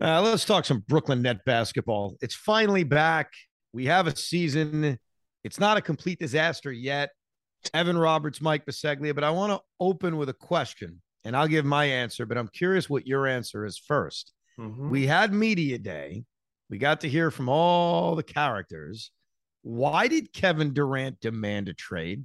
Uh, 0.00 0.20
let's 0.22 0.44
talk 0.44 0.64
some 0.64 0.84
Brooklyn 0.86 1.22
Net 1.22 1.44
basketball. 1.46 2.16
It's 2.20 2.34
finally 2.34 2.84
back. 2.84 3.32
We 3.72 3.86
have 3.86 4.06
a 4.06 4.16
season. 4.16 4.98
It's 5.42 5.58
not 5.58 5.76
a 5.76 5.80
complete 5.80 6.18
disaster 6.18 6.70
yet. 6.72 7.10
Evan 7.72 7.96
Roberts, 7.98 8.40
Mike 8.40 8.66
Biseglia, 8.66 9.14
but 9.14 9.24
I 9.24 9.30
want 9.30 9.52
to 9.52 9.60
open 9.80 10.16
with 10.16 10.28
a 10.28 10.34
question, 10.34 11.00
and 11.24 11.36
I'll 11.36 11.48
give 11.48 11.64
my 11.64 11.86
answer. 11.86 12.26
But 12.26 12.38
I'm 12.38 12.48
curious 12.48 12.88
what 12.90 13.06
your 13.06 13.26
answer 13.26 13.64
is 13.64 13.80
1st 13.90 14.32
Mm-hmm. 14.58 14.90
We 14.90 15.06
had 15.06 15.32
media 15.32 15.78
day. 15.78 16.24
We 16.70 16.78
got 16.78 17.02
to 17.02 17.08
hear 17.08 17.30
from 17.30 17.48
all 17.48 18.16
the 18.16 18.22
characters. 18.22 19.10
Why 19.62 20.08
did 20.08 20.32
Kevin 20.32 20.72
Durant 20.72 21.20
demand 21.20 21.68
a 21.68 21.74
trade? 21.74 22.24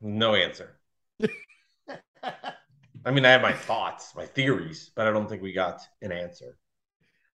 No 0.00 0.34
answer. 0.34 0.76
I 3.08 3.10
mean, 3.10 3.24
I 3.24 3.30
have 3.30 3.40
my 3.40 3.54
thoughts, 3.54 4.14
my 4.14 4.26
theories, 4.26 4.90
but 4.94 5.06
I 5.06 5.10
don't 5.10 5.26
think 5.26 5.40
we 5.40 5.54
got 5.54 5.80
an 6.02 6.12
answer. 6.12 6.58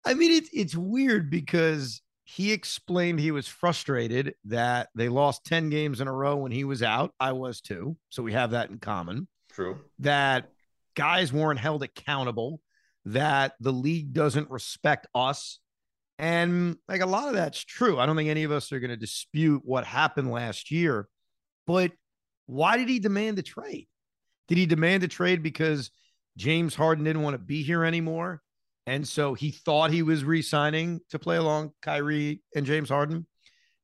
I 0.06 0.14
mean, 0.14 0.30
it's 0.30 0.48
it's 0.52 0.76
weird 0.76 1.30
because 1.30 2.00
he 2.22 2.52
explained 2.52 3.18
he 3.18 3.32
was 3.32 3.48
frustrated 3.48 4.36
that 4.44 4.90
they 4.94 5.08
lost 5.08 5.44
10 5.46 5.70
games 5.70 6.00
in 6.00 6.06
a 6.06 6.12
row 6.12 6.36
when 6.36 6.52
he 6.52 6.62
was 6.62 6.80
out. 6.84 7.12
I 7.18 7.32
was 7.32 7.60
too. 7.60 7.96
So 8.08 8.22
we 8.22 8.34
have 8.34 8.52
that 8.52 8.70
in 8.70 8.78
common. 8.78 9.26
True. 9.50 9.80
That 9.98 10.48
guys 10.94 11.32
weren't 11.32 11.58
held 11.58 11.82
accountable, 11.82 12.60
that 13.06 13.54
the 13.58 13.72
league 13.72 14.12
doesn't 14.12 14.50
respect 14.50 15.08
us. 15.12 15.58
And 16.20 16.76
like 16.86 17.00
a 17.00 17.06
lot 17.06 17.26
of 17.26 17.34
that's 17.34 17.64
true. 17.64 17.98
I 17.98 18.06
don't 18.06 18.14
think 18.14 18.30
any 18.30 18.44
of 18.44 18.52
us 18.52 18.70
are 18.70 18.78
going 18.78 18.90
to 18.90 18.96
dispute 18.96 19.62
what 19.64 19.84
happened 19.84 20.30
last 20.30 20.70
year. 20.70 21.08
But 21.66 21.90
why 22.46 22.76
did 22.76 22.88
he 22.88 23.00
demand 23.00 23.38
the 23.38 23.42
trade? 23.42 23.88
Did 24.48 24.58
he 24.58 24.66
demand 24.66 25.02
a 25.02 25.08
trade 25.08 25.42
because 25.42 25.90
James 26.36 26.74
Harden 26.74 27.04
didn't 27.04 27.22
want 27.22 27.34
to 27.34 27.38
be 27.38 27.62
here 27.62 27.84
anymore? 27.84 28.42
And 28.86 29.06
so 29.06 29.34
he 29.34 29.50
thought 29.50 29.90
he 29.90 30.02
was 30.02 30.24
re 30.24 30.42
signing 30.42 31.00
to 31.10 31.18
play 31.18 31.36
along 31.36 31.72
Kyrie 31.80 32.42
and 32.54 32.66
James 32.66 32.90
Harden? 32.90 33.26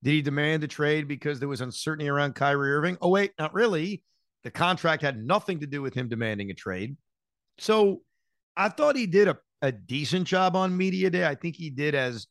Did 0.02 0.10
he 0.10 0.22
demand 0.22 0.64
a 0.64 0.68
trade 0.68 1.08
because 1.08 1.38
there 1.38 1.48
was 1.48 1.60
uncertainty 1.60 2.08
around 2.08 2.34
Kyrie 2.34 2.72
Irving? 2.72 2.98
Oh, 3.00 3.08
wait, 3.08 3.32
not 3.38 3.54
really. 3.54 4.02
The 4.44 4.50
contract 4.50 5.02
had 5.02 5.22
nothing 5.22 5.60
to 5.60 5.66
do 5.66 5.82
with 5.82 5.94
him 5.94 6.08
demanding 6.08 6.50
a 6.50 6.54
trade. 6.54 6.96
So 7.58 8.02
I 8.56 8.70
thought 8.70 8.96
he 8.96 9.06
did 9.06 9.28
a, 9.28 9.38
a 9.60 9.72
decent 9.72 10.26
job 10.26 10.56
on 10.56 10.76
Media 10.76 11.10
Day. 11.10 11.26
I 11.26 11.34
think 11.34 11.56
he 11.56 11.68
did 11.68 11.94
as 11.94 12.26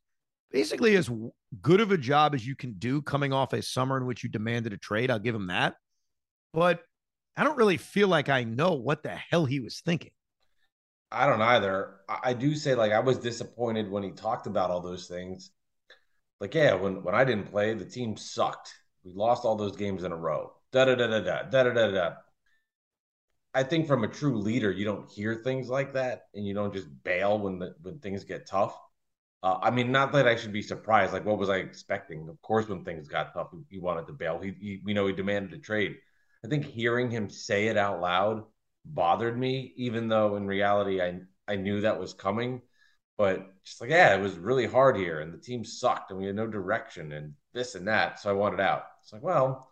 basically 0.51 0.95
as 0.95 1.09
good 1.61 1.81
of 1.81 1.91
a 1.91 1.97
job 1.97 2.33
as 2.33 2.45
you 2.45 2.55
can 2.55 2.73
do 2.73 3.01
coming 3.01 3.33
off 3.33 3.53
a 3.53 3.61
summer 3.61 3.97
in 3.97 4.05
which 4.05 4.23
you 4.23 4.29
demanded 4.29 4.73
a 4.73 4.77
trade. 4.77 5.11
I'll 5.11 5.19
give 5.19 5.35
him 5.35 5.47
that. 5.47 5.75
But 6.53 6.81
I 7.39 7.45
don't 7.45 7.57
really 7.57 7.77
feel 7.77 8.09
like 8.09 8.27
I 8.27 8.43
know 8.43 8.73
what 8.73 9.01
the 9.01 9.15
hell 9.15 9.45
he 9.45 9.61
was 9.61 9.79
thinking. 9.79 10.11
I 11.09 11.25
don't 11.25 11.41
either. 11.41 11.95
I, 12.09 12.33
do 12.33 12.53
say 12.53 12.75
like 12.75 12.91
I 12.91 12.99
was 12.99 13.17
disappointed 13.17 13.89
when 13.89 14.03
he 14.03 14.11
talked 14.11 14.45
about 14.45 14.71
all 14.71 14.81
those 14.81 15.07
things. 15.07 15.49
Like, 16.41 16.53
yeah, 16.53 16.73
when 16.73 17.01
when 17.01 17.15
I 17.15 17.23
didn't 17.23 17.49
play, 17.49 17.73
the 17.73 17.85
team 17.85 18.17
sucked. 18.17 18.73
We 19.05 19.13
lost 19.13 19.45
all 19.45 19.55
those 19.55 19.77
games 19.77 20.03
in 20.03 20.11
a 20.11 20.17
row. 20.17 20.51
Da 20.73 20.83
da 20.83 20.95
da 20.95 21.07
da 21.07 21.21
da 21.21 21.43
da 21.43 21.63
da 21.63 21.73
da 21.73 21.91
da. 21.91 22.11
I 23.53 23.63
think 23.63 23.87
from 23.87 24.03
a 24.03 24.09
true 24.09 24.37
leader, 24.37 24.69
you 24.69 24.83
don't 24.83 25.09
hear 25.09 25.33
things 25.33 25.69
like 25.69 25.93
that, 25.93 26.23
and 26.35 26.45
you 26.45 26.53
don't 26.53 26.73
just 26.73 26.89
bail 27.05 27.39
when 27.39 27.59
the 27.59 27.73
when 27.81 27.99
things 27.99 28.25
get 28.25 28.47
tough. 28.47 28.77
Uh, 29.41 29.59
I 29.61 29.71
mean, 29.71 29.93
not 29.93 30.11
that 30.11 30.27
I 30.27 30.35
should 30.35 30.51
be 30.51 30.61
surprised. 30.61 31.13
Like, 31.13 31.25
what 31.25 31.37
was 31.37 31.49
I 31.49 31.59
expecting? 31.59 32.27
Of 32.27 32.41
course, 32.41 32.67
when 32.67 32.83
things 32.83 33.07
got 33.07 33.33
tough, 33.33 33.47
he 33.69 33.79
wanted 33.79 34.07
to 34.07 34.13
bail. 34.13 34.41
He, 34.41 34.53
he, 34.59 34.81
we 34.83 34.93
know 34.93 35.07
he 35.07 35.13
demanded 35.13 35.53
a 35.53 35.61
trade. 35.61 35.95
I 36.43 36.47
think 36.47 36.65
hearing 36.65 37.11
him 37.11 37.29
say 37.29 37.67
it 37.67 37.77
out 37.77 38.01
loud 38.01 38.43
bothered 38.85 39.37
me, 39.37 39.73
even 39.77 40.07
though 40.07 40.35
in 40.35 40.47
reality 40.47 41.01
I 41.01 41.19
I 41.47 41.55
knew 41.55 41.81
that 41.81 41.99
was 41.99 42.13
coming. 42.13 42.61
But 43.17 43.45
just 43.65 43.81
like, 43.81 43.89
yeah, 43.89 44.15
it 44.15 44.21
was 44.21 44.37
really 44.37 44.65
hard 44.65 44.95
here, 44.95 45.19
and 45.19 45.33
the 45.33 45.37
team 45.37 45.65
sucked, 45.65 46.11
and 46.11 46.19
we 46.19 46.25
had 46.25 46.35
no 46.35 46.47
direction, 46.47 47.11
and 47.11 47.33
this 47.53 47.75
and 47.75 47.87
that. 47.87 48.19
So 48.19 48.29
I 48.29 48.33
wanted 48.33 48.61
out. 48.61 48.83
It's 49.01 49.11
like, 49.11 49.23
well, 49.23 49.69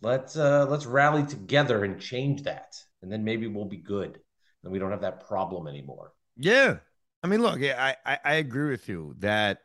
let's 0.00 0.36
uh 0.36 0.66
let's 0.68 0.86
rally 0.86 1.24
together 1.26 1.84
and 1.84 2.00
change 2.00 2.42
that, 2.44 2.76
and 3.02 3.12
then 3.12 3.24
maybe 3.24 3.46
we'll 3.46 3.66
be 3.66 3.76
good, 3.76 4.18
and 4.62 4.72
we 4.72 4.78
don't 4.78 4.92
have 4.92 5.02
that 5.02 5.26
problem 5.26 5.66
anymore. 5.66 6.12
Yeah. 6.36 6.78
I 7.22 7.26
mean, 7.26 7.42
look, 7.42 7.60
I, 7.62 7.96
I, 8.06 8.18
I 8.24 8.34
agree 8.36 8.70
with 8.70 8.88
you 8.88 9.14
that 9.18 9.60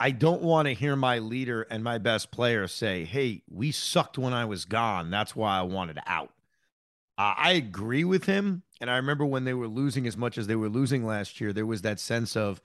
I 0.00 0.12
don't 0.12 0.42
want 0.42 0.68
to 0.68 0.74
hear 0.74 0.94
my 0.94 1.18
leader 1.18 1.62
and 1.62 1.82
my 1.82 1.98
best 1.98 2.30
player 2.30 2.68
say, 2.68 3.04
hey, 3.04 3.42
we 3.50 3.72
sucked 3.72 4.16
when 4.16 4.32
I 4.32 4.44
was 4.44 4.64
gone. 4.64 5.10
That's 5.10 5.34
why 5.34 5.58
I 5.58 5.62
wanted 5.62 5.98
out. 6.06 6.32
Uh, 7.16 7.34
I 7.36 7.52
agree 7.52 8.04
with 8.04 8.24
him. 8.24 8.62
And 8.80 8.88
I 8.88 8.96
remember 8.96 9.26
when 9.26 9.44
they 9.44 9.54
were 9.54 9.66
losing 9.66 10.06
as 10.06 10.16
much 10.16 10.38
as 10.38 10.46
they 10.46 10.54
were 10.54 10.68
losing 10.68 11.04
last 11.04 11.40
year, 11.40 11.52
there 11.52 11.66
was 11.66 11.82
that 11.82 11.98
sense 11.98 12.36
of 12.36 12.60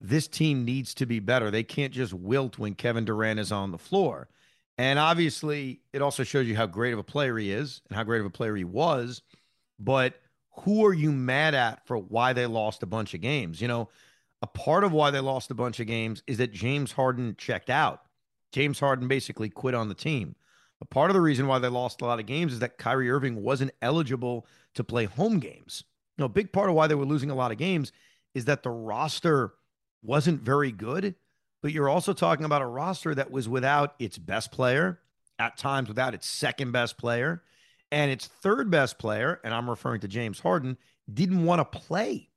this 0.00 0.28
team 0.28 0.64
needs 0.64 0.94
to 0.94 1.06
be 1.06 1.18
better. 1.18 1.50
They 1.50 1.64
can't 1.64 1.92
just 1.92 2.14
wilt 2.14 2.58
when 2.58 2.76
Kevin 2.76 3.04
Durant 3.04 3.40
is 3.40 3.50
on 3.50 3.72
the 3.72 3.78
floor. 3.78 4.28
And 4.76 5.00
obviously, 5.00 5.80
it 5.92 6.00
also 6.00 6.22
shows 6.22 6.46
you 6.46 6.54
how 6.54 6.66
great 6.66 6.92
of 6.92 7.00
a 7.00 7.04
player 7.04 7.36
he 7.36 7.50
is 7.50 7.82
and 7.88 7.96
how 7.96 8.04
great 8.04 8.20
of 8.20 8.26
a 8.26 8.30
player 8.30 8.54
he 8.54 8.62
was. 8.62 9.22
But 9.80 10.14
who 10.60 10.86
are 10.86 10.94
you 10.94 11.10
mad 11.10 11.54
at 11.54 11.84
for 11.86 11.98
why 11.98 12.32
they 12.32 12.46
lost 12.46 12.84
a 12.84 12.86
bunch 12.86 13.14
of 13.14 13.20
games? 13.20 13.60
You 13.60 13.66
know, 13.66 13.88
a 14.42 14.46
part 14.46 14.84
of 14.84 14.92
why 14.92 15.10
they 15.10 15.20
lost 15.20 15.50
a 15.50 15.54
bunch 15.54 15.80
of 15.80 15.86
games 15.86 16.22
is 16.26 16.38
that 16.38 16.52
James 16.52 16.92
Harden 16.92 17.34
checked 17.36 17.70
out. 17.70 18.02
James 18.52 18.80
Harden 18.80 19.08
basically 19.08 19.48
quit 19.48 19.74
on 19.74 19.88
the 19.88 19.94
team. 19.94 20.36
A 20.80 20.84
part 20.84 21.10
of 21.10 21.14
the 21.14 21.20
reason 21.20 21.48
why 21.48 21.58
they 21.58 21.68
lost 21.68 22.00
a 22.00 22.04
lot 22.04 22.20
of 22.20 22.26
games 22.26 22.52
is 22.52 22.60
that 22.60 22.78
Kyrie 22.78 23.10
Irving 23.10 23.42
wasn't 23.42 23.72
eligible 23.82 24.46
to 24.74 24.84
play 24.84 25.06
home 25.06 25.40
games. 25.40 25.82
You 26.16 26.22
know, 26.22 26.26
a 26.26 26.30
big 26.30 26.52
part 26.52 26.68
of 26.68 26.76
why 26.76 26.86
they 26.86 26.94
were 26.94 27.04
losing 27.04 27.30
a 27.30 27.34
lot 27.34 27.50
of 27.50 27.58
games 27.58 27.92
is 28.34 28.44
that 28.44 28.62
the 28.62 28.70
roster 28.70 29.54
wasn't 30.02 30.40
very 30.40 30.70
good, 30.70 31.16
but 31.62 31.72
you're 31.72 31.88
also 31.88 32.12
talking 32.12 32.44
about 32.44 32.62
a 32.62 32.66
roster 32.66 33.14
that 33.14 33.32
was 33.32 33.48
without 33.48 33.94
its 33.98 34.18
best 34.18 34.52
player, 34.52 35.00
at 35.40 35.56
times 35.56 35.88
without 35.88 36.14
its 36.14 36.28
second 36.28 36.70
best 36.70 36.96
player, 36.96 37.42
and 37.90 38.10
its 38.10 38.26
third 38.26 38.70
best 38.70 38.98
player, 38.98 39.40
and 39.42 39.52
I'm 39.52 39.68
referring 39.68 40.00
to 40.02 40.08
James 40.08 40.40
Harden, 40.40 40.78
didn't 41.12 41.44
want 41.44 41.60
to 41.60 41.78
play 41.78 42.27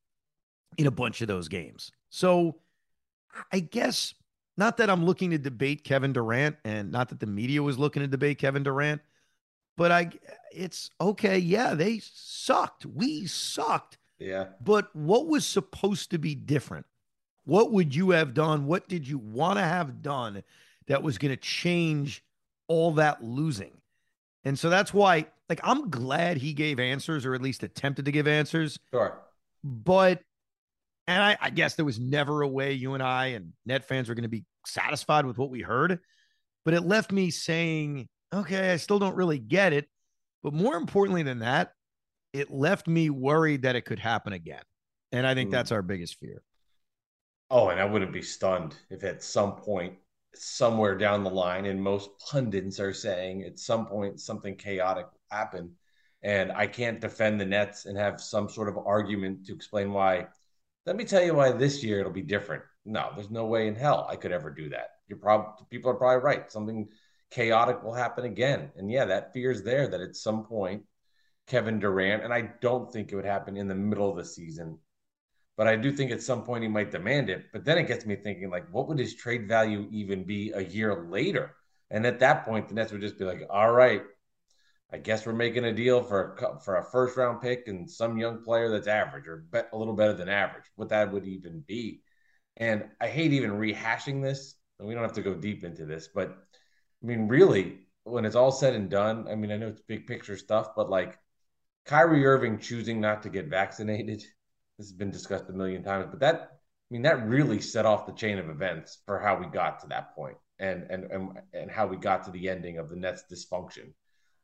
in 0.78 0.88
a 0.88 0.92
bunch 0.92 1.22
of 1.22 1.28
those 1.28 1.48
games. 1.48 1.92
So 2.10 2.58
I 3.52 3.60
guess 3.60 4.14
not 4.58 4.78
that 4.78 4.90
I'm 4.90 5.06
looking 5.06 5.32
to 5.32 5.38
debate 5.38 5.84
Kevin 5.84 6.14
Durant 6.14 6.58
and 6.64 6.92
not 6.92 7.10
that 7.10 7.20
the 7.20 7.28
media 7.28 7.64
was 7.64 7.80
looking 7.80 8.02
to 8.02 8.08
debate 8.08 8.38
Kevin 8.38 8.64
Durant, 8.64 9.02
but 9.78 9.92
I 9.92 10.12
it's 10.54 10.90
okay, 11.00 11.38
yeah, 11.38 11.74
they 11.74 12.02
sucked. 12.04 12.86
We 12.86 13.26
sucked. 13.28 13.98
Yeah. 14.20 14.48
But 14.64 14.96
what 14.96 15.28
was 15.28 15.46
supposed 15.46 16.12
to 16.12 16.18
be 16.18 16.36
different? 16.36 16.86
What 17.46 17.72
would 17.72 17.96
you 17.96 18.12
have 18.12 18.34
done? 18.34 18.66
What 18.66 18.88
did 18.88 19.08
you 19.08 19.18
want 19.18 19.58
to 19.58 19.64
have 19.64 20.02
done 20.02 20.44
that 20.88 21.02
was 21.02 21.18
going 21.18 21.32
to 21.32 21.38
change 21.38 22.24
all 22.68 22.92
that 22.94 23.24
losing? 23.24 23.72
And 24.44 24.58
so 24.60 24.70
that's 24.70 24.94
why, 24.94 25.26
like, 25.50 25.60
I'm 25.64 25.90
glad 25.90 26.38
he 26.38 26.54
gave 26.54 26.80
answers 26.80 27.26
or 27.26 27.34
at 27.34 27.42
least 27.42 27.64
attempted 27.64 28.06
to 28.06 28.12
give 28.12 28.28
answers. 28.28 28.78
Sure. 28.92 29.20
But, 29.64 30.22
and 31.12 31.24
I, 31.24 31.38
I 31.40 31.50
guess 31.50 31.76
there 31.76 31.86
was 31.86 32.00
never 32.00 32.42
a 32.42 32.48
way 32.48 32.74
you 32.74 32.94
and 32.94 33.04
I 33.04 33.28
and 33.28 33.54
net 33.66 33.88
fans 33.88 34.10
were 34.10 34.16
going 34.16 34.24
to 34.24 34.30
be 34.30 34.46
satisfied 34.66 35.26
with 35.26 35.38
what 35.38 35.50
we 35.50 35.62
heard. 35.62 36.00
But 36.66 36.74
it 36.74 36.82
left 36.82 37.12
me 37.12 37.32
saying, 37.32 38.08
okay, 38.34 38.72
I 38.72 38.78
still 38.78 39.00
don't 39.00 39.16
really 39.16 39.40
get 39.40 39.74
it. 39.74 39.88
But 40.44 40.54
more 40.54 40.76
importantly 40.76 41.24
than 41.24 41.40
that, 41.40 41.74
it 42.34 42.52
left 42.52 42.88
me 42.88 43.10
worried 43.10 43.64
that 43.64 43.76
it 43.76 43.86
could 43.86 44.00
happen 44.00 44.34
again. 44.34 44.64
And 45.12 45.28
I 45.28 45.34
think 45.34 45.50
mm. 45.50 45.54
that's 45.54 45.72
our 45.72 45.82
biggest 45.82 46.18
fear. 46.20 46.42
Oh, 47.50 47.70
and 47.70 47.80
I 47.80 47.86
wouldn't 47.86 48.14
be 48.14 48.22
stunned 48.22 48.76
if 48.90 49.04
at 49.04 49.24
some 49.24 49.56
point, 49.56 49.96
somewhere 50.34 50.98
down 50.98 51.26
the 51.26 51.30
line, 51.30 51.66
and 51.66 51.82
most 51.82 52.10
pundits 52.20 52.80
are 52.80 52.94
saying 52.94 53.44
at 53.44 53.60
some 53.60 53.86
point 53.86 54.22
something 54.22 54.56
chaotic 54.56 55.06
will 55.06 55.38
happen. 55.38 55.72
And 56.24 56.52
I 56.54 56.68
can't 56.68 57.02
defend 57.02 57.42
the 57.42 57.46
Nets 57.46 57.86
and 57.86 57.98
have 57.98 58.22
some 58.22 58.48
sort 58.48 58.70
of 58.70 58.78
argument 58.86 59.46
to 59.48 59.54
explain 59.54 59.92
why. 59.92 60.28
Let 60.86 60.96
me 60.96 61.06
tell 61.06 61.24
you 61.24 61.36
why 61.36 61.52
this 61.52 61.84
year 61.84 62.00
it'll 62.00 62.12
be 62.12 62.22
different. 62.22 62.64
No, 62.86 63.12
there's 63.16 63.30
no 63.30 63.46
way 63.46 63.68
in 63.68 63.76
hell 63.76 64.08
I 64.10 64.16
could 64.16 64.32
ever 64.32 64.50
do 64.50 64.70
that. 64.70 64.90
You're 65.08 65.20
probably 65.20 65.66
people 65.70 65.92
are 65.92 65.96
probably 65.96 66.24
right. 66.24 66.52
Something 66.52 66.90
chaotic 67.30 67.84
will 67.84 67.94
happen 67.94 68.26
again. 68.26 68.72
And 68.76 68.92
yeah, 68.92 69.06
that 69.06 69.34
fear 69.34 69.52
is 69.52 69.64
there 69.64 69.88
that 69.88 70.02
at 70.02 70.16
some 70.16 70.46
point 70.46 70.84
Kevin 71.48 71.80
Durant, 71.80 72.24
and 72.24 72.34
I 72.34 72.52
don't 72.62 72.92
think 72.92 73.12
it 73.12 73.16
would 73.16 73.26
happen 73.26 73.58
in 73.58 73.68
the 73.68 73.76
middle 73.76 74.10
of 74.10 74.18
the 74.18 74.26
season, 74.26 74.80
but 75.58 75.68
I 75.68 75.76
do 75.76 75.92
think 75.92 76.12
at 76.12 76.22
some 76.22 76.44
point 76.44 76.64
he 76.64 76.70
might 76.70 76.92
demand 76.92 77.30
it. 77.30 77.46
But 77.54 77.66
then 77.66 77.78
it 77.78 77.88
gets 77.88 78.06
me 78.06 78.16
thinking, 78.16 78.50
like, 78.50 78.66
what 78.72 78.88
would 78.88 78.98
his 78.98 79.16
trade 79.16 79.48
value 79.48 79.88
even 79.92 80.24
be 80.24 80.52
a 80.52 80.62
year 80.62 81.08
later? 81.10 81.56
And 81.90 82.06
at 82.06 82.20
that 82.20 82.46
point, 82.46 82.70
the 82.70 82.74
Nets 82.76 82.92
would 82.92 83.02
just 83.02 83.20
be 83.20 83.26
like, 83.26 83.42
all 83.50 83.72
right, 83.72 84.02
I 84.94 84.98
guess 84.98 85.26
we're 85.26 85.34
making 85.34 85.66
a 85.66 85.74
deal 85.74 86.04
for 86.04 86.36
a, 86.36 86.60
for 86.60 86.78
a 86.78 86.84
first 86.84 87.16
round 87.16 87.42
pick 87.42 87.68
and 87.68 87.90
some 87.90 88.18
young 88.18 88.44
player 88.44 88.70
that's 88.70 88.88
average 88.88 89.28
or 89.28 89.46
a 89.54 89.78
little 89.78 89.94
better 89.94 90.14
than 90.14 90.28
average. 90.30 90.66
What 90.76 90.90
that 90.90 91.12
would 91.12 91.26
even 91.26 91.64
be. 91.66 92.02
And 92.58 92.90
I 93.00 93.08
hate 93.08 93.32
even 93.32 93.52
rehashing 93.52 94.22
this. 94.22 94.56
And 94.80 94.88
we 94.88 94.94
don't 94.94 95.04
have 95.04 95.14
to 95.14 95.22
go 95.22 95.36
deep 95.36 95.64
into 95.64 95.86
this, 95.86 96.10
but 96.14 96.30
I 96.30 97.06
mean, 97.06 97.28
really, 97.28 97.80
when 98.04 98.26
it's 98.26 98.36
all 98.36 98.52
said 98.52 98.74
and 98.74 98.90
done, 98.90 99.28
I 99.30 99.36
mean, 99.36 99.52
I 99.52 99.58
know 99.58 99.68
it's 99.68 99.82
big 99.82 100.08
picture 100.08 100.36
stuff, 100.36 100.70
but 100.76 100.90
like 100.90 101.20
Kyrie 101.86 102.26
Irving 102.26 102.58
choosing 102.58 103.00
not 103.00 103.24
to 103.24 103.30
get 103.30 103.48
vaccinated, 103.48 104.24
this 104.78 104.88
has 104.88 104.92
been 104.92 105.12
discussed 105.12 105.50
a 105.50 105.54
million 105.54 105.84
times, 105.84 106.08
but 106.10 106.20
that, 106.22 106.36
I 106.42 106.48
mean, 106.90 107.04
that 107.04 107.28
really 107.28 107.62
set 107.62 107.86
off 107.86 108.08
the 108.08 108.14
chain 108.14 108.40
of 108.40 108.50
events 108.50 109.00
for 109.06 109.20
how 109.20 109.38
we 109.40 109.46
got 109.46 109.82
to 109.82 109.88
that 109.90 110.16
point 110.16 110.38
and 110.62 110.84
and 110.90 111.12
and, 111.12 111.40
and 111.54 111.72
how 111.72 111.88
we 111.88 111.98
got 111.98 112.24
to 112.24 112.32
the 112.32 112.50
ending 112.50 112.78
of 112.78 112.90
the 112.90 112.96
Nets 112.96 113.24
dysfunction. 113.32 113.94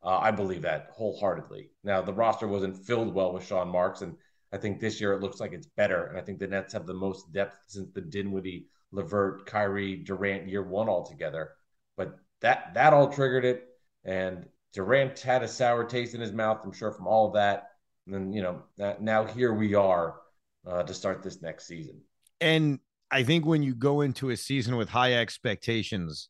Uh, 0.03 0.19
I 0.19 0.31
believe 0.31 0.61
that 0.61 0.89
wholeheartedly. 0.94 1.71
Now, 1.83 2.01
the 2.01 2.13
roster 2.13 2.47
wasn't 2.47 2.85
filled 2.85 3.13
well 3.13 3.33
with 3.33 3.45
Sean 3.45 3.69
Marks, 3.69 4.01
and 4.01 4.15
I 4.53 4.57
think 4.57 4.79
this 4.79 5.01
year 5.01 5.13
it 5.13 5.21
looks 5.21 5.39
like 5.39 5.53
it's 5.53 5.67
better. 5.67 6.05
And 6.05 6.17
I 6.17 6.21
think 6.21 6.39
the 6.39 6.47
Nets 6.47 6.73
have 6.73 6.85
the 6.85 6.94
most 6.94 7.31
depth 7.33 7.57
since 7.67 7.89
the 7.94 8.01
Dinwiddie, 8.01 8.67
LeVert, 8.91 9.45
Kyrie, 9.45 9.97
Durant 9.97 10.47
year 10.47 10.63
one 10.63 10.88
altogether. 10.88 11.51
But 11.97 12.15
that 12.41 12.73
that 12.75 12.94
all 12.94 13.09
triggered 13.09 13.45
it, 13.45 13.67
and 14.05 14.45
Durant 14.73 15.19
had 15.19 15.44
a 15.44 15.47
sour 15.47 15.83
taste 15.83 16.13
in 16.13 16.21
his 16.21 16.31
mouth, 16.31 16.61
I'm 16.63 16.71
sure, 16.71 16.91
from 16.91 17.07
all 17.07 17.27
of 17.27 17.33
that. 17.33 17.71
And 18.05 18.13
then 18.13 18.31
you 18.31 18.41
know 18.41 18.63
now 18.99 19.25
here 19.25 19.53
we 19.53 19.73
are 19.73 20.15
uh, 20.65 20.83
to 20.83 20.94
start 20.94 21.23
this 21.23 21.41
next 21.41 21.67
season. 21.67 21.99
And 22.39 22.79
I 23.09 23.23
think 23.23 23.45
when 23.45 23.63
you 23.63 23.73
go 23.73 24.01
into 24.01 24.29
a 24.29 24.38
season 24.38 24.75
with 24.75 24.89
high 24.89 25.13
expectations, 25.13 26.29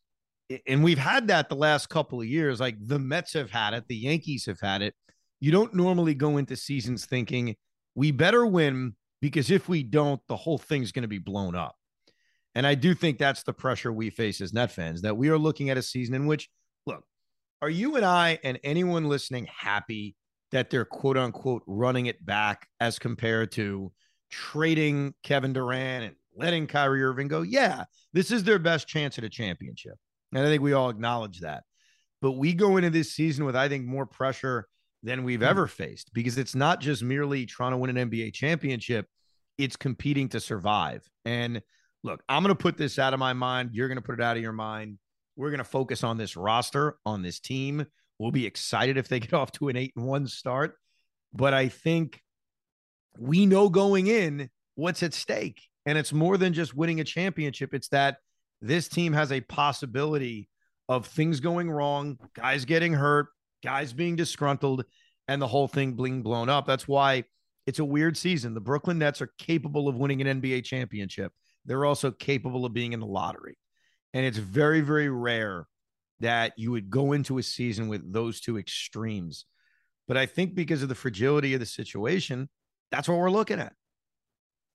and 0.66 0.82
we've 0.82 0.98
had 0.98 1.28
that 1.28 1.48
the 1.48 1.56
last 1.56 1.88
couple 1.88 2.20
of 2.20 2.26
years, 2.26 2.60
like 2.60 2.76
the 2.80 2.98
Mets 2.98 3.34
have 3.34 3.50
had 3.50 3.74
it, 3.74 3.84
the 3.88 3.96
Yankees 3.96 4.46
have 4.46 4.60
had 4.60 4.82
it. 4.82 4.94
You 5.40 5.52
don't 5.52 5.74
normally 5.74 6.14
go 6.14 6.36
into 6.36 6.56
seasons 6.56 7.06
thinking 7.06 7.54
we 7.94 8.10
better 8.10 8.46
win 8.46 8.94
because 9.20 9.50
if 9.50 9.68
we 9.68 9.82
don't, 9.82 10.20
the 10.28 10.36
whole 10.36 10.58
thing's 10.58 10.92
going 10.92 11.02
to 11.02 11.08
be 11.08 11.18
blown 11.18 11.54
up. 11.54 11.74
And 12.54 12.66
I 12.66 12.74
do 12.74 12.94
think 12.94 13.18
that's 13.18 13.42
the 13.42 13.52
pressure 13.52 13.92
we 13.92 14.10
face 14.10 14.40
as 14.40 14.52
Net 14.52 14.72
fans 14.72 15.02
that 15.02 15.16
we 15.16 15.28
are 15.28 15.38
looking 15.38 15.70
at 15.70 15.76
a 15.76 15.82
season 15.82 16.14
in 16.14 16.26
which, 16.26 16.48
look, 16.86 17.04
are 17.60 17.70
you 17.70 17.96
and 17.96 18.04
I 18.04 18.38
and 18.42 18.58
anyone 18.64 19.08
listening 19.08 19.46
happy 19.54 20.16
that 20.50 20.70
they're 20.70 20.84
quote 20.84 21.18
unquote 21.18 21.62
running 21.66 22.06
it 22.06 22.24
back 22.24 22.66
as 22.80 22.98
compared 22.98 23.52
to 23.52 23.92
trading 24.30 25.14
Kevin 25.22 25.52
Durant 25.52 26.04
and 26.04 26.14
letting 26.36 26.66
Kyrie 26.66 27.02
Irving 27.02 27.28
go? 27.28 27.42
Yeah, 27.42 27.84
this 28.12 28.30
is 28.30 28.44
their 28.44 28.58
best 28.58 28.88
chance 28.88 29.18
at 29.18 29.24
a 29.24 29.28
championship. 29.28 29.94
And 30.32 30.44
I 30.44 30.48
think 30.48 30.62
we 30.62 30.72
all 30.72 30.90
acknowledge 30.90 31.40
that. 31.40 31.64
But 32.20 32.32
we 32.32 32.52
go 32.52 32.76
into 32.76 32.90
this 32.90 33.12
season 33.12 33.44
with, 33.44 33.56
I 33.56 33.68
think, 33.68 33.86
more 33.86 34.06
pressure 34.06 34.66
than 35.02 35.24
we've 35.24 35.40
hmm. 35.40 35.46
ever 35.46 35.66
faced 35.66 36.12
because 36.12 36.38
it's 36.38 36.54
not 36.54 36.80
just 36.80 37.02
merely 37.02 37.46
trying 37.46 37.72
to 37.72 37.76
win 37.76 37.96
an 37.96 38.10
NBA 38.10 38.34
championship, 38.34 39.06
it's 39.56 39.76
competing 39.76 40.28
to 40.30 40.40
survive. 40.40 41.08
And 41.24 41.62
look, 42.02 42.22
I'm 42.28 42.42
going 42.42 42.54
to 42.54 42.60
put 42.60 42.76
this 42.76 42.98
out 42.98 43.14
of 43.14 43.20
my 43.20 43.32
mind. 43.32 43.70
You're 43.72 43.88
going 43.88 43.96
to 43.96 44.02
put 44.02 44.18
it 44.18 44.22
out 44.22 44.36
of 44.36 44.42
your 44.42 44.52
mind. 44.52 44.98
We're 45.36 45.50
going 45.50 45.58
to 45.58 45.64
focus 45.64 46.02
on 46.02 46.16
this 46.16 46.36
roster, 46.36 46.96
on 47.06 47.22
this 47.22 47.38
team. 47.40 47.86
We'll 48.18 48.32
be 48.32 48.46
excited 48.46 48.96
if 48.96 49.08
they 49.08 49.20
get 49.20 49.34
off 49.34 49.52
to 49.52 49.68
an 49.68 49.76
eight 49.76 49.92
and 49.96 50.06
one 50.06 50.26
start. 50.26 50.74
But 51.32 51.54
I 51.54 51.68
think 51.68 52.20
we 53.18 53.46
know 53.46 53.68
going 53.68 54.06
in 54.06 54.50
what's 54.74 55.02
at 55.02 55.14
stake. 55.14 55.62
And 55.86 55.96
it's 55.96 56.12
more 56.12 56.36
than 56.36 56.52
just 56.52 56.74
winning 56.74 57.00
a 57.00 57.04
championship. 57.04 57.72
It's 57.72 57.88
that 57.88 58.18
this 58.60 58.88
team 58.88 59.12
has 59.12 59.32
a 59.32 59.40
possibility 59.40 60.48
of 60.88 61.06
things 61.06 61.40
going 61.40 61.70
wrong, 61.70 62.18
guys 62.34 62.64
getting 62.64 62.92
hurt, 62.92 63.28
guys 63.62 63.92
being 63.92 64.16
disgruntled, 64.16 64.84
and 65.26 65.40
the 65.40 65.46
whole 65.46 65.68
thing 65.68 65.92
being 65.92 66.22
blown 66.22 66.48
up. 66.48 66.66
That's 66.66 66.88
why 66.88 67.24
it's 67.66 67.78
a 67.78 67.84
weird 67.84 68.16
season. 68.16 68.54
The 68.54 68.60
Brooklyn 68.60 68.98
Nets 68.98 69.20
are 69.20 69.30
capable 69.38 69.88
of 69.88 69.96
winning 69.96 70.26
an 70.26 70.40
NBA 70.40 70.64
championship. 70.64 71.32
They're 71.66 71.84
also 71.84 72.10
capable 72.10 72.64
of 72.64 72.72
being 72.72 72.94
in 72.94 73.00
the 73.00 73.06
lottery. 73.06 73.58
And 74.14 74.24
it's 74.24 74.38
very, 74.38 74.80
very 74.80 75.10
rare 75.10 75.66
that 76.20 76.54
you 76.56 76.70
would 76.70 76.88
go 76.90 77.12
into 77.12 77.38
a 77.38 77.42
season 77.42 77.88
with 77.88 78.10
those 78.10 78.40
two 78.40 78.58
extremes. 78.58 79.44
But 80.08 80.16
I 80.16 80.24
think 80.24 80.54
because 80.54 80.82
of 80.82 80.88
the 80.88 80.94
fragility 80.94 81.52
of 81.52 81.60
the 81.60 81.66
situation, 81.66 82.48
that's 82.90 83.08
what 83.08 83.18
we're 83.18 83.30
looking 83.30 83.60
at. 83.60 83.74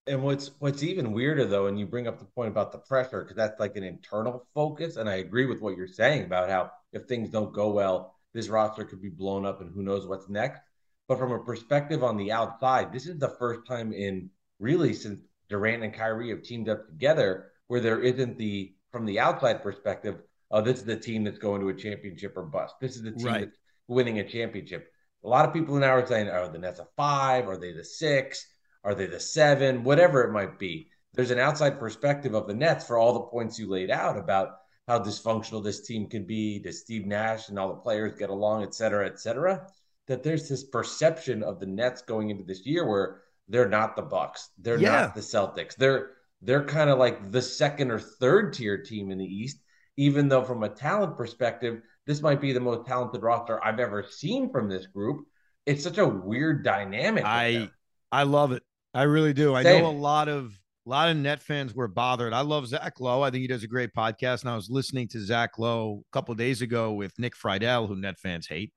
And 0.05 0.21
what's 0.21 0.51
what's 0.59 0.83
even 0.83 1.13
weirder 1.13 1.45
though, 1.45 1.67
and 1.67 1.79
you 1.79 1.85
bring 1.85 2.07
up 2.07 2.19
the 2.19 2.25
point 2.25 2.49
about 2.49 2.71
the 2.71 2.77
pressure, 2.77 3.21
because 3.21 3.37
that's 3.37 3.59
like 3.59 3.77
an 3.77 3.83
internal 3.83 4.45
focus. 4.53 4.97
And 4.97 5.09
I 5.09 5.15
agree 5.15 5.45
with 5.45 5.61
what 5.61 5.77
you're 5.77 5.87
saying 5.87 6.23
about 6.23 6.49
how 6.49 6.71
if 6.91 7.03
things 7.03 7.29
don't 7.29 7.53
go 7.53 7.71
well, 7.71 8.15
this 8.33 8.49
roster 8.49 8.83
could 8.83 9.01
be 9.01 9.09
blown 9.09 9.45
up 9.45 9.61
and 9.61 9.71
who 9.73 9.81
knows 9.81 10.05
what's 10.05 10.27
next. 10.27 10.61
But 11.07 11.19
from 11.19 11.31
a 11.31 11.39
perspective 11.39 12.03
on 12.03 12.17
the 12.17 12.31
outside, 12.31 12.91
this 12.91 13.07
is 13.07 13.17
the 13.17 13.29
first 13.29 13.65
time 13.65 13.93
in 13.93 14.29
really 14.59 14.93
since 14.93 15.21
Durant 15.49 15.83
and 15.83 15.93
Kyrie 15.93 16.29
have 16.29 16.43
teamed 16.43 16.69
up 16.69 16.87
together 16.87 17.51
where 17.67 17.79
there 17.79 18.01
isn't 18.01 18.37
the 18.37 18.73
from 18.91 19.05
the 19.05 19.19
outside 19.19 19.63
perspective, 19.63 20.21
oh, 20.51 20.61
this 20.61 20.79
is 20.79 20.85
the 20.85 20.95
team 20.95 21.23
that's 21.23 21.39
going 21.39 21.61
to 21.61 21.69
a 21.69 21.73
championship 21.73 22.33
or 22.35 22.43
bust. 22.43 22.75
This 22.79 22.95
is 22.95 23.03
the 23.03 23.11
team 23.11 23.25
right. 23.25 23.39
that's 23.41 23.57
winning 23.87 24.19
a 24.19 24.27
championship. 24.27 24.87
A 25.23 25.27
lot 25.27 25.45
of 25.45 25.53
people 25.53 25.75
now 25.75 25.95
are 25.95 26.05
saying, 26.05 26.29
oh, 26.29 26.49
the 26.51 26.59
Nets 26.59 26.79
a 26.79 26.87
five? 26.97 27.47
Are 27.47 27.57
they 27.57 27.71
the 27.71 27.83
six? 27.83 28.45
Are 28.83 28.95
they 28.95 29.05
the 29.07 29.19
seven? 29.19 29.83
Whatever 29.83 30.23
it 30.23 30.31
might 30.31 30.59
be. 30.59 30.89
There's 31.13 31.31
an 31.31 31.39
outside 31.39 31.79
perspective 31.79 32.33
of 32.33 32.47
the 32.47 32.53
Nets 32.53 32.85
for 32.85 32.97
all 32.97 33.13
the 33.13 33.19
points 33.21 33.59
you 33.59 33.69
laid 33.69 33.91
out 33.91 34.17
about 34.17 34.57
how 34.87 34.99
dysfunctional 34.99 35.63
this 35.63 35.85
team 35.85 36.09
can 36.09 36.25
be. 36.25 36.59
Does 36.59 36.81
Steve 36.81 37.05
Nash 37.05 37.49
and 37.49 37.59
all 37.59 37.69
the 37.69 37.81
players 37.81 38.17
get 38.17 38.29
along, 38.29 38.63
et 38.63 38.73
cetera, 38.73 39.05
et 39.05 39.19
cetera? 39.19 39.67
That 40.07 40.23
there's 40.23 40.49
this 40.49 40.63
perception 40.63 41.43
of 41.43 41.59
the 41.59 41.65
Nets 41.65 42.01
going 42.01 42.29
into 42.29 42.43
this 42.43 42.65
year 42.65 42.87
where 42.87 43.21
they're 43.47 43.69
not 43.69 43.95
the 43.95 44.01
Bucks, 44.01 44.49
they're 44.57 44.79
yeah. 44.79 45.01
not 45.01 45.15
the 45.15 45.21
Celtics. 45.21 45.75
They're 45.75 46.11
they're 46.41 46.65
kind 46.65 46.89
of 46.89 46.99
like 46.99 47.31
the 47.31 47.41
second 47.41 47.91
or 47.91 47.99
third 47.99 48.53
tier 48.53 48.77
team 48.81 49.11
in 49.11 49.17
the 49.17 49.25
East. 49.25 49.57
Even 49.95 50.27
though 50.27 50.43
from 50.43 50.63
a 50.63 50.69
talent 50.69 51.15
perspective, 51.15 51.81
this 52.07 52.21
might 52.21 52.41
be 52.41 52.51
the 52.51 52.59
most 52.59 52.87
talented 52.87 53.21
roster 53.21 53.63
I've 53.63 53.79
ever 53.79 54.03
seen 54.03 54.51
from 54.51 54.67
this 54.67 54.87
group. 54.87 55.27
It's 55.65 55.83
such 55.83 55.99
a 55.99 56.07
weird 56.07 56.63
dynamic. 56.63 57.23
I 57.25 57.69
I 58.11 58.23
love 58.23 58.51
it. 58.51 58.63
I 58.93 59.03
really 59.03 59.33
do. 59.33 59.55
I 59.55 59.63
know 59.63 59.87
a 59.87 59.89
lot 59.89 60.29
of 60.29 60.57
a 60.85 60.89
lot 60.89 61.09
of 61.09 61.17
net 61.17 61.41
fans 61.41 61.73
were 61.73 61.87
bothered. 61.87 62.33
I 62.33 62.41
love 62.41 62.67
Zach 62.67 62.99
Lowe. 62.99 63.21
I 63.21 63.31
think 63.31 63.41
he 63.41 63.47
does 63.47 63.63
a 63.63 63.67
great 63.67 63.93
podcast. 63.93 64.41
And 64.41 64.49
I 64.49 64.55
was 64.55 64.69
listening 64.69 65.07
to 65.09 65.19
Zach 65.19 65.57
Lowe 65.57 66.03
a 66.05 66.13
couple 66.13 66.35
days 66.35 66.61
ago 66.61 66.91
with 66.91 67.17
Nick 67.17 67.35
Friedell, 67.35 67.87
who 67.87 67.95
net 67.95 68.19
fans 68.19 68.47
hate. 68.47 68.73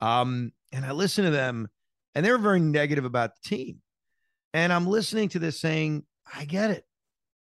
Um, 0.00 0.52
and 0.72 0.84
I 0.84 0.90
listened 0.90 1.26
to 1.26 1.30
them, 1.30 1.68
and 2.14 2.26
they 2.26 2.32
were 2.32 2.38
very 2.38 2.60
negative 2.60 3.04
about 3.04 3.30
the 3.34 3.48
team. 3.48 3.80
And 4.52 4.72
I'm 4.72 4.86
listening 4.86 5.28
to 5.30 5.38
this 5.38 5.60
saying, 5.60 6.04
I 6.34 6.44
get 6.44 6.70
it. 6.70 6.84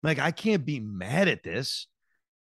Like, 0.03 0.19
I 0.19 0.31
can't 0.31 0.67
be 0.67 0.81
mad 0.81 1.29
at 1.29 1.43
this. 1.43 1.87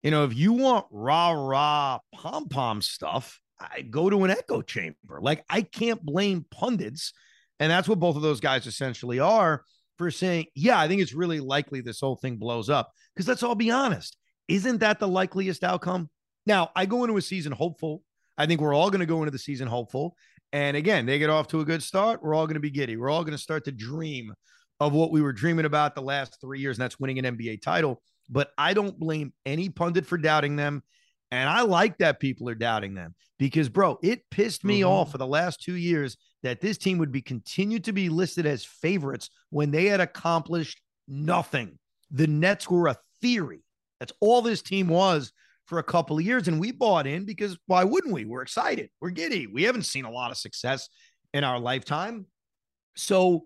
You 0.01 0.11
know, 0.11 0.23
if 0.23 0.33
you 0.33 0.53
want 0.53 0.85
rah 0.91 1.31
rah 1.31 1.99
pom 2.15 2.47
pom 2.47 2.81
stuff, 2.81 3.41
I 3.59 3.81
go 3.81 4.09
to 4.09 4.23
an 4.23 4.31
echo 4.31 4.61
chamber. 4.61 5.19
Like, 5.21 5.43
I 5.49 5.61
can't 5.61 6.01
blame 6.01 6.45
pundits 6.49 7.11
and 7.59 7.71
that's 7.71 7.87
what 7.87 7.99
both 7.99 8.15
of 8.15 8.21
those 8.21 8.39
guys 8.39 8.67
essentially 8.67 9.19
are 9.19 9.63
for 9.97 10.09
saying, 10.09 10.45
yeah, 10.55 10.79
I 10.79 10.87
think 10.87 11.01
it's 11.01 11.13
really 11.13 11.39
likely 11.39 11.81
this 11.81 11.99
whole 11.99 12.15
thing 12.15 12.37
blows 12.37 12.69
up. 12.69 12.91
Because 13.13 13.27
let's 13.27 13.43
all 13.43 13.55
be 13.55 13.69
honest, 13.69 14.17
isn't 14.47 14.79
that 14.79 14.99
the 14.99 15.07
likeliest 15.07 15.63
outcome? 15.63 16.09
Now, 16.45 16.71
I 16.75 16.85
go 16.85 17.03
into 17.03 17.17
a 17.17 17.21
season 17.21 17.51
hopeful. 17.51 18.01
I 18.37 18.45
think 18.45 18.61
we're 18.61 18.73
all 18.73 18.89
going 18.89 19.01
to 19.01 19.05
go 19.05 19.19
into 19.19 19.31
the 19.31 19.37
season 19.37 19.67
hopeful. 19.67 20.15
And 20.53 20.77
again, 20.77 21.05
they 21.05 21.19
get 21.19 21.29
off 21.29 21.47
to 21.49 21.59
a 21.59 21.65
good 21.65 21.83
start. 21.83 22.23
We're 22.23 22.33
all 22.33 22.47
going 22.47 22.55
to 22.55 22.61
be 22.61 22.71
giddy. 22.71 22.95
We're 22.95 23.09
all 23.09 23.23
going 23.23 23.37
to 23.37 23.37
start 23.37 23.65
to 23.65 23.71
dream 23.71 24.33
of 24.79 24.93
what 24.93 25.11
we 25.11 25.21
were 25.21 25.33
dreaming 25.33 25.65
about 25.65 25.93
the 25.93 26.01
last 26.01 26.39
three 26.39 26.59
years, 26.59 26.77
and 26.77 26.83
that's 26.83 26.99
winning 26.99 27.19
an 27.19 27.37
NBA 27.37 27.61
title. 27.61 28.01
But 28.29 28.51
I 28.57 28.73
don't 28.73 28.97
blame 28.97 29.33
any 29.45 29.69
pundit 29.69 30.05
for 30.05 30.17
doubting 30.17 30.55
them. 30.55 30.83
And 31.31 31.47
I 31.47 31.61
like 31.61 31.97
that 31.99 32.19
people 32.19 32.49
are 32.49 32.55
doubting 32.55 32.95
them 32.95 33.13
because, 33.37 33.69
bro, 33.69 33.99
it 34.01 34.29
pissed 34.31 34.63
me 34.63 34.81
mm-hmm. 34.81 34.89
off 34.89 35.11
for 35.11 35.17
the 35.17 35.27
last 35.27 35.61
two 35.61 35.75
years 35.75 36.17
that 36.43 36.61
this 36.61 36.77
team 36.77 36.97
would 36.97 37.11
be 37.11 37.21
continued 37.21 37.83
to 37.83 37.93
be 37.93 38.09
listed 38.09 38.45
as 38.45 38.65
favorites 38.65 39.29
when 39.49 39.71
they 39.71 39.85
had 39.85 39.99
accomplished 39.99 40.81
nothing. 41.07 41.77
The 42.11 42.27
Nets 42.27 42.69
were 42.69 42.87
a 42.87 42.97
theory. 43.21 43.63
That's 43.99 44.13
all 44.19 44.41
this 44.41 44.61
team 44.61 44.87
was 44.87 45.31
for 45.65 45.77
a 45.77 45.83
couple 45.83 46.17
of 46.17 46.25
years. 46.25 46.47
And 46.47 46.59
we 46.59 46.71
bought 46.71 47.05
in 47.05 47.25
because 47.25 47.57
why 47.67 47.83
wouldn't 47.83 48.13
we? 48.13 48.25
We're 48.25 48.41
excited. 48.41 48.89
We're 48.99 49.11
giddy. 49.11 49.45
We 49.45 49.63
haven't 49.63 49.83
seen 49.83 50.05
a 50.05 50.11
lot 50.11 50.31
of 50.31 50.37
success 50.37 50.89
in 51.33 51.43
our 51.43 51.59
lifetime. 51.59 52.25
So 52.95 53.45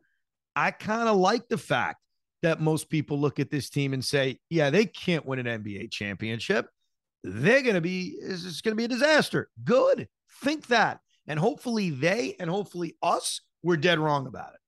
I 0.56 0.72
kind 0.72 1.10
of 1.10 1.18
like 1.18 1.50
the 1.50 1.58
fact 1.58 1.98
that 2.44 2.62
most 2.62 2.90
people 2.90 3.20
look 3.20 3.40
at 3.40 3.52
this 3.52 3.70
team 3.70 3.94
and 3.94 4.04
say, 4.04 4.40
yeah, 4.50 4.70
they 4.70 4.86
can't 4.86 5.26
win 5.26 5.46
an 5.46 5.64
NBA 5.64 5.92
championship. 5.92 6.68
They're 7.24 7.62
going 7.62 7.76
to 7.76 7.82
be, 7.82 8.16
it's 8.22 8.62
going 8.62 8.74
to 8.74 8.78
be 8.78 8.86
a 8.86 8.90
disaster. 8.90 9.50
Good. 9.64 10.08
Think 10.42 10.68
that. 10.68 11.00
And 11.26 11.40
hopefully 11.40 11.90
they 11.90 12.36
and 12.40 12.50
hopefully 12.50 12.96
us, 13.02 13.42
we're 13.62 13.78
dead 13.78 14.00
wrong 14.00 14.28
about 14.28 14.54
it. 14.54 14.60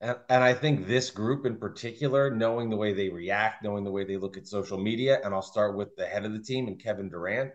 And, 0.00 0.16
and 0.28 0.44
I 0.44 0.54
think 0.54 0.86
this 0.86 1.10
group 1.10 1.46
in 1.46 1.56
particular, 1.56 2.30
knowing 2.30 2.70
the 2.70 2.76
way 2.76 2.92
they 2.92 3.08
react, 3.08 3.64
knowing 3.64 3.82
the 3.82 3.90
way 3.90 4.04
they 4.04 4.16
look 4.16 4.36
at 4.36 4.46
social 4.46 4.78
media, 4.78 5.20
and 5.24 5.34
I'll 5.34 5.42
start 5.42 5.76
with 5.76 5.96
the 5.96 6.06
head 6.06 6.24
of 6.24 6.32
the 6.32 6.38
team 6.38 6.68
and 6.68 6.80
Kevin 6.80 7.08
Durant. 7.08 7.52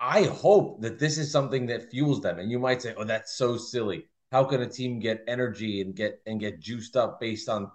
I 0.00 0.24
hope 0.24 0.80
that 0.82 0.98
this 0.98 1.18
is 1.18 1.30
something 1.30 1.66
that 1.66 1.90
fuels 1.90 2.20
them. 2.22 2.38
And 2.38 2.50
you 2.50 2.58
might 2.58 2.80
say, 2.82 2.94
"Oh, 2.96 3.04
that's 3.04 3.36
so 3.36 3.56
silly. 3.56 4.08
How 4.30 4.44
can 4.44 4.62
a 4.62 4.68
team 4.68 4.98
get 4.98 5.24
energy 5.28 5.80
and 5.80 5.94
get 5.94 6.22
and 6.26 6.40
get 6.40 6.60
juiced 6.60 6.96
up 6.96 7.20
based 7.20 7.48
on 7.48 7.70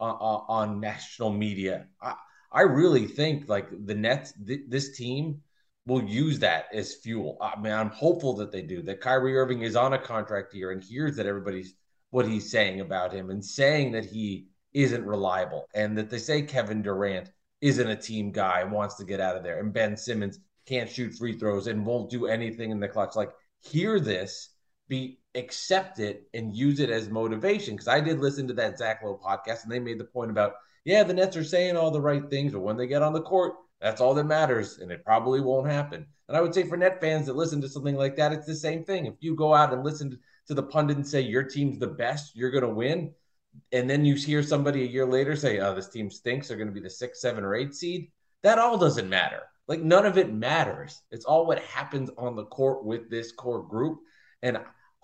on, 0.00 0.44
on 0.48 0.80
national 0.80 1.30
media?" 1.32 1.86
I, 2.00 2.14
I 2.50 2.62
really 2.62 3.06
think 3.06 3.48
like 3.48 3.68
the 3.86 3.94
Nets, 3.94 4.32
th- 4.46 4.62
this 4.68 4.96
team 4.96 5.42
will 5.86 6.02
use 6.02 6.38
that 6.40 6.66
as 6.72 6.94
fuel. 6.94 7.38
I 7.40 7.58
mean, 7.58 7.72
I'm 7.72 7.90
hopeful 7.90 8.34
that 8.36 8.52
they 8.52 8.62
do. 8.62 8.82
That 8.82 9.00
Kyrie 9.00 9.36
Irving 9.36 9.62
is 9.62 9.76
on 9.76 9.94
a 9.94 9.98
contract 9.98 10.52
here 10.52 10.70
and 10.70 10.82
hears 10.82 11.16
that 11.16 11.26
everybody's 11.26 11.74
what 12.10 12.26
he's 12.26 12.50
saying 12.50 12.80
about 12.80 13.12
him 13.12 13.30
and 13.30 13.44
saying 13.44 13.92
that 13.92 14.04
he 14.04 14.48
isn't 14.72 15.04
reliable 15.04 15.66
and 15.74 15.96
that 15.96 16.10
they 16.10 16.18
say 16.18 16.42
Kevin 16.42 16.82
Durant 16.82 17.30
isn't 17.60 17.88
a 17.88 17.96
team 17.96 18.30
guy 18.30 18.60
and 18.60 18.72
wants 18.72 18.94
to 18.96 19.04
get 19.04 19.20
out 19.20 19.36
of 19.36 19.42
there 19.42 19.60
and 19.60 19.72
Ben 19.72 19.96
Simmons 19.96 20.38
can't 20.66 20.90
shoot 20.90 21.14
free 21.14 21.38
throws 21.38 21.66
and 21.66 21.84
won't 21.84 22.10
do 22.10 22.26
anything 22.26 22.70
in 22.70 22.80
the 22.80 22.88
clutch. 22.88 23.16
Like, 23.16 23.32
hear 23.60 23.98
this, 23.98 24.50
be 24.88 25.18
accept 25.34 26.00
it 26.00 26.28
and 26.34 26.56
use 26.56 26.80
it 26.80 26.90
as 26.90 27.08
motivation. 27.08 27.74
Because 27.74 27.88
I 27.88 28.00
did 28.00 28.18
listen 28.18 28.48
to 28.48 28.54
that 28.54 28.78
Zach 28.78 29.02
Lowe 29.02 29.20
podcast 29.22 29.62
and 29.62 29.72
they 29.72 29.78
made 29.78 29.98
the 29.98 30.04
point 30.04 30.30
about, 30.30 30.54
yeah, 30.84 31.02
the 31.02 31.14
Nets 31.14 31.36
are 31.36 31.44
saying 31.44 31.76
all 31.76 31.90
the 31.90 32.00
right 32.00 32.28
things, 32.30 32.52
but 32.52 32.60
when 32.60 32.76
they 32.76 32.86
get 32.86 33.02
on 33.02 33.12
the 33.12 33.22
court, 33.22 33.54
that's 33.80 34.00
all 34.00 34.14
that 34.14 34.24
matters, 34.24 34.78
and 34.78 34.90
it 34.90 35.04
probably 35.04 35.40
won't 35.40 35.70
happen. 35.70 36.04
And 36.26 36.36
I 36.36 36.40
would 36.40 36.52
say 36.52 36.64
for 36.64 36.76
net 36.76 37.00
fans 37.00 37.26
that 37.26 37.36
listen 37.36 37.60
to 37.60 37.68
something 37.68 37.94
like 37.94 38.16
that, 38.16 38.32
it's 38.32 38.46
the 38.46 38.54
same 38.54 38.84
thing. 38.84 39.06
If 39.06 39.14
you 39.20 39.36
go 39.36 39.54
out 39.54 39.72
and 39.72 39.84
listen 39.84 40.18
to 40.48 40.54
the 40.54 40.62
pundit 40.64 40.96
and 40.96 41.06
say 41.06 41.20
your 41.20 41.44
team's 41.44 41.78
the 41.78 41.86
best, 41.86 42.34
you're 42.34 42.50
going 42.50 42.64
to 42.64 42.70
win. 42.70 43.12
And 43.72 43.88
then 43.88 44.04
you 44.04 44.14
hear 44.14 44.42
somebody 44.42 44.82
a 44.82 44.88
year 44.88 45.06
later 45.06 45.36
say, 45.36 45.60
oh, 45.60 45.74
this 45.74 45.88
team 45.88 46.10
stinks. 46.10 46.48
They're 46.48 46.56
going 46.56 46.68
to 46.68 46.74
be 46.74 46.80
the 46.80 46.90
six, 46.90 47.20
seven, 47.20 47.44
or 47.44 47.54
eight 47.54 47.74
seed. 47.74 48.10
That 48.42 48.58
all 48.58 48.78
doesn't 48.78 49.08
matter. 49.08 49.42
Like 49.68 49.80
none 49.80 50.06
of 50.06 50.18
it 50.18 50.32
matters. 50.32 51.00
It's 51.10 51.24
all 51.24 51.46
what 51.46 51.60
happens 51.60 52.10
on 52.18 52.34
the 52.34 52.44
court 52.46 52.84
with 52.84 53.10
this 53.10 53.32
core 53.32 53.62
group. 53.62 54.00
And 54.42 54.58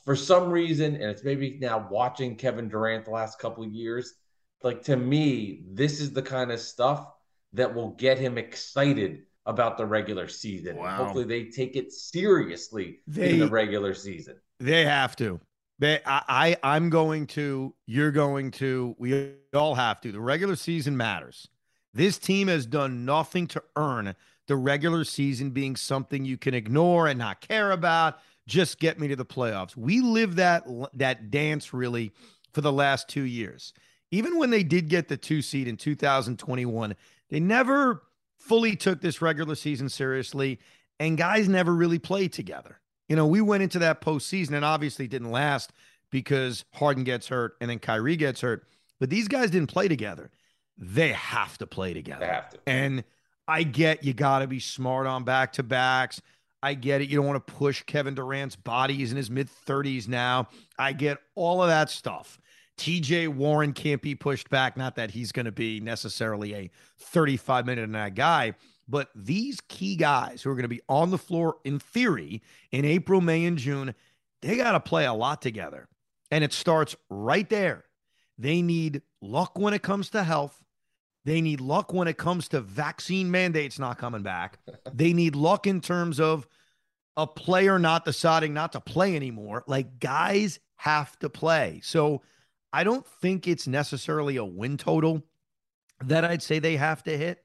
for 0.04 0.14
some 0.14 0.50
reason, 0.50 0.94
and 0.94 1.04
it's 1.04 1.24
maybe 1.24 1.58
now 1.60 1.88
watching 1.90 2.36
Kevin 2.36 2.68
Durant 2.68 3.04
the 3.06 3.10
last 3.10 3.38
couple 3.38 3.64
of 3.64 3.70
years, 3.70 4.14
like 4.62 4.82
to 4.84 4.96
me, 4.96 5.64
this 5.72 6.00
is 6.00 6.12
the 6.12 6.22
kind 6.22 6.52
of 6.52 6.60
stuff 6.60 7.06
that 7.52 7.74
will 7.74 7.90
get 7.90 8.18
him 8.18 8.36
excited 8.36 9.22
about 9.46 9.76
the 9.76 9.86
regular 9.86 10.28
season. 10.28 10.76
Wow. 10.76 10.96
Hopefully, 10.96 11.24
they 11.24 11.44
take 11.44 11.76
it 11.76 11.92
seriously 11.92 13.00
they, 13.06 13.30
in 13.30 13.38
the 13.40 13.48
regular 13.48 13.94
season. 13.94 14.36
They 14.60 14.84
have 14.84 15.16
to. 15.16 15.40
They, 15.78 16.00
I, 16.06 16.56
I, 16.62 16.74
I'm 16.74 16.90
going 16.90 17.26
to. 17.28 17.74
You're 17.86 18.10
going 18.10 18.50
to. 18.52 18.94
We 18.98 19.34
all 19.54 19.74
have 19.74 20.00
to. 20.02 20.12
The 20.12 20.20
regular 20.20 20.56
season 20.56 20.96
matters. 20.96 21.48
This 21.92 22.18
team 22.18 22.48
has 22.48 22.66
done 22.66 23.04
nothing 23.04 23.46
to 23.48 23.62
earn 23.76 24.14
the 24.46 24.56
regular 24.56 25.04
season 25.04 25.50
being 25.50 25.76
something 25.76 26.24
you 26.24 26.36
can 26.36 26.54
ignore 26.54 27.06
and 27.06 27.18
not 27.18 27.40
care 27.40 27.70
about. 27.70 28.18
Just 28.46 28.78
get 28.78 28.98
me 28.98 29.08
to 29.08 29.16
the 29.16 29.24
playoffs. 29.24 29.76
We 29.76 30.00
live 30.00 30.36
that 30.36 30.66
that 30.94 31.30
dance 31.30 31.72
really 31.72 32.12
for 32.52 32.60
the 32.60 32.72
last 32.72 33.08
two 33.08 33.22
years. 33.22 33.72
Even 34.10 34.38
when 34.38 34.50
they 34.50 34.62
did 34.62 34.88
get 34.88 35.08
the 35.08 35.16
two 35.16 35.42
seed 35.42 35.66
in 35.66 35.76
2021, 35.76 36.94
they 37.30 37.40
never 37.40 38.02
fully 38.38 38.76
took 38.76 39.00
this 39.00 39.22
regular 39.22 39.54
season 39.54 39.88
seriously, 39.88 40.60
and 41.00 41.16
guys 41.16 41.48
never 41.48 41.74
really 41.74 41.98
played 41.98 42.32
together. 42.32 42.80
You 43.08 43.16
know, 43.16 43.26
we 43.26 43.40
went 43.40 43.62
into 43.62 43.78
that 43.80 44.00
postseason 44.00 44.52
and 44.52 44.64
obviously 44.64 45.08
didn't 45.08 45.30
last 45.30 45.72
because 46.10 46.64
Harden 46.74 47.04
gets 47.04 47.28
hurt 47.28 47.56
and 47.60 47.70
then 47.70 47.78
Kyrie 47.78 48.16
gets 48.16 48.40
hurt. 48.40 48.66
But 49.00 49.10
these 49.10 49.28
guys 49.28 49.50
didn't 49.50 49.70
play 49.70 49.88
together. 49.88 50.30
They 50.78 51.12
have 51.12 51.58
to 51.58 51.66
play 51.66 51.92
together. 51.94 52.20
They 52.20 52.32
have 52.32 52.50
to. 52.50 52.58
And 52.66 53.04
I 53.46 53.62
get 53.62 54.04
you 54.04 54.14
got 54.14 54.38
to 54.40 54.46
be 54.46 54.60
smart 54.60 55.06
on 55.06 55.24
back 55.24 55.52
to 55.54 55.62
backs. 55.62 56.22
I 56.64 56.72
get 56.72 57.02
it. 57.02 57.10
You 57.10 57.18
don't 57.18 57.26
want 57.26 57.46
to 57.46 57.52
push 57.52 57.82
Kevin 57.82 58.14
Durant's 58.14 58.56
body. 58.56 58.94
He's 58.94 59.10
in 59.10 59.18
his 59.18 59.30
mid 59.30 59.50
30s 59.66 60.08
now. 60.08 60.48
I 60.78 60.94
get 60.94 61.18
all 61.34 61.62
of 61.62 61.68
that 61.68 61.90
stuff. 61.90 62.40
TJ 62.78 63.28
Warren 63.28 63.74
can't 63.74 64.00
be 64.00 64.14
pushed 64.14 64.48
back. 64.48 64.74
Not 64.74 64.96
that 64.96 65.10
he's 65.10 65.30
going 65.30 65.44
to 65.44 65.52
be 65.52 65.78
necessarily 65.80 66.54
a 66.54 66.70
35 66.98 67.66
minute 67.66 67.84
a 67.84 67.92
night 67.92 68.14
guy, 68.14 68.54
but 68.88 69.10
these 69.14 69.60
key 69.68 69.94
guys 69.94 70.40
who 70.40 70.50
are 70.50 70.54
going 70.54 70.62
to 70.62 70.68
be 70.68 70.80
on 70.88 71.10
the 71.10 71.18
floor 71.18 71.56
in 71.64 71.78
theory 71.78 72.40
in 72.72 72.86
April, 72.86 73.20
May, 73.20 73.44
and 73.44 73.58
June, 73.58 73.94
they 74.40 74.56
got 74.56 74.72
to 74.72 74.80
play 74.80 75.04
a 75.04 75.12
lot 75.12 75.42
together. 75.42 75.86
And 76.30 76.42
it 76.42 76.54
starts 76.54 76.96
right 77.10 77.48
there. 77.50 77.84
They 78.38 78.62
need 78.62 79.02
luck 79.20 79.58
when 79.58 79.74
it 79.74 79.82
comes 79.82 80.08
to 80.10 80.24
health. 80.24 80.63
They 81.24 81.40
need 81.40 81.60
luck 81.60 81.92
when 81.92 82.08
it 82.08 82.18
comes 82.18 82.48
to 82.48 82.60
vaccine 82.60 83.30
mandates 83.30 83.78
not 83.78 83.98
coming 83.98 84.22
back. 84.22 84.58
they 84.92 85.12
need 85.12 85.34
luck 85.34 85.66
in 85.66 85.80
terms 85.80 86.20
of 86.20 86.46
a 87.16 87.26
player 87.26 87.78
not 87.78 88.04
deciding 88.04 88.52
not 88.52 88.72
to 88.72 88.80
play 88.80 89.16
anymore. 89.16 89.64
Like 89.66 89.98
guys 89.98 90.58
have 90.76 91.18
to 91.20 91.30
play. 91.30 91.80
So 91.82 92.22
I 92.72 92.84
don't 92.84 93.06
think 93.06 93.46
it's 93.46 93.66
necessarily 93.66 94.36
a 94.36 94.44
win 94.44 94.76
total 94.76 95.22
that 96.02 96.24
I'd 96.24 96.42
say 96.42 96.58
they 96.58 96.76
have 96.76 97.02
to 97.04 97.16
hit. 97.16 97.42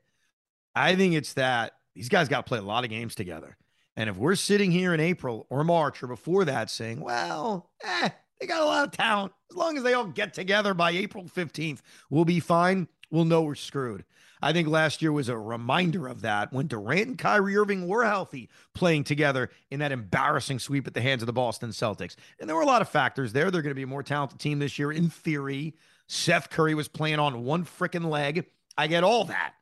I 0.76 0.96
think 0.96 1.14
it's 1.14 1.34
that 1.34 1.74
these 1.96 2.10
guys 2.10 2.28
got 2.28 2.46
to 2.46 2.50
play 2.50 2.60
a 2.60 2.64
lot 2.64 2.84
of 2.84 2.90
games 2.90 3.16
together. 3.16 3.58
And 3.96 4.10
if 4.10 4.16
we're 4.16 4.36
sitting 4.36 4.72
here 4.72 4.94
in 4.94 5.00
April 5.00 5.46
or 5.50 5.64
March 5.64 6.02
or 6.02 6.08
before 6.08 6.46
that 6.46 6.70
saying, 6.70 7.02
well, 7.02 7.70
eh, 7.84 8.10
they 8.40 8.48
got 8.48 8.62
a 8.62 8.66
lot 8.66 8.88
of 8.88 8.92
talent. 8.92 9.34
As 9.52 9.58
long 9.58 9.78
as 9.78 9.84
they 9.84 9.94
all 9.94 10.06
get 10.06 10.34
together 10.34 10.74
by 10.74 10.92
April 10.92 11.26
15th, 11.26 11.82
we'll 12.10 12.26
be 12.26 12.40
fine. 12.40 12.88
We'll 13.12 13.26
know 13.26 13.42
we're 13.42 13.56
screwed. 13.56 14.04
I 14.42 14.54
think 14.54 14.70
last 14.70 15.02
year 15.02 15.12
was 15.12 15.28
a 15.28 15.38
reminder 15.38 16.08
of 16.08 16.22
that 16.22 16.54
when 16.54 16.68
Durant 16.68 17.08
and 17.08 17.18
Kyrie 17.18 17.58
Irving 17.58 17.88
were 17.88 18.06
healthy 18.06 18.50
playing 18.74 19.04
together 19.04 19.50
in 19.70 19.80
that 19.80 19.92
embarrassing 19.92 20.60
sweep 20.60 20.88
at 20.88 20.94
the 20.94 21.02
hands 21.02 21.22
of 21.22 21.26
the 21.28 21.34
Boston 21.34 21.72
Celtics. 21.72 22.16
And 22.40 22.48
there 22.48 22.56
were 22.56 22.62
a 22.62 22.68
lot 22.68 22.82
of 22.82 22.88
factors 22.88 23.34
there. 23.34 23.52
They're 23.52 23.62
going 23.62 23.72
to 23.72 23.76
be 23.76 23.84
a 23.84 23.88
more 23.88 24.04
talented 24.04 24.40
team 24.40 24.60
this 24.60 24.80
year 24.80 24.92
in 24.92 25.10
theory. 25.10 25.76
Seth 26.08 26.50
Curry 26.50 26.74
was 26.74 26.88
playing 26.88 27.20
on 27.20 27.44
one 27.44 27.66
freaking 27.66 28.10
leg. 28.10 28.46
I 28.78 28.88
get 28.88 29.04
all 29.04 29.26
that. 29.26 29.54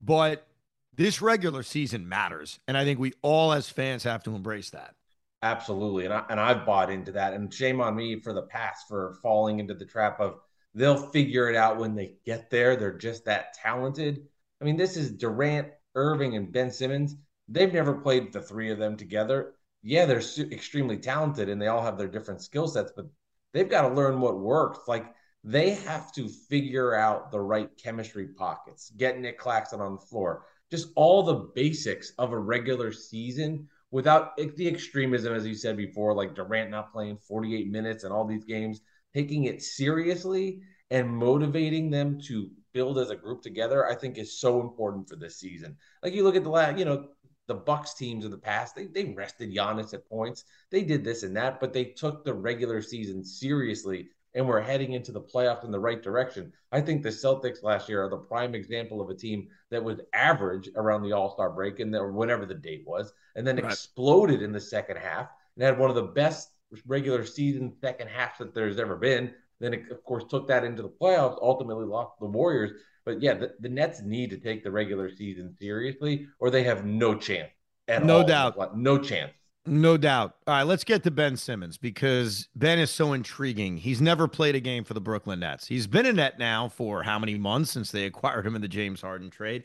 But 0.00 0.46
this 0.94 1.20
regular 1.20 1.64
season 1.64 2.08
matters. 2.08 2.60
And 2.68 2.76
I 2.76 2.84
think 2.84 3.00
we 3.00 3.14
all 3.22 3.52
as 3.52 3.68
fans 3.68 4.04
have 4.04 4.22
to 4.24 4.34
embrace 4.36 4.70
that. 4.70 4.94
Absolutely. 5.42 6.04
And, 6.04 6.14
I, 6.14 6.24
and 6.30 6.40
I've 6.40 6.64
bought 6.64 6.90
into 6.90 7.12
that. 7.12 7.34
And 7.34 7.52
shame 7.52 7.80
on 7.80 7.96
me 7.96 8.20
for 8.20 8.32
the 8.32 8.42
past 8.42 8.86
for 8.88 9.18
falling 9.22 9.58
into 9.58 9.74
the 9.74 9.84
trap 9.84 10.20
of 10.20 10.40
they'll 10.74 11.10
figure 11.10 11.48
it 11.48 11.56
out 11.56 11.78
when 11.78 11.94
they 11.94 12.14
get 12.24 12.50
there. 12.50 12.76
They're 12.76 12.98
just 12.98 13.24
that 13.26 13.54
talented. 13.54 14.26
I 14.60 14.64
mean, 14.64 14.76
this 14.76 14.96
is 14.96 15.12
Durant, 15.12 15.68
Irving, 15.94 16.36
and 16.36 16.52
Ben 16.52 16.70
Simmons. 16.70 17.16
They've 17.48 17.72
never 17.72 17.94
played 17.94 18.32
the 18.32 18.40
three 18.40 18.70
of 18.70 18.78
them 18.78 18.96
together. 18.96 19.54
Yeah, 19.82 20.06
they're 20.06 20.20
su- 20.20 20.48
extremely 20.50 20.96
talented 20.96 21.48
and 21.48 21.60
they 21.60 21.66
all 21.66 21.82
have 21.82 21.98
their 21.98 22.08
different 22.08 22.42
skill 22.42 22.66
sets, 22.66 22.92
but 22.96 23.06
they've 23.52 23.68
got 23.68 23.82
to 23.82 23.94
learn 23.94 24.20
what 24.20 24.40
works. 24.40 24.88
Like 24.88 25.06
they 25.44 25.70
have 25.70 26.10
to 26.14 26.28
figure 26.28 26.94
out 26.94 27.30
the 27.30 27.40
right 27.40 27.68
chemistry 27.76 28.28
pockets, 28.28 28.90
getting 28.96 29.22
Nic 29.22 29.38
Claxton 29.38 29.80
on 29.80 29.96
the 29.96 30.00
floor, 30.00 30.46
just 30.70 30.88
all 30.96 31.22
the 31.22 31.50
basics 31.54 32.12
of 32.18 32.32
a 32.32 32.38
regular 32.38 32.92
season 32.92 33.68
without 33.90 34.36
the 34.36 34.66
extremism, 34.66 35.34
as 35.34 35.46
you 35.46 35.54
said 35.54 35.76
before, 35.76 36.14
like 36.14 36.34
Durant 36.34 36.70
not 36.70 36.90
playing 36.90 37.18
48 37.18 37.70
minutes 37.70 38.04
and 38.04 38.12
all 38.12 38.24
these 38.24 38.44
games 38.44 38.80
taking 39.14 39.44
it 39.44 39.62
seriously 39.62 40.60
and 40.90 41.08
motivating 41.08 41.90
them 41.90 42.20
to 42.20 42.50
build 42.72 42.98
as 42.98 43.10
a 43.10 43.16
group 43.16 43.42
together, 43.42 43.88
I 43.88 43.94
think 43.94 44.18
is 44.18 44.40
so 44.40 44.60
important 44.60 45.08
for 45.08 45.16
this 45.16 45.38
season. 45.38 45.76
Like 46.02 46.12
you 46.12 46.24
look 46.24 46.36
at 46.36 46.42
the 46.42 46.50
last, 46.50 46.78
you 46.78 46.84
know, 46.84 47.08
the 47.46 47.54
Bucks 47.54 47.94
teams 47.94 48.24
of 48.24 48.30
the 48.30 48.38
past, 48.38 48.74
they 48.74 48.86
they 48.86 49.04
rested 49.04 49.54
Giannis 49.54 49.94
at 49.94 50.08
points. 50.08 50.44
They 50.70 50.82
did 50.82 51.04
this 51.04 51.22
and 51.22 51.36
that, 51.36 51.60
but 51.60 51.72
they 51.72 51.84
took 51.84 52.24
the 52.24 52.34
regular 52.34 52.82
season 52.82 53.24
seriously 53.24 54.08
and 54.34 54.46
we're 54.46 54.60
heading 54.60 54.92
into 54.92 55.12
the 55.12 55.20
playoffs 55.20 55.64
in 55.64 55.70
the 55.70 55.78
right 55.78 56.02
direction. 56.02 56.52
I 56.72 56.80
think 56.80 57.02
the 57.02 57.10
Celtics 57.10 57.62
last 57.62 57.88
year 57.88 58.04
are 58.04 58.10
the 58.10 58.16
prime 58.16 58.54
example 58.54 59.00
of 59.00 59.08
a 59.08 59.14
team 59.14 59.48
that 59.70 59.82
was 59.82 60.00
average 60.12 60.68
around 60.74 61.02
the 61.02 61.12
All 61.12 61.30
Star 61.30 61.50
break 61.50 61.78
and 61.78 61.94
or 61.94 62.12
whenever 62.12 62.44
the 62.44 62.54
date 62.54 62.84
was, 62.86 63.12
and 63.36 63.46
then 63.46 63.56
right. 63.56 63.64
exploded 63.64 64.42
in 64.42 64.52
the 64.52 64.60
second 64.60 64.96
half 64.96 65.28
and 65.54 65.64
had 65.64 65.78
one 65.78 65.90
of 65.90 65.96
the 65.96 66.02
best 66.02 66.50
regular 66.86 67.24
season 67.24 67.72
second 67.80 68.08
halves 68.08 68.38
that 68.38 68.54
there's 68.54 68.78
ever 68.78 68.96
been. 68.96 69.32
Then, 69.60 69.74
it, 69.74 69.90
of 69.90 70.02
course, 70.04 70.24
took 70.28 70.48
that 70.48 70.64
into 70.64 70.82
the 70.82 70.88
playoffs, 70.88 71.38
ultimately 71.40 71.84
lost 71.84 72.18
the 72.20 72.26
Warriors. 72.26 72.72
But 73.04 73.22
yeah, 73.22 73.34
the, 73.34 73.54
the 73.60 73.68
Nets 73.68 74.02
need 74.02 74.30
to 74.30 74.38
take 74.38 74.64
the 74.64 74.70
regular 74.70 75.14
season 75.14 75.54
seriously, 75.60 76.26
or 76.38 76.50
they 76.50 76.64
have 76.64 76.84
no 76.84 77.14
chance 77.14 77.50
at 77.88 78.04
no 78.04 78.18
all. 78.18 78.24
doubt. 78.24 78.76
No 78.76 78.98
chance. 78.98 79.32
No 79.66 79.96
doubt. 79.96 80.34
All 80.46 80.54
right, 80.54 80.62
let's 80.62 80.84
get 80.84 81.02
to 81.04 81.10
Ben 81.10 81.36
Simmons 81.36 81.78
because 81.78 82.48
Ben 82.54 82.78
is 82.78 82.90
so 82.90 83.14
intriguing. 83.14 83.78
He's 83.78 84.00
never 84.00 84.28
played 84.28 84.54
a 84.54 84.60
game 84.60 84.84
for 84.84 84.92
the 84.92 85.00
Brooklyn 85.00 85.40
Nets. 85.40 85.66
He's 85.66 85.86
been 85.86 86.04
a 86.04 86.12
net 86.12 86.38
now 86.38 86.68
for 86.68 87.02
how 87.02 87.18
many 87.18 87.38
months 87.38 87.70
since 87.70 87.90
they 87.90 88.04
acquired 88.06 88.46
him 88.46 88.56
in 88.56 88.62
the 88.62 88.68
James 88.68 89.00
Harden 89.00 89.30
trade. 89.30 89.64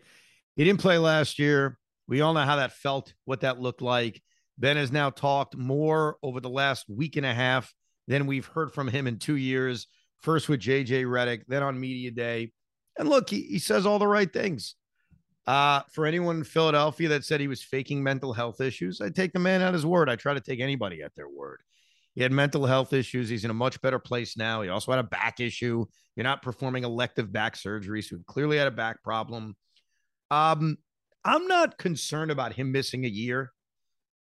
He 0.56 0.64
didn't 0.64 0.80
play 0.80 0.98
last 0.98 1.40
year. 1.40 1.78
We 2.08 2.22
all 2.22 2.34
know 2.34 2.46
how 2.46 2.56
that 2.56 2.74
felt, 2.74 3.14
what 3.26 3.42
that 3.42 3.60
looked 3.60 3.82
like. 3.82 4.22
Ben 4.60 4.78
has 4.78 4.92
now 4.92 5.10
talked 5.10 5.56
more 5.56 6.18
over 6.22 6.40
the 6.40 6.50
last 6.50 6.86
week 6.90 7.16
and 7.16 7.26
a 7.26 7.34
half 7.34 7.74
than 8.08 8.28
we've 8.28 8.46
heard 8.46 8.74
from 8.74 8.88
him 8.88 9.08
in 9.08 9.18
two 9.18 9.38
years. 9.38 9.88
First 10.18 10.50
with 10.50 10.60
JJ 10.60 11.06
Redick, 11.06 11.44
then 11.48 11.64
on 11.64 11.80
Media 11.80 12.12
Day. 12.12 12.52
And 12.98 13.08
look, 13.08 13.30
he, 13.30 13.42
he 13.44 13.60
says 13.60 13.86
all 13.86 14.00
the 14.00 14.08
right 14.08 14.32
things. 14.32 14.76
Uh, 15.48 15.82
for 15.94 16.06
anyone 16.06 16.38
in 16.38 16.44
Philadelphia 16.44 17.08
that 17.10 17.24
said 17.24 17.40
he 17.40 17.48
was 17.48 17.64
faking 17.64 18.04
mental 18.04 18.34
health 18.34 18.60
issues, 18.60 19.00
I 19.02 19.10
take 19.10 19.32
the 19.32 19.40
man 19.40 19.62
at 19.62 19.74
his 19.74 19.86
word. 19.86 20.10
I 20.10 20.16
try 20.18 20.34
to 20.34 20.42
take 20.42 20.60
anybody 20.60 21.02
at 21.02 21.16
their 21.16 21.30
word. 21.30 21.62
He 22.14 22.22
had 22.22 22.32
mental 22.34 22.66
health 22.66 22.92
issues. 22.92 23.30
He's 23.30 23.46
in 23.46 23.52
a 23.52 23.56
much 23.56 23.82
better 23.82 23.98
place 23.98 24.36
now. 24.36 24.62
He 24.62 24.70
also 24.70 24.92
had 24.92 25.00
a 25.00 25.04
back 25.04 25.40
issue. 25.40 25.86
You're 26.16 26.26
not 26.26 26.42
performing 26.42 26.84
elective 26.84 27.32
back 27.32 27.56
surgery, 27.56 28.02
so 28.02 28.18
he 28.18 28.24
clearly 28.28 28.58
had 28.58 28.68
a 28.68 28.72
back 28.72 29.02
problem. 29.04 29.56
Um, 30.30 30.78
I'm 31.24 31.48
not 31.48 31.78
concerned 31.78 32.30
about 32.30 32.54
him 32.54 32.72
missing 32.72 33.06
a 33.06 33.10
year. 33.10 33.52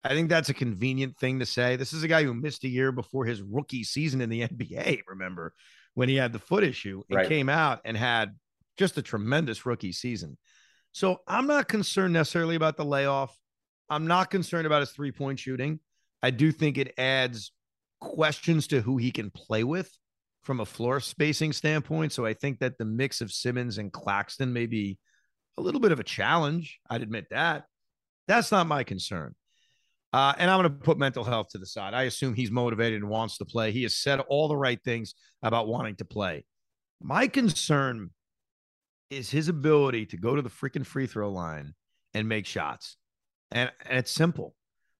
I 0.04 0.10
think 0.10 0.28
that's 0.28 0.50
a 0.50 0.54
convenient 0.54 1.16
thing 1.18 1.38
to 1.40 1.46
say. 1.46 1.76
This 1.76 1.94
is 1.94 2.02
a 2.02 2.08
guy 2.08 2.24
who 2.24 2.34
missed 2.34 2.64
a 2.64 2.68
year 2.68 2.92
before 2.92 3.24
his 3.24 3.40
rookie 3.40 3.84
season 3.84 4.20
in 4.20 4.28
the 4.28 4.42
NBA. 4.48 5.00
Remember 5.08 5.54
when 5.94 6.08
he 6.08 6.16
had 6.16 6.32
the 6.32 6.38
foot 6.38 6.62
issue 6.62 7.02
and 7.08 7.16
right. 7.16 7.28
came 7.28 7.48
out 7.48 7.80
and 7.84 7.96
had 7.96 8.34
just 8.76 8.98
a 8.98 9.02
tremendous 9.02 9.64
rookie 9.64 9.92
season. 9.92 10.36
So 10.92 11.20
I'm 11.26 11.46
not 11.46 11.68
concerned 11.68 12.12
necessarily 12.12 12.54
about 12.54 12.76
the 12.76 12.84
layoff. 12.84 13.36
I'm 13.88 14.06
not 14.06 14.30
concerned 14.30 14.66
about 14.66 14.80
his 14.80 14.90
three 14.90 15.12
point 15.12 15.38
shooting. 15.38 15.80
I 16.22 16.30
do 16.30 16.52
think 16.52 16.78
it 16.78 16.94
adds 16.98 17.52
questions 18.00 18.66
to 18.68 18.80
who 18.80 18.98
he 18.98 19.10
can 19.10 19.30
play 19.30 19.64
with 19.64 19.90
from 20.42 20.60
a 20.60 20.66
floor 20.66 21.00
spacing 21.00 21.52
standpoint. 21.52 22.12
So 22.12 22.26
I 22.26 22.34
think 22.34 22.58
that 22.60 22.76
the 22.76 22.84
mix 22.84 23.20
of 23.20 23.32
Simmons 23.32 23.78
and 23.78 23.92
Claxton 23.92 24.52
may 24.52 24.66
be 24.66 24.98
a 25.56 25.62
little 25.62 25.80
bit 25.80 25.92
of 25.92 26.00
a 26.00 26.04
challenge. 26.04 26.80
I'd 26.90 27.02
admit 27.02 27.26
that. 27.30 27.64
That's 28.28 28.52
not 28.52 28.66
my 28.66 28.84
concern. 28.84 29.34
Uh, 30.14 30.32
and 30.38 30.48
I'm 30.48 30.60
going 30.60 30.72
to 30.72 30.78
put 30.78 30.96
mental 30.96 31.24
health 31.24 31.48
to 31.50 31.58
the 31.58 31.66
side. 31.66 31.92
I 31.92 32.04
assume 32.04 32.34
he's 32.34 32.52
motivated 32.52 33.02
and 33.02 33.10
wants 33.10 33.36
to 33.38 33.44
play. 33.44 33.72
He 33.72 33.82
has 33.82 33.96
said 33.96 34.20
all 34.20 34.46
the 34.46 34.56
right 34.56 34.78
things 34.84 35.12
about 35.42 35.66
wanting 35.66 35.96
to 35.96 36.04
play. 36.04 36.44
My 37.02 37.26
concern 37.26 38.10
is 39.10 39.28
his 39.28 39.48
ability 39.48 40.06
to 40.06 40.16
go 40.16 40.36
to 40.36 40.40
the 40.40 40.48
freaking 40.48 40.86
free 40.86 41.08
throw 41.08 41.32
line 41.32 41.74
and 42.14 42.28
make 42.28 42.46
shots. 42.46 42.96
And, 43.50 43.72
and 43.84 43.98
it's 43.98 44.12
simple, 44.12 44.54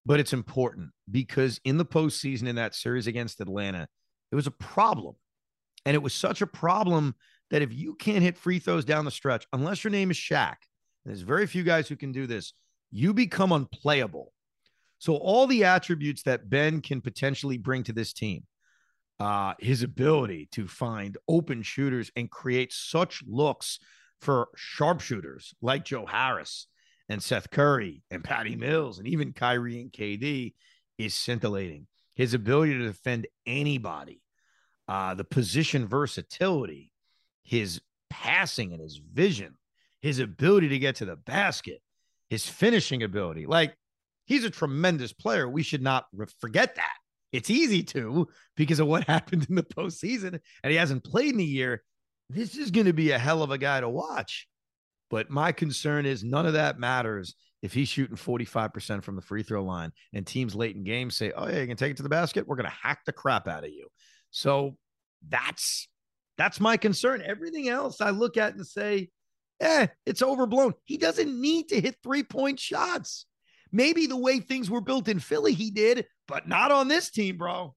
but 0.05 0.19
it's 0.19 0.33
important 0.33 0.91
because 1.09 1.61
in 1.65 1.79
the 1.79 1.87
postseason 1.87 2.49
in 2.49 2.57
that 2.57 2.75
series 2.75 3.07
against 3.07 3.41
Atlanta, 3.41 3.87
it 4.33 4.35
was 4.35 4.49
a 4.49 4.51
problem. 4.51 5.15
And 5.87 5.95
it 5.95 6.03
was 6.03 6.13
such 6.13 6.43
a 6.43 6.47
problem 6.49 7.15
that 7.53 7.63
if 7.63 7.73
you 7.73 7.95
can't 7.95 8.25
hit 8.25 8.37
free 8.37 8.59
throws 8.59 8.85
down 8.85 9.05
the 9.05 9.13
stretch, 9.13 9.47
unless 9.53 9.85
your 9.85 9.93
name 9.93 10.11
is 10.11 10.17
Shaq, 10.17 10.57
and 11.05 11.15
there's 11.15 11.21
very 11.21 11.47
few 11.47 11.63
guys 11.63 11.87
who 11.87 11.95
can 11.95 12.11
do 12.11 12.27
this, 12.27 12.53
you 12.91 13.15
become 13.15 13.53
unplayable. 13.53 14.33
So, 14.99 15.17
all 15.17 15.47
the 15.47 15.65
attributes 15.65 16.23
that 16.23 16.49
Ben 16.49 16.81
can 16.81 17.01
potentially 17.01 17.59
bring 17.59 17.83
to 17.85 17.93
this 17.93 18.13
team, 18.13 18.45
uh, 19.21 19.55
his 19.59 19.83
ability 19.83 20.49
to 20.53 20.67
find 20.67 21.17
open 21.29 21.63
shooters 21.63 22.11
and 22.17 22.31
create 22.31 22.73
such 22.73 23.23
looks 23.27 23.79
for 24.21 24.49
sharpshooters 24.57 25.55
like 25.61 25.85
Joe 25.85 26.07
Harris 26.07 26.67
and 27.09 27.23
Seth 27.23 27.51
Curry 27.51 28.03
and 28.11 28.25
Patty 28.25 28.57
Mills 28.57 28.99
and 28.99 29.07
even 29.07 29.33
Kyrie 29.33 29.81
and 29.81 29.93
KD 29.93 30.55
is 30.99 31.15
scintillating. 31.15 31.87
His 32.17 32.35
ability 32.35 32.79
to 32.79 32.85
defend 32.85 33.27
anybody, 33.47 34.23
uh, 34.89 35.15
the 35.15 35.25
position 35.25 35.87
versatility, 35.87 36.91
his 37.43 37.81
passing 38.09 38.73
and 38.73 38.81
his 38.81 38.97
vision, 38.97 39.57
his 40.01 40.21
ability 40.21 40.69
to 40.69 40.79
get 40.79 40.97
to 40.97 41.05
the 41.05 41.17
basket, 41.17 41.83
his 42.31 42.49
finishing 42.49 43.03
ability. 43.03 43.47
Like 43.47 43.77
he's 44.27 44.45
a 44.45 44.51
tremendous 44.51 45.13
player. 45.13 45.49
We 45.49 45.63
should 45.63 45.83
not 45.83 46.07
forget 46.41 46.77
that. 46.77 46.95
It's 47.33 47.51
easy 47.51 47.83
to 47.83 48.29
because 48.57 48.81
of 48.81 48.87
what 48.87 49.05
happened 49.09 49.47
in 49.49 49.55
the 49.55 49.63
postseason, 49.63 50.41
and 50.63 50.71
he 50.71 50.77
hasn't 50.77 51.05
played 51.05 51.35
in 51.35 51.41
a 51.41 51.45
year 51.45 51.83
this 52.31 52.57
is 52.57 52.71
going 52.71 52.87
to 52.87 52.93
be 52.93 53.11
a 53.11 53.19
hell 53.19 53.43
of 53.43 53.51
a 53.51 53.59
guy 53.59 53.81
to 53.81 53.89
watch. 53.89 54.49
But 55.11 55.31
my 55.31 55.53
concern 55.53 56.07
is 56.07 56.25
none 56.25 56.47
of 56.47 56.55
that 56.55 56.79
matters 56.79 57.35
if 57.63 57.73
he's 57.73 57.89
shooting 57.89 58.17
45% 58.17 59.03
from 59.03 59.17
the 59.17 59.23
free 59.23 59.43
throw 59.43 59.63
line 59.63 59.93
and 60.13 60.27
teams 60.27 60.55
late 60.55 60.77
in 60.77 60.85
games 60.85 61.17
say, 61.17 61.33
oh, 61.33 61.47
yeah, 61.47 61.61
you 61.61 61.67
can 61.67 61.77
take 61.77 61.93
it 61.93 61.97
to 61.99 62.03
the 62.03 62.09
basket. 62.09 62.47
We're 62.47 62.57
going 62.57 62.71
to 62.71 62.77
hack 62.83 63.01
the 63.07 63.13
crap 63.13 63.47
out 63.47 63.65
of 63.65 63.71
you. 63.71 63.89
So 64.31 64.77
that's 65.29 65.89
that's 66.37 66.59
my 66.59 66.77
concern. 66.77 67.23
Everything 67.25 67.69
else 67.69 68.01
I 68.01 68.11
look 68.11 68.37
at 68.37 68.55
and 68.55 68.67
say, 68.67 69.11
eh, 69.61 69.87
it's 70.05 70.23
overblown. 70.23 70.75
He 70.85 70.97
doesn't 70.97 71.41
need 71.41 71.69
to 71.69 71.81
hit 71.81 71.97
three 72.03 72.25
point 72.25 72.59
shots. 72.59 73.27
Maybe 73.75 74.07
the 74.07 74.17
way 74.17 74.39
things 74.39 74.71
were 74.71 74.81
built 74.81 75.09
in 75.09 75.19
Philly, 75.19 75.53
he 75.53 75.69
did, 75.69 76.07
but 76.29 76.47
not 76.47 76.71
on 76.71 76.87
this 76.87 77.11
team, 77.11 77.37
bro. 77.37 77.75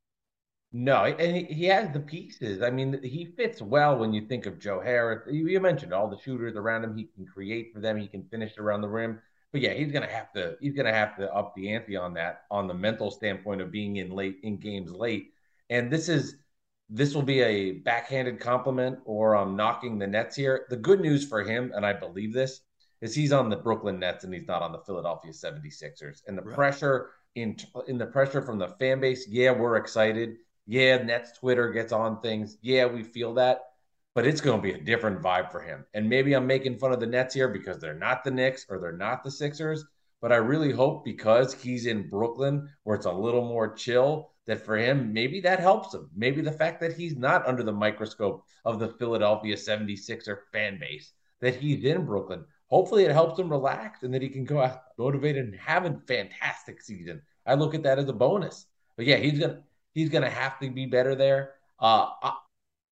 No, 0.72 1.06
and 1.06 1.48
he 1.48 1.66
has 1.66 1.92
the 1.92 2.00
pieces. 2.00 2.62
I 2.62 2.70
mean, 2.70 3.02
he 3.02 3.26
fits 3.26 3.64
well 3.64 3.98
when 3.98 4.14
you 4.14 4.28
think 4.28 4.46
of 4.46 4.60
Joe 4.60 4.80
Harris. 4.80 5.24
You, 5.28 5.60
mentioned 5.60 5.94
all 5.94 6.08
the 6.08 6.20
shooters 6.20 6.56
around 6.56 6.84
him. 6.84 6.96
He 6.96 7.06
can 7.16 7.26
create 7.26 7.74
for 7.74 7.80
them. 7.80 7.98
He 7.98 8.08
can 8.08 8.24
finish 8.26 8.60
around 8.60 8.82
the 8.82 8.88
rim. 8.88 9.20
But 9.52 9.62
yeah, 9.62 9.74
he's 9.74 9.92
gonna 9.92 10.12
have 10.12 10.32
to. 10.34 10.56
He's 10.62 10.76
gonna 10.76 10.94
have 10.94 11.18
to 11.18 11.34
up 11.34 11.56
the 11.56 11.74
ante 11.74 11.96
on 11.96 12.14
that, 12.14 12.44
on 12.52 12.68
the 12.68 12.76
mental 12.76 13.10
standpoint 13.10 13.62
of 13.62 13.72
being 13.72 13.96
in 13.96 14.12
late 14.12 14.38
in 14.44 14.58
games 14.58 14.92
late. 14.92 15.32
And 15.72 15.92
this 15.92 16.10
is 16.10 16.36
this 16.90 17.16
will 17.16 17.24
be 17.24 17.42
a 17.42 17.72
backhanded 17.72 18.40
compliment 18.40 19.00
or 19.06 19.36
I'm 19.36 19.48
um, 19.48 19.56
knocking 19.56 19.98
the 19.98 20.06
Nets 20.06 20.36
here. 20.36 20.68
The 20.70 20.78
good 20.78 21.02
news 21.02 21.28
for 21.28 21.44
him, 21.44 21.72
and 21.76 21.84
I 21.84 21.94
believe 21.94 22.34
this, 22.34 22.62
is 23.02 23.16
he's 23.16 23.32
on 23.32 23.50
the 23.50 23.56
Brooklyn 23.56 24.00
Nets 24.00 24.24
and 24.24 24.34
he's 24.34 24.48
not 24.48 24.62
on 24.62 24.72
the 24.72 24.80
Philadelphia 24.80 25.32
76ers. 25.32 26.22
And 26.28 26.38
the 26.38 26.42
right. 26.42 26.56
pressure 26.56 27.12
in 27.36 27.56
in 27.88 27.98
the 27.98 28.06
pressure 28.06 28.42
from 28.42 28.58
the 28.58 28.70
fan 28.80 29.00
base, 29.00 29.28
yeah, 29.28 29.52
we're 29.52 29.78
excited 29.78 30.38
yeah, 30.68 30.98
Nets 30.98 31.32
Twitter 31.32 31.72
gets 31.72 31.94
on 31.94 32.20
things. 32.20 32.58
Yeah, 32.62 32.86
we 32.86 33.02
feel 33.02 33.34
that, 33.36 33.62
but 34.14 34.28
it's 34.28 34.42
going 34.42 34.58
to 34.58 34.62
be 34.62 34.74
a 34.74 34.84
different 34.84 35.22
vibe 35.22 35.50
for 35.50 35.62
him. 35.62 35.86
And 35.94 36.10
maybe 36.10 36.34
I'm 36.34 36.46
making 36.46 36.78
fun 36.78 36.92
of 36.92 37.00
the 37.00 37.08
Nets 37.08 37.34
here 37.34 37.48
because 37.48 37.80
they're 37.80 37.98
not 37.98 38.26
the 38.26 38.32
Knicks 38.32 38.66
or 38.70 38.78
they're 38.78 38.92
not 38.92 39.24
the 39.24 39.32
Sixers, 39.32 39.86
but 40.22 40.34
I 40.34 40.36
really 40.36 40.74
hope 40.74 41.06
because 41.06 41.54
he's 41.54 41.86
in 41.86 42.10
Brooklyn 42.10 42.70
where 42.84 42.98
it's 42.98 43.06
a 43.06 43.12
little 43.12 43.48
more 43.48 43.74
chill 43.74 44.32
that 44.46 44.64
for 44.64 44.76
him, 44.78 45.14
maybe 45.14 45.40
that 45.42 45.62
helps 45.62 45.94
him. 45.94 46.10
Maybe 46.16 46.42
the 46.42 46.52
fact 46.52 46.82
that 46.82 46.94
he's 46.94 47.16
not 47.16 47.48
under 47.48 47.64
the 47.64 47.72
microscope 47.72 48.44
of 48.66 48.78
the 48.80 48.90
Philadelphia 48.90 49.56
76er 49.56 50.40
fan 50.52 50.80
base, 50.80 51.14
that 51.40 51.56
he's 51.56 51.86
in 51.86 52.06
Brooklyn. 52.06 52.44
Hopefully 52.70 53.06
it 53.06 53.12
helps 53.12 53.40
him 53.40 53.50
relax 53.50 54.04
and 54.04 54.14
that 54.14 54.22
he 54.22 54.30
can 54.30 54.44
go 54.44 54.62
out 54.62 54.82
motivated 54.98 55.46
and 55.46 55.56
have 55.56 55.86
a 55.86 56.00
fantastic 56.08 56.82
season. 56.82 57.22
I 57.46 57.54
look 57.54 57.74
at 57.74 57.84
that 57.84 58.00
as 58.00 58.10
a 58.10 58.14
bonus. 58.14 58.66
But 58.98 59.06
yeah, 59.06 59.18
he's 59.18 59.40
gonna 59.40 59.62
He's 59.98 60.12
to 60.12 60.30
have 60.30 60.60
to 60.60 60.70
be 60.70 60.86
better 60.86 61.16
there. 61.16 61.56
Uh, 61.80 62.10
I, 62.22 62.38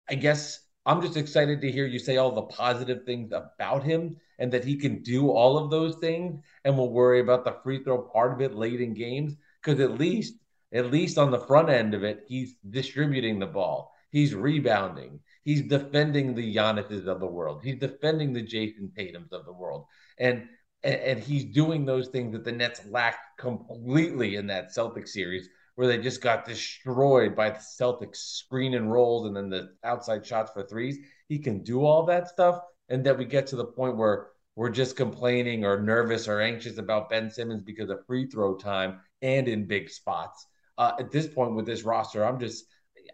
I 0.09 0.15
guess 0.15 0.61
I'm 0.85 1.01
just 1.01 1.17
excited 1.17 1.59
to 1.59 1.69
hear 1.69 1.85
you 1.85 1.99
say 1.99 2.15
all 2.15 2.31
the 2.31 2.43
positive 2.43 3.03
things 3.05 3.33
about 3.33 3.83
him 3.83 4.15
and 4.39 4.49
that 4.53 4.63
he 4.63 4.77
can 4.77 5.03
do 5.03 5.29
all 5.29 5.57
of 5.57 5.69
those 5.69 5.97
things. 5.97 6.41
And 6.63 6.77
we'll 6.77 6.91
worry 6.91 7.19
about 7.19 7.43
the 7.43 7.57
free 7.61 7.83
throw 7.83 8.03
part 8.03 8.31
of 8.31 8.39
it 8.39 8.55
late 8.55 8.79
in 8.79 8.93
games 8.93 9.35
because 9.61 9.81
at 9.81 9.99
least, 9.99 10.35
at 10.71 10.91
least 10.91 11.17
on 11.17 11.29
the 11.29 11.41
front 11.41 11.69
end 11.69 11.93
of 11.93 12.05
it, 12.05 12.23
he's 12.25 12.55
distributing 12.69 13.37
the 13.37 13.47
ball. 13.47 13.93
He's 14.09 14.33
rebounding. 14.33 15.19
He's 15.43 15.61
defending 15.61 16.33
the 16.33 16.55
Giannis's 16.55 17.07
of 17.07 17.19
the 17.19 17.27
world. 17.27 17.61
He's 17.63 17.79
defending 17.79 18.33
the 18.33 18.41
Jayson 18.41 18.91
Tatum's 18.95 19.31
of 19.33 19.45
the 19.45 19.53
world. 19.53 19.85
And 20.17 20.47
and 20.83 21.17
he's 21.17 21.45
doing 21.45 21.85
those 21.85 22.09
things 22.09 22.33
that 22.33 22.43
the 22.43 22.51
Nets 22.51 22.81
lacked 22.89 23.37
completely 23.39 24.35
in 24.35 24.47
that 24.47 24.73
Celtic 24.73 25.07
series 25.07 25.47
where 25.75 25.87
they 25.87 25.97
just 25.97 26.21
got 26.21 26.45
destroyed 26.45 27.35
by 27.35 27.49
the 27.49 27.59
Celtics 27.59 28.17
screen 28.17 28.73
and 28.73 28.91
rolls 28.91 29.25
and 29.25 29.35
then 29.35 29.49
the 29.49 29.69
outside 29.83 30.25
shots 30.25 30.51
for 30.51 30.63
threes. 30.63 30.97
He 31.29 31.39
can 31.39 31.63
do 31.63 31.85
all 31.85 32.05
that 32.05 32.27
stuff. 32.27 32.59
And 32.89 33.05
that 33.05 33.17
we 33.17 33.25
get 33.25 33.47
to 33.47 33.55
the 33.55 33.65
point 33.65 33.97
where 33.97 34.27
we're 34.55 34.69
just 34.69 34.97
complaining 34.97 35.65
or 35.65 35.81
nervous 35.81 36.27
or 36.27 36.41
anxious 36.41 36.77
about 36.77 37.09
Ben 37.09 37.31
Simmons 37.31 37.63
because 37.63 37.89
of 37.89 38.05
free 38.05 38.27
throw 38.27 38.55
time 38.55 38.99
and 39.21 39.47
in 39.47 39.65
big 39.65 39.89
spots. 39.89 40.45
Uh, 40.77 40.91
at 40.99 41.11
this 41.11 41.27
point 41.27 41.55
with 41.55 41.65
this 41.65 41.83
roster, 41.83 42.25
I'm 42.25 42.39
just, 42.39 42.65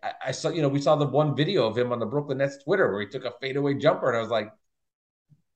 I, 0.04 0.12
I, 0.28 0.32
saw, 0.32 0.50
you 0.50 0.62
know, 0.62 0.70
we 0.70 0.82
saw 0.82 0.96
the 0.96 1.06
one 1.06 1.36
video 1.36 1.68
of 1.68 1.78
him 1.78 1.92
on 1.92 2.00
the 2.00 2.06
Brooklyn 2.06 2.40
Nets 2.40 2.64
Twitter 2.64 2.92
where 2.92 3.02
he 3.02 3.08
took 3.08 3.26
a 3.26 3.34
fadeaway 3.42 3.76
jumper, 3.76 4.10
and 4.10 4.18
I 4.18 4.22
was 4.22 4.30
like, 4.30 4.52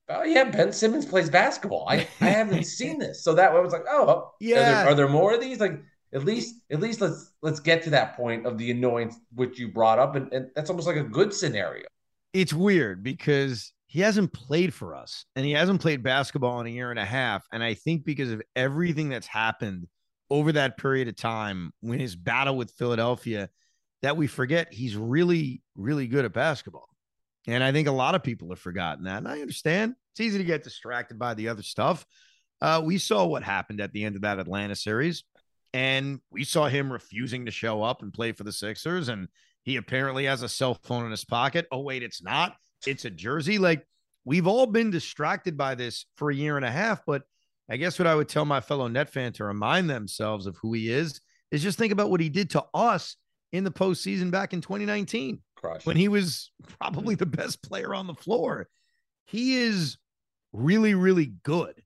oh 0.10 0.24
yeah, 0.24 0.46
Ben 0.46 0.72
Simmons 0.72 1.06
plays 1.06 1.30
basketball. 1.30 1.88
I, 1.90 2.08
I 2.22 2.26
haven't 2.26 2.64
seen 2.66 3.00
this, 3.00 3.24
so 3.24 3.34
that 3.36 3.52
I 3.52 3.60
was 3.60 3.74
like, 3.74 3.86
oh 3.90 4.32
yeah, 4.40 4.56
are 4.56 4.60
there, 4.60 4.88
are 4.88 4.96
there 4.96 5.10
more 5.10 5.34
of 5.34 5.42
these? 5.42 5.60
Like 5.60 5.82
at 6.14 6.26
least 6.26 6.56
at 6.72 6.80
least 6.80 7.02
let's 7.02 7.34
let's 7.42 7.60
get 7.60 7.84
to 7.84 7.90
that 7.92 8.16
point 8.16 8.46
of 8.46 8.58
the 8.58 8.72
annoyance 8.72 9.16
which 9.34 9.60
you 9.60 9.70
brought 9.70 10.00
up, 10.00 10.16
and, 10.16 10.32
and 10.34 10.50
that's 10.56 10.70
almost 10.70 10.88
like 10.88 10.98
a 10.98 11.04
good 11.04 11.34
scenario. 11.34 11.86
It's 12.34 12.54
weird 12.54 13.04
because 13.04 13.74
he 13.94 14.02
hasn't 14.02 14.34
played 14.34 14.74
for 14.74 14.96
us 14.96 15.26
and 15.36 15.46
he 15.46 15.52
hasn't 15.52 15.80
played 15.80 16.02
basketball 16.02 16.60
in 16.60 16.66
a 16.66 16.72
year 16.72 16.90
and 16.90 16.98
a 16.98 17.06
half. 17.06 17.46
And 17.52 17.64
I 17.64 17.76
think 17.76 18.04
because 18.04 18.32
of 18.32 18.42
everything 18.56 19.08
that's 19.08 19.28
happened 19.28 19.86
over 20.32 20.52
that 20.54 20.78
period 20.78 21.08
of 21.08 21.16
time 21.16 21.72
when 21.82 22.00
his 22.00 22.16
battle 22.16 22.58
with 22.58 22.72
Philadelphia, 22.72 23.50
that 24.04 24.16
we 24.16 24.28
forget 24.28 24.72
he's 24.72 24.96
really, 24.96 25.64
really 25.76 26.08
good 26.08 26.26
at 26.26 26.34
basketball. 26.34 26.88
And 27.48 27.64
I 27.64 27.72
think 27.72 27.88
a 27.88 27.92
lot 27.92 28.16
of 28.16 28.24
people 28.24 28.50
have 28.50 28.60
forgotten 28.60 29.06
that. 29.06 29.18
And 29.18 29.28
I 29.28 29.42
understand 29.42 29.96
it's 30.12 30.22
easy 30.22 30.38
to 30.38 30.44
get 30.44 30.64
distracted 30.64 31.18
by 31.18 31.34
the 31.34 31.48
other 31.48 31.64
stuff. 31.64 32.06
Uh, 32.62 32.82
we 32.84 32.98
saw 32.98 33.26
what 33.26 33.44
happened 33.44 33.82
at 33.82 33.92
the 33.92 34.06
end 34.06 34.16
of 34.16 34.22
that 34.22 34.40
Atlanta 34.40 34.76
series, 34.76 35.24
and 35.74 36.20
we 36.32 36.44
saw 36.44 36.68
him 36.68 36.94
refusing 36.94 37.46
to 37.46 37.52
show 37.52 37.82
up 37.82 38.02
and 38.02 38.14
play 38.14 38.32
for 38.32 38.44
the 38.44 38.52
Sixers. 38.52 39.10
And 39.10 39.28
he 39.64 39.78
apparently 39.78 40.26
has 40.26 40.44
a 40.44 40.50
cell 40.50 40.78
phone 40.84 41.06
in 41.06 41.12
his 41.12 41.26
pocket. 41.26 41.68
Oh, 41.72 41.82
wait, 41.82 42.04
it's 42.04 42.22
not 42.22 42.56
it's 42.88 43.06
a 43.06 43.10
jersey. 43.10 43.58
Like 43.58 43.86
we've 44.26 44.48
all 44.48 44.66
been 44.66 44.92
distracted 44.92 45.58
by 45.58 45.76
this 45.76 46.06
for 46.18 46.30
a 46.30 46.36
year 46.36 46.58
and 46.58 46.66
a 46.66 46.72
half. 46.72 47.02
But 47.06 47.24
I 47.70 47.78
guess 47.78 47.98
what 47.98 48.08
I 48.08 48.16
would 48.16 48.30
tell 48.30 48.46
my 48.46 48.62
fellow 48.62 48.88
net 48.88 49.10
fan 49.10 49.34
to 49.34 49.46
remind 49.46 49.90
themselves 49.90 50.46
of 50.46 50.58
who 50.62 50.74
he 50.74 50.90
is 50.90 51.22
is 51.52 51.64
just 51.64 51.78
think 51.78 51.94
about 51.94 52.10
what 52.10 52.20
he 52.20 52.30
did 52.30 52.50
to 52.52 52.66
us 52.74 53.16
in 53.54 53.64
the 53.64 53.72
postseason 53.72 54.30
back 54.30 54.52
in 54.52 54.60
2019 54.60 55.40
Crush. 55.56 55.86
when 55.86 55.96
he 55.96 56.10
was 56.10 56.52
probably 56.80 57.16
hmm. 57.16 57.20
the 57.20 57.26
best 57.26 57.64
player 57.64 57.96
on 57.96 58.08
the 58.08 58.14
floor. 58.14 58.68
He 59.26 59.56
is 59.56 59.98
really, 60.52 60.94
really 60.94 61.34
good. 61.44 61.82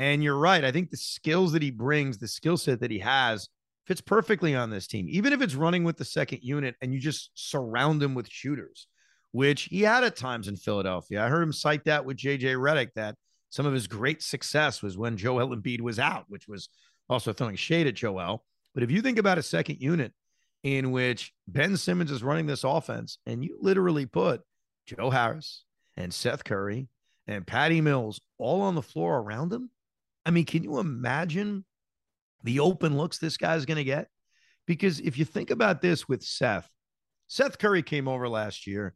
And 0.00 0.24
you're 0.24 0.36
right. 0.36 0.64
I 0.64 0.72
think 0.72 0.90
the 0.90 0.96
skills 0.96 1.52
that 1.52 1.62
he 1.62 1.70
brings, 1.70 2.18
the 2.18 2.26
skill 2.26 2.56
set 2.56 2.80
that 2.80 2.90
he 2.90 2.98
has, 2.98 3.48
fits 3.86 4.00
perfectly 4.00 4.56
on 4.56 4.70
this 4.70 4.88
team. 4.88 5.06
Even 5.08 5.32
if 5.32 5.40
it's 5.40 5.54
running 5.54 5.84
with 5.84 5.98
the 5.98 6.04
second 6.04 6.40
unit 6.42 6.74
and 6.80 6.92
you 6.92 6.98
just 6.98 7.30
surround 7.34 8.02
him 8.02 8.14
with 8.14 8.28
shooters 8.28 8.88
which 9.32 9.62
he 9.64 9.82
had 9.82 10.04
at 10.04 10.16
times 10.16 10.48
in 10.48 10.56
Philadelphia. 10.56 11.24
I 11.24 11.28
heard 11.28 11.42
him 11.42 11.52
cite 11.52 11.84
that 11.84 12.04
with 12.04 12.16
JJ 12.16 12.56
Redick 12.56 12.92
that 12.94 13.16
some 13.50 13.66
of 13.66 13.72
his 13.72 13.86
great 13.86 14.22
success 14.22 14.82
was 14.82 14.96
when 14.96 15.16
Joel 15.16 15.54
Embiid 15.54 15.80
was 15.80 15.98
out, 15.98 16.24
which 16.28 16.48
was 16.48 16.68
also 17.08 17.32
throwing 17.32 17.56
shade 17.56 17.86
at 17.86 17.94
Joel. 17.94 18.44
But 18.74 18.82
if 18.82 18.90
you 18.90 19.02
think 19.02 19.18
about 19.18 19.38
a 19.38 19.42
second 19.42 19.80
unit 19.80 20.12
in 20.62 20.90
which 20.90 21.32
Ben 21.48 21.76
Simmons 21.76 22.10
is 22.10 22.22
running 22.22 22.46
this 22.46 22.64
offense, 22.64 23.18
and 23.26 23.44
you 23.44 23.58
literally 23.60 24.06
put 24.06 24.42
Joe 24.86 25.10
Harris 25.10 25.64
and 25.96 26.12
Seth 26.12 26.44
Curry 26.44 26.88
and 27.26 27.46
Patty 27.46 27.80
Mills 27.80 28.20
all 28.38 28.62
on 28.62 28.74
the 28.74 28.82
floor 28.82 29.18
around 29.18 29.52
him, 29.52 29.70
I 30.26 30.30
mean, 30.30 30.44
can 30.44 30.62
you 30.62 30.78
imagine 30.78 31.64
the 32.44 32.60
open 32.60 32.96
looks 32.96 33.18
this 33.18 33.36
guy's 33.36 33.64
going 33.64 33.78
to 33.78 33.84
get? 33.84 34.08
Because 34.66 35.00
if 35.00 35.18
you 35.18 35.24
think 35.24 35.50
about 35.50 35.80
this 35.80 36.08
with 36.08 36.22
Seth, 36.22 36.68
Seth 37.26 37.58
Curry 37.58 37.82
came 37.82 38.08
over 38.08 38.28
last 38.28 38.66
year 38.66 38.94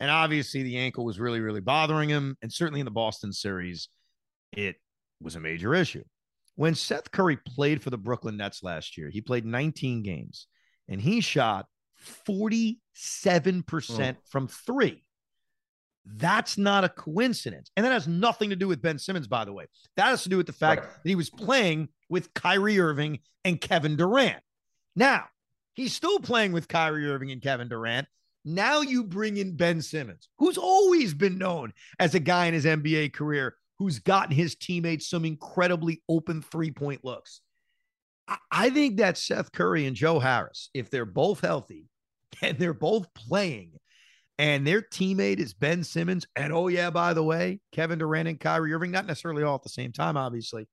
and 0.00 0.10
obviously, 0.10 0.62
the 0.62 0.78
ankle 0.78 1.04
was 1.04 1.20
really, 1.20 1.40
really 1.40 1.60
bothering 1.60 2.08
him. 2.08 2.36
And 2.42 2.52
certainly 2.52 2.80
in 2.80 2.84
the 2.84 2.90
Boston 2.90 3.32
series, 3.32 3.88
it 4.52 4.76
was 5.20 5.36
a 5.36 5.40
major 5.40 5.74
issue. 5.74 6.04
When 6.56 6.74
Seth 6.74 7.10
Curry 7.10 7.36
played 7.36 7.82
for 7.82 7.90
the 7.90 7.98
Brooklyn 7.98 8.36
Nets 8.36 8.62
last 8.62 8.98
year, 8.98 9.08
he 9.10 9.20
played 9.20 9.44
19 9.44 10.02
games 10.02 10.46
and 10.88 11.00
he 11.00 11.20
shot 11.20 11.66
47% 12.28 12.76
oh. 12.96 13.66
Mm. 13.66 14.16
from 14.26 14.48
three. 14.48 15.02
That's 16.06 16.58
not 16.58 16.84
a 16.84 16.88
coincidence. 16.90 17.70
And 17.76 17.86
that 17.86 17.92
has 17.92 18.06
nothing 18.06 18.50
to 18.50 18.56
do 18.56 18.68
with 18.68 18.82
Ben 18.82 18.98
Simmons, 18.98 19.26
by 19.26 19.44
the 19.44 19.52
way. 19.52 19.66
That 19.96 20.06
has 20.06 20.22
to 20.24 20.28
do 20.28 20.36
with 20.36 20.46
the 20.46 20.52
fact 20.52 20.82
right. 20.82 20.90
that 21.02 21.08
he 21.08 21.14
was 21.14 21.30
playing 21.30 21.88
with 22.10 22.34
Kyrie 22.34 22.78
Irving 22.78 23.20
and 23.44 23.60
Kevin 23.60 23.96
Durant. 23.96 24.42
Now, 24.94 25.24
he's 25.72 25.94
still 25.94 26.18
playing 26.18 26.52
with 26.52 26.68
Kyrie 26.68 27.08
Irving 27.08 27.30
and 27.30 27.40
Kevin 27.40 27.68
Durant. 27.68 28.06
Now 28.44 28.82
you 28.82 29.04
bring 29.04 29.38
in 29.38 29.56
Ben 29.56 29.80
Simmons, 29.80 30.28
who's 30.38 30.58
always 30.58 31.14
been 31.14 31.38
known 31.38 31.72
as 31.98 32.14
a 32.14 32.20
guy 32.20 32.46
in 32.46 32.54
his 32.54 32.66
NBA 32.66 33.14
career 33.14 33.56
who's 33.78 33.98
gotten 33.98 34.34
his 34.34 34.54
teammates 34.54 35.08
some 35.08 35.24
incredibly 35.24 36.02
open 36.08 36.42
three 36.42 36.70
point 36.70 37.04
looks. 37.04 37.40
I 38.50 38.70
think 38.70 38.98
that 38.98 39.18
Seth 39.18 39.52
Curry 39.52 39.86
and 39.86 39.96
Joe 39.96 40.18
Harris, 40.18 40.70
if 40.72 40.90
they're 40.90 41.04
both 41.04 41.40
healthy 41.40 41.88
and 42.42 42.58
they're 42.58 42.74
both 42.74 43.12
playing, 43.14 43.72
and 44.38 44.66
their 44.66 44.82
teammate 44.82 45.38
is 45.38 45.54
Ben 45.54 45.84
Simmons, 45.84 46.26
and 46.34 46.52
oh, 46.52 46.68
yeah, 46.68 46.90
by 46.90 47.14
the 47.14 47.22
way, 47.22 47.60
Kevin 47.72 47.98
Durant 47.98 48.28
and 48.28 48.40
Kyrie 48.40 48.72
Irving, 48.72 48.90
not 48.90 49.06
necessarily 49.06 49.44
all 49.44 49.54
at 49.54 49.62
the 49.62 49.68
same 49.68 49.92
time, 49.92 50.16
obviously. 50.16 50.66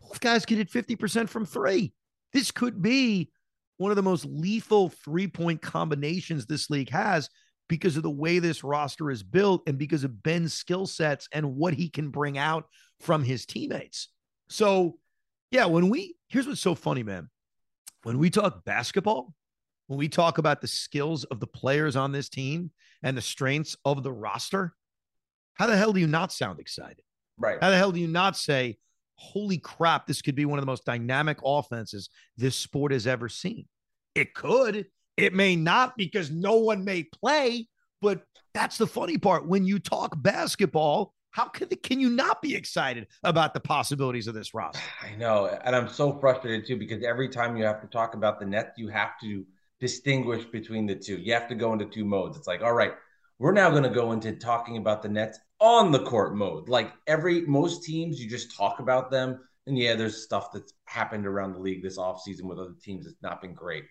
Both 0.00 0.20
guys 0.20 0.44
get 0.44 0.58
it 0.58 0.70
50% 0.70 1.28
from 1.28 1.46
three. 1.46 1.94
This 2.34 2.50
could 2.50 2.82
be 2.82 3.30
one 3.78 3.90
of 3.90 3.96
the 3.96 4.02
most 4.02 4.26
lethal 4.26 4.90
three 4.90 5.28
point 5.28 5.62
combinations 5.62 6.44
this 6.44 6.68
league 6.68 6.90
has 6.90 7.30
because 7.68 7.96
of 7.96 8.02
the 8.02 8.10
way 8.10 8.38
this 8.38 8.62
roster 8.62 9.10
is 9.10 9.22
built 9.22 9.62
and 9.66 9.78
because 9.78 10.04
of 10.04 10.22
Ben's 10.22 10.52
skill 10.52 10.86
sets 10.86 11.26
and 11.32 11.56
what 11.56 11.72
he 11.72 11.88
can 11.88 12.10
bring 12.10 12.36
out 12.36 12.66
from 13.00 13.22
his 13.22 13.46
teammates. 13.46 14.08
So, 14.50 14.98
yeah, 15.54 15.66
when 15.66 15.88
we 15.88 16.16
here's 16.26 16.48
what's 16.48 16.60
so 16.60 16.74
funny, 16.74 17.04
man. 17.04 17.30
When 18.02 18.18
we 18.18 18.28
talk 18.28 18.64
basketball, 18.64 19.32
when 19.86 20.00
we 20.00 20.08
talk 20.08 20.38
about 20.38 20.60
the 20.60 20.66
skills 20.66 21.22
of 21.24 21.38
the 21.38 21.46
players 21.46 21.94
on 21.94 22.10
this 22.10 22.28
team 22.28 22.72
and 23.04 23.16
the 23.16 23.22
strengths 23.22 23.76
of 23.84 24.02
the 24.02 24.10
roster, 24.10 24.74
how 25.54 25.68
the 25.68 25.76
hell 25.76 25.92
do 25.92 26.00
you 26.00 26.08
not 26.08 26.32
sound 26.32 26.58
excited? 26.58 27.04
Right. 27.38 27.58
How 27.60 27.70
the 27.70 27.76
hell 27.76 27.92
do 27.92 28.00
you 28.00 28.08
not 28.08 28.36
say, 28.36 28.78
holy 29.14 29.58
crap, 29.58 30.08
this 30.08 30.22
could 30.22 30.34
be 30.34 30.44
one 30.44 30.58
of 30.58 30.62
the 30.62 30.70
most 30.70 30.84
dynamic 30.84 31.38
offenses 31.44 32.10
this 32.36 32.56
sport 32.56 32.90
has 32.90 33.06
ever 33.06 33.28
seen. 33.28 33.66
It 34.16 34.34
could. 34.34 34.86
It 35.16 35.34
may 35.34 35.54
not 35.54 35.96
because 35.96 36.32
no 36.32 36.56
one 36.56 36.84
may 36.84 37.04
play, 37.04 37.68
but 38.02 38.24
that's 38.54 38.76
the 38.76 38.88
funny 38.88 39.18
part. 39.18 39.46
When 39.46 39.64
you 39.64 39.78
talk 39.78 40.20
basketball, 40.20 41.14
how 41.34 41.46
can, 41.46 41.66
can 41.82 41.98
you 41.98 42.10
not 42.10 42.40
be 42.40 42.54
excited 42.54 43.08
about 43.24 43.54
the 43.54 43.60
possibilities 43.60 44.28
of 44.28 44.34
this 44.34 44.54
roster? 44.54 44.80
I 45.02 45.16
know. 45.16 45.46
And 45.64 45.74
I'm 45.74 45.88
so 45.88 46.12
frustrated 46.20 46.64
too 46.64 46.76
because 46.76 47.02
every 47.02 47.28
time 47.28 47.56
you 47.56 47.64
have 47.64 47.80
to 47.80 47.88
talk 47.88 48.14
about 48.14 48.38
the 48.38 48.46
Nets, 48.46 48.78
you 48.78 48.86
have 48.86 49.18
to 49.20 49.44
distinguish 49.80 50.44
between 50.44 50.86
the 50.86 50.94
two. 50.94 51.16
You 51.16 51.34
have 51.34 51.48
to 51.48 51.56
go 51.56 51.72
into 51.72 51.86
two 51.86 52.04
modes. 52.04 52.36
It's 52.36 52.46
like, 52.46 52.62
all 52.62 52.72
right, 52.72 52.92
we're 53.40 53.50
now 53.50 53.68
going 53.68 53.82
to 53.82 53.90
go 53.90 54.12
into 54.12 54.36
talking 54.36 54.76
about 54.76 55.02
the 55.02 55.08
Nets 55.08 55.40
on 55.58 55.90
the 55.90 56.04
court 56.04 56.36
mode. 56.36 56.68
Like 56.68 56.92
every 57.08 57.40
most 57.46 57.82
teams, 57.82 58.22
you 58.22 58.30
just 58.30 58.56
talk 58.56 58.78
about 58.78 59.10
them. 59.10 59.40
And 59.66 59.76
yeah, 59.76 59.96
there's 59.96 60.22
stuff 60.22 60.52
that's 60.52 60.72
happened 60.84 61.26
around 61.26 61.54
the 61.54 61.58
league 61.58 61.82
this 61.82 61.98
offseason 61.98 62.44
with 62.44 62.60
other 62.60 62.76
teams 62.80 63.06
that's 63.06 63.22
not 63.22 63.42
been 63.42 63.54
great. 63.54 63.86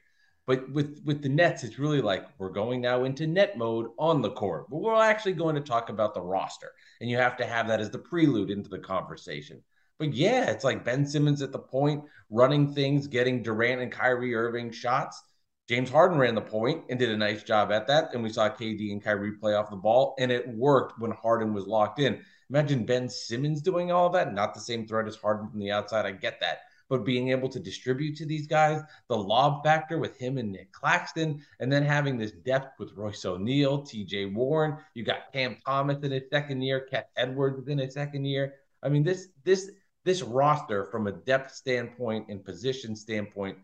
But 0.45 0.69
with 0.71 1.01
with 1.05 1.21
the 1.21 1.29
Nets, 1.29 1.63
it's 1.63 1.79
really 1.79 2.01
like 2.01 2.25
we're 2.37 2.49
going 2.49 2.81
now 2.81 3.05
into 3.05 3.25
net 3.27 3.57
mode 3.57 3.87
on 3.97 4.21
the 4.21 4.31
court. 4.31 4.69
But 4.69 4.81
we're 4.81 5.01
actually 5.01 5.33
going 5.33 5.55
to 5.55 5.61
talk 5.61 5.89
about 5.89 6.13
the 6.13 6.21
roster. 6.21 6.71
And 6.99 7.09
you 7.09 7.17
have 7.17 7.37
to 7.37 7.45
have 7.45 7.67
that 7.67 7.79
as 7.79 7.89
the 7.89 7.99
prelude 7.99 8.51
into 8.51 8.69
the 8.69 8.79
conversation. 8.79 9.61
But 9.99 10.13
yeah, 10.13 10.49
it's 10.49 10.65
like 10.65 10.83
Ben 10.83 11.05
Simmons 11.05 11.41
at 11.41 11.51
the 11.51 11.59
point, 11.59 12.03
running 12.29 12.73
things, 12.73 13.07
getting 13.07 13.41
Durant 13.41 13.81
and 13.81 13.91
Kyrie 13.91 14.35
Irving 14.35 14.71
shots. 14.71 15.21
James 15.69 15.89
Harden 15.89 16.17
ran 16.17 16.35
the 16.35 16.41
point 16.41 16.83
and 16.89 16.99
did 16.99 17.09
a 17.09 17.15
nice 17.15 17.43
job 17.43 17.71
at 17.71 17.87
that. 17.87 18.13
And 18.13 18.21
we 18.21 18.29
saw 18.29 18.49
KD 18.49 18.91
and 18.91 19.01
Kyrie 19.01 19.33
play 19.33 19.53
off 19.53 19.69
the 19.69 19.77
ball, 19.77 20.13
and 20.19 20.29
it 20.29 20.47
worked 20.49 20.99
when 20.99 21.11
Harden 21.11 21.53
was 21.53 21.67
locked 21.67 21.99
in. 21.99 22.21
Imagine 22.49 22.85
Ben 22.85 23.07
Simmons 23.07 23.61
doing 23.61 23.91
all 23.91 24.09
that. 24.09 24.33
Not 24.33 24.53
the 24.53 24.59
same 24.59 24.85
threat 24.85 25.07
as 25.07 25.15
Harden 25.15 25.49
from 25.49 25.59
the 25.59 25.71
outside. 25.71 26.05
I 26.05 26.11
get 26.11 26.41
that. 26.41 26.59
But 26.89 27.05
being 27.05 27.29
able 27.29 27.49
to 27.49 27.59
distribute 27.59 28.15
to 28.17 28.25
these 28.25 28.47
guys, 28.47 28.81
the 29.07 29.17
lob 29.17 29.63
factor 29.63 29.97
with 29.97 30.17
him 30.17 30.37
and 30.37 30.51
Nic 30.51 30.71
Claxton, 30.71 31.41
and 31.59 31.71
then 31.71 31.83
having 31.83 32.17
this 32.17 32.31
depth 32.31 32.79
with 32.79 32.93
Royce 32.95 33.25
O'Neale, 33.25 33.81
TJ 33.81 34.33
Warren, 34.33 34.77
you 34.93 35.03
got 35.03 35.31
Cam 35.33 35.57
Thomas 35.65 36.03
in 36.03 36.11
his 36.11 36.23
second 36.31 36.61
year, 36.61 36.81
Ket 36.81 37.09
Edwards 37.15 37.67
in 37.67 37.77
his 37.77 37.93
second 37.93 38.25
year. 38.25 38.55
I 38.83 38.89
mean, 38.89 39.03
this 39.03 39.29
this 39.43 39.71
this 40.03 40.21
roster 40.21 40.85
from 40.85 41.07
a 41.07 41.11
depth 41.11 41.53
standpoint 41.53 42.27
and 42.29 42.43
position 42.43 42.95
standpoint 42.95 43.57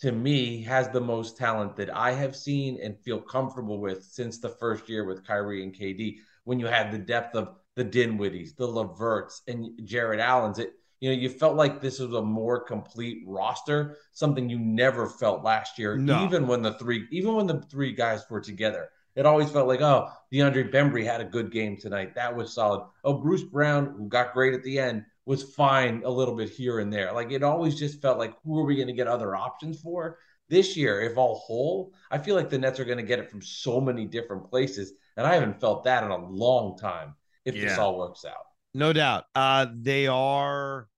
to 0.00 0.12
me 0.12 0.62
has 0.62 0.88
the 0.88 1.00
most 1.00 1.36
talent 1.36 1.76
that 1.76 1.94
I 1.94 2.12
have 2.12 2.34
seen 2.34 2.78
and 2.82 2.98
feel 2.98 3.20
comfortable 3.20 3.78
with 3.78 4.02
since 4.02 4.38
the 4.38 4.48
first 4.48 4.88
year 4.88 5.04
with 5.04 5.26
Kyrie 5.26 5.62
and 5.62 5.74
KD. 5.74 6.18
When 6.44 6.58
you 6.58 6.66
had 6.66 6.90
the 6.90 6.98
depth 6.98 7.36
of 7.36 7.56
the 7.76 7.84
Dinwiddies, 7.84 8.56
the 8.56 8.66
LeVerts, 8.66 9.42
and 9.46 9.78
Jarrett 9.84 10.20
Allens, 10.20 10.58
it 10.58 10.72
you 11.00 11.10
know 11.10 11.16
you 11.16 11.28
felt 11.28 11.56
like 11.56 11.80
this 11.80 11.98
was 11.98 12.12
a 12.12 12.22
more 12.22 12.60
complete 12.60 13.22
roster, 13.26 13.96
something 14.12 14.48
you 14.48 14.58
never 14.58 15.08
felt 15.08 15.42
last 15.42 15.78
year. 15.78 15.96
No. 15.96 16.24
Even 16.24 16.46
when 16.46 16.62
the 16.62 16.74
three, 16.74 17.06
even 17.10 17.34
when 17.34 17.46
the 17.46 17.62
three 17.62 17.92
guys 17.92 18.24
were 18.30 18.40
together, 18.40 18.90
it 19.16 19.26
always 19.26 19.50
felt 19.50 19.66
like, 19.66 19.80
oh, 19.80 20.08
DeAndre 20.32 20.72
Bembry 20.72 21.04
had 21.04 21.20
a 21.20 21.24
good 21.24 21.50
game 21.50 21.76
tonight. 21.76 22.14
That 22.14 22.34
was 22.34 22.54
solid. 22.54 22.86
Oh, 23.02 23.14
Bruce 23.14 23.42
Brown, 23.42 23.94
who 23.96 24.08
got 24.08 24.32
great 24.32 24.54
at 24.54 24.62
the 24.62 24.78
end, 24.78 25.04
was 25.26 25.42
fine 25.54 26.02
a 26.04 26.10
little 26.10 26.36
bit 26.36 26.48
here 26.48 26.80
and 26.80 26.92
there. 26.92 27.12
Like 27.12 27.32
it 27.32 27.42
always 27.42 27.78
just 27.78 28.00
felt 28.00 28.18
like 28.18 28.34
who 28.44 28.58
are 28.58 28.64
we 28.64 28.76
going 28.76 28.88
to 28.88 28.92
get 28.92 29.06
other 29.08 29.34
options 29.34 29.80
for? 29.80 30.18
This 30.48 30.76
year, 30.76 31.00
if 31.00 31.16
all 31.16 31.36
whole, 31.36 31.94
I 32.10 32.18
feel 32.18 32.34
like 32.34 32.50
the 32.50 32.58
Nets 32.58 32.80
are 32.80 32.84
going 32.84 32.98
to 32.98 33.04
get 33.04 33.20
it 33.20 33.30
from 33.30 33.40
so 33.40 33.80
many 33.80 34.04
different 34.04 34.50
places. 34.50 34.92
And 35.16 35.26
I 35.26 35.34
haven't 35.34 35.60
felt 35.60 35.84
that 35.84 36.02
in 36.02 36.10
a 36.10 36.26
long 36.28 36.76
time 36.76 37.14
if 37.44 37.54
yeah. 37.54 37.66
this 37.66 37.78
all 37.78 37.96
works 37.96 38.24
out. 38.24 38.46
No 38.74 38.92
doubt. 38.92 39.24
Uh, 39.34 39.66
they 39.72 40.06
are, 40.06 40.88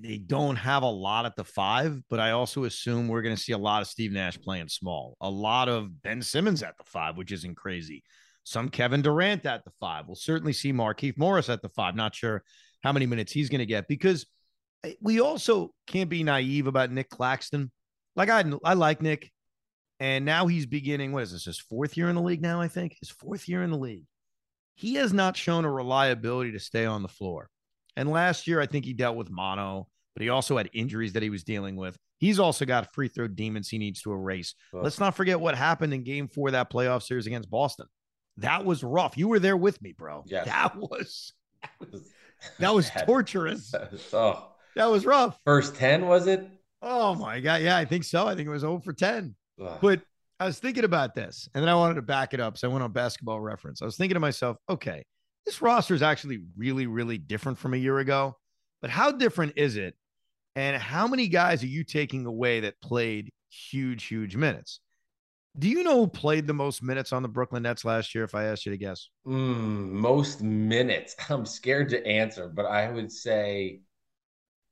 they 0.00 0.18
don't 0.18 0.56
have 0.56 0.82
a 0.82 0.90
lot 0.90 1.26
at 1.26 1.36
the 1.36 1.44
five, 1.44 2.00
but 2.08 2.20
I 2.20 2.30
also 2.30 2.64
assume 2.64 3.08
we're 3.08 3.22
going 3.22 3.36
to 3.36 3.40
see 3.40 3.52
a 3.52 3.58
lot 3.58 3.82
of 3.82 3.88
Steve 3.88 4.12
Nash 4.12 4.40
playing 4.40 4.68
small, 4.68 5.16
a 5.20 5.30
lot 5.30 5.68
of 5.68 6.02
Ben 6.02 6.22
Simmons 6.22 6.62
at 6.62 6.76
the 6.78 6.84
five, 6.84 7.16
which 7.16 7.32
isn't 7.32 7.56
crazy. 7.56 8.02
Some 8.44 8.68
Kevin 8.68 9.02
Durant 9.02 9.44
at 9.44 9.64
the 9.64 9.72
five. 9.80 10.06
We'll 10.06 10.14
certainly 10.14 10.52
see 10.52 10.72
Markieff 10.72 11.18
Morris 11.18 11.48
at 11.48 11.62
the 11.62 11.68
five. 11.68 11.96
Not 11.96 12.14
sure 12.14 12.44
how 12.82 12.92
many 12.92 13.06
minutes 13.06 13.32
he's 13.32 13.48
going 13.48 13.58
to 13.58 13.66
get 13.66 13.88
because 13.88 14.26
eh, 14.84 14.92
we 15.00 15.20
also 15.20 15.72
can't 15.86 16.10
be 16.10 16.22
naive 16.22 16.66
about 16.66 16.92
Nic 16.92 17.10
Claxton. 17.10 17.70
Like 18.14 18.30
I, 18.30 18.44
I 18.64 18.74
like 18.74 19.02
Nick, 19.02 19.30
and 20.00 20.24
now 20.24 20.46
he's 20.46 20.64
beginning. 20.64 21.12
What 21.12 21.24
is 21.24 21.32
this? 21.32 21.44
His 21.44 21.58
fourth 21.58 21.96
year 21.96 22.08
in 22.08 22.14
the 22.14 22.22
league 22.22 22.42
now. 22.42 22.60
I 22.60 22.68
think 22.68 22.96
his 23.00 23.10
fourth 23.10 23.48
year 23.48 23.62
in 23.62 23.70
the 23.70 23.78
league. 23.78 24.04
He 24.74 24.94
has 24.94 25.12
not 25.12 25.36
shown 25.36 25.64
a 25.64 25.72
reliability 25.72 26.52
to 26.52 26.60
stay 26.60 26.84
on 26.84 27.02
the 27.02 27.08
floor. 27.08 27.48
And 27.96 28.10
last 28.10 28.46
year, 28.46 28.60
I 28.60 28.66
think 28.66 28.84
he 28.84 28.92
dealt 28.92 29.16
with 29.16 29.30
mono, 29.30 29.88
but 30.14 30.22
he 30.22 30.28
also 30.28 30.56
had 30.56 30.68
injuries 30.72 31.14
that 31.14 31.22
he 31.22 31.30
was 31.30 31.44
dealing 31.44 31.76
with. 31.76 31.96
He's 32.18 32.38
also 32.38 32.64
got 32.64 32.94
free 32.94 33.08
throw 33.08 33.28
demons 33.28 33.68
he 33.68 33.78
needs 33.78 34.00
to 34.02 34.12
erase. 34.12 34.54
Let's 34.72 35.00
not 35.00 35.14
forget 35.14 35.38
what 35.40 35.54
happened 35.54 35.92
in 35.92 36.02
game 36.02 36.28
four 36.28 36.48
of 36.48 36.52
that 36.52 36.70
playoff 36.70 37.02
series 37.02 37.26
against 37.26 37.50
Boston. 37.50 37.86
That 38.38 38.64
was 38.64 38.82
rough. 38.82 39.16
You 39.16 39.28
were 39.28 39.38
there 39.38 39.56
with 39.56 39.80
me, 39.82 39.92
bro. 39.92 40.24
Yeah. 40.26 40.44
That 40.44 40.76
was 40.76 41.32
that 42.58 42.74
was, 42.74 42.90
torturous. 43.06 43.74
oh, 44.12 44.52
that 44.76 44.86
was 44.86 45.04
rough. 45.04 45.38
First 45.44 45.74
10, 45.76 46.06
was 46.06 46.26
it? 46.26 46.46
Oh 46.82 47.14
my 47.14 47.40
God. 47.40 47.62
Yeah, 47.62 47.76
I 47.76 47.84
think 47.84 48.04
so. 48.04 48.26
I 48.26 48.34
think 48.34 48.46
it 48.46 48.50
was 48.50 48.60
0 48.60 48.80
for 48.80 48.92
10. 48.92 49.34
Ugh. 49.60 49.78
But 49.80 50.02
I 50.38 50.46
was 50.46 50.58
thinking 50.58 50.84
about 50.84 51.14
this 51.14 51.48
and 51.54 51.62
then 51.62 51.68
I 51.68 51.74
wanted 51.74 51.94
to 51.94 52.02
back 52.02 52.34
it 52.34 52.40
up. 52.40 52.58
So 52.58 52.68
I 52.68 52.72
went 52.72 52.84
on 52.84 52.92
basketball 52.92 53.40
reference. 53.40 53.80
I 53.80 53.86
was 53.86 53.96
thinking 53.96 54.14
to 54.14 54.20
myself, 54.20 54.58
okay, 54.68 55.04
this 55.46 55.62
roster 55.62 55.94
is 55.94 56.02
actually 56.02 56.40
really, 56.56 56.86
really 56.86 57.18
different 57.18 57.58
from 57.58 57.72
a 57.72 57.78
year 57.78 57.98
ago. 57.98 58.36
But 58.82 58.90
how 58.90 59.12
different 59.12 59.54
is 59.56 59.76
it? 59.76 59.94
And 60.56 60.76
how 60.76 61.06
many 61.06 61.28
guys 61.28 61.62
are 61.62 61.68
you 61.68 61.84
taking 61.84 62.26
away 62.26 62.60
that 62.60 62.80
played 62.80 63.32
huge, 63.50 64.04
huge 64.04 64.36
minutes? 64.36 64.80
Do 65.58 65.68
you 65.68 65.82
know 65.82 65.96
who 65.96 66.06
played 66.06 66.46
the 66.46 66.52
most 66.52 66.82
minutes 66.82 67.12
on 67.12 67.22
the 67.22 67.28
Brooklyn 67.28 67.62
Nets 67.62 67.84
last 67.84 68.14
year? 68.14 68.24
If 68.24 68.34
I 68.34 68.44
asked 68.44 68.66
you 68.66 68.72
to 68.72 68.78
guess, 68.78 69.08
mm, 69.26 69.88
most 69.90 70.42
minutes. 70.42 71.16
I'm 71.30 71.46
scared 71.46 71.88
to 71.90 72.06
answer, 72.06 72.48
but 72.48 72.66
I 72.66 72.90
would 72.90 73.10
say 73.10 73.80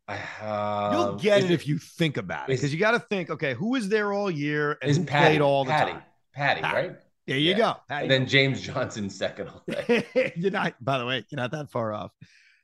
I 0.07 0.17
have. 0.17 0.93
You'll 0.93 1.15
get 1.15 1.39
it, 1.39 1.45
it, 1.47 1.51
if 1.53 1.67
you 1.67 1.79
think 1.79 2.19
about 2.19 2.51
it, 2.51 2.55
because 2.55 2.73
you 2.73 2.79
got 2.79 2.91
to 2.91 2.99
think. 2.99 3.31
Okay, 3.31 3.55
who 3.55 3.71
was 3.71 3.89
there 3.89 4.13
all 4.13 4.31
year 4.31 4.77
and 4.83 4.95
who 4.95 5.05
Patty, 5.05 5.27
played 5.27 5.41
all 5.41 5.65
the 5.65 5.71
Patty, 5.71 5.93
time? 5.93 6.03
Patty, 6.35 6.61
Patty, 6.61 6.89
right? 6.89 6.97
There 7.27 7.39
you 7.39 7.51
yeah. 7.51 7.57
go. 7.57 7.77
Patty. 7.89 8.03
And 8.05 8.11
then 8.11 8.27
James 8.27 8.61
Johnson 8.61 9.09
second. 9.09 9.51
you're 10.37 10.51
not. 10.51 10.75
By 10.81 10.99
the 10.99 11.07
way, 11.07 11.25
you're 11.31 11.41
not 11.41 11.53
that 11.53 11.71
far 11.71 11.93
off. 11.93 12.13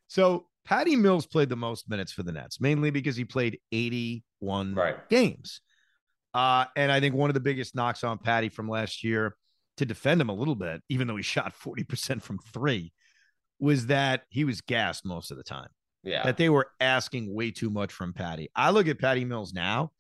So 0.09 0.47
Patty 0.65 0.97
Mills 0.97 1.27
played 1.27 1.49
the 1.49 1.57
most 1.57 1.89
minutes 1.89 2.13
for 2.13 2.23
the 2.23 2.33
Nets, 2.33 2.61
mainly 2.61 2.91
because 2.91 3.17
he 3.17 3.25
played 3.25 3.59
81 3.73 4.75
right. 4.75 5.09
games. 5.09 5.61
Uh, 6.35 6.67
and 6.77 6.93
I 6.93 7.01
think 7.01 7.15
one 7.15 7.31
of 7.31 7.35
the 7.35 7.41
biggest 7.41 7.75
knocks 7.75 8.05
on 8.05 8.19
Patty 8.19 8.49
from 8.49 8.69
last 8.69 9.03
year 9.03 9.35
to 9.79 9.87
defend 9.87 10.21
him 10.21 10.29
a 10.29 10.35
little 10.35 10.55
bit, 10.55 10.83
even 10.89 11.07
though 11.07 11.17
he 11.17 11.23
shot 11.23 11.55
40% 11.55 12.23
from 12.23 12.39
three, 12.53 12.93
was 13.59 13.87
that 13.87 14.23
he 14.29 14.45
was 14.45 14.61
gassed 14.61 15.05
most 15.05 15.31
of 15.31 15.37
the 15.37 15.43
time. 15.43 15.69
Yeah. 16.03 16.23
That 16.23 16.37
they 16.37 16.49
were 16.49 16.69
asking 16.81 17.35
way 17.35 17.51
too 17.51 17.71
much 17.71 17.93
from 17.93 18.13
Patty. 18.13 18.51
I 18.55 18.71
look 18.71 18.89
at 18.89 18.99
Patty 18.99 19.25
Mills 19.25 19.53
now, 19.53 19.93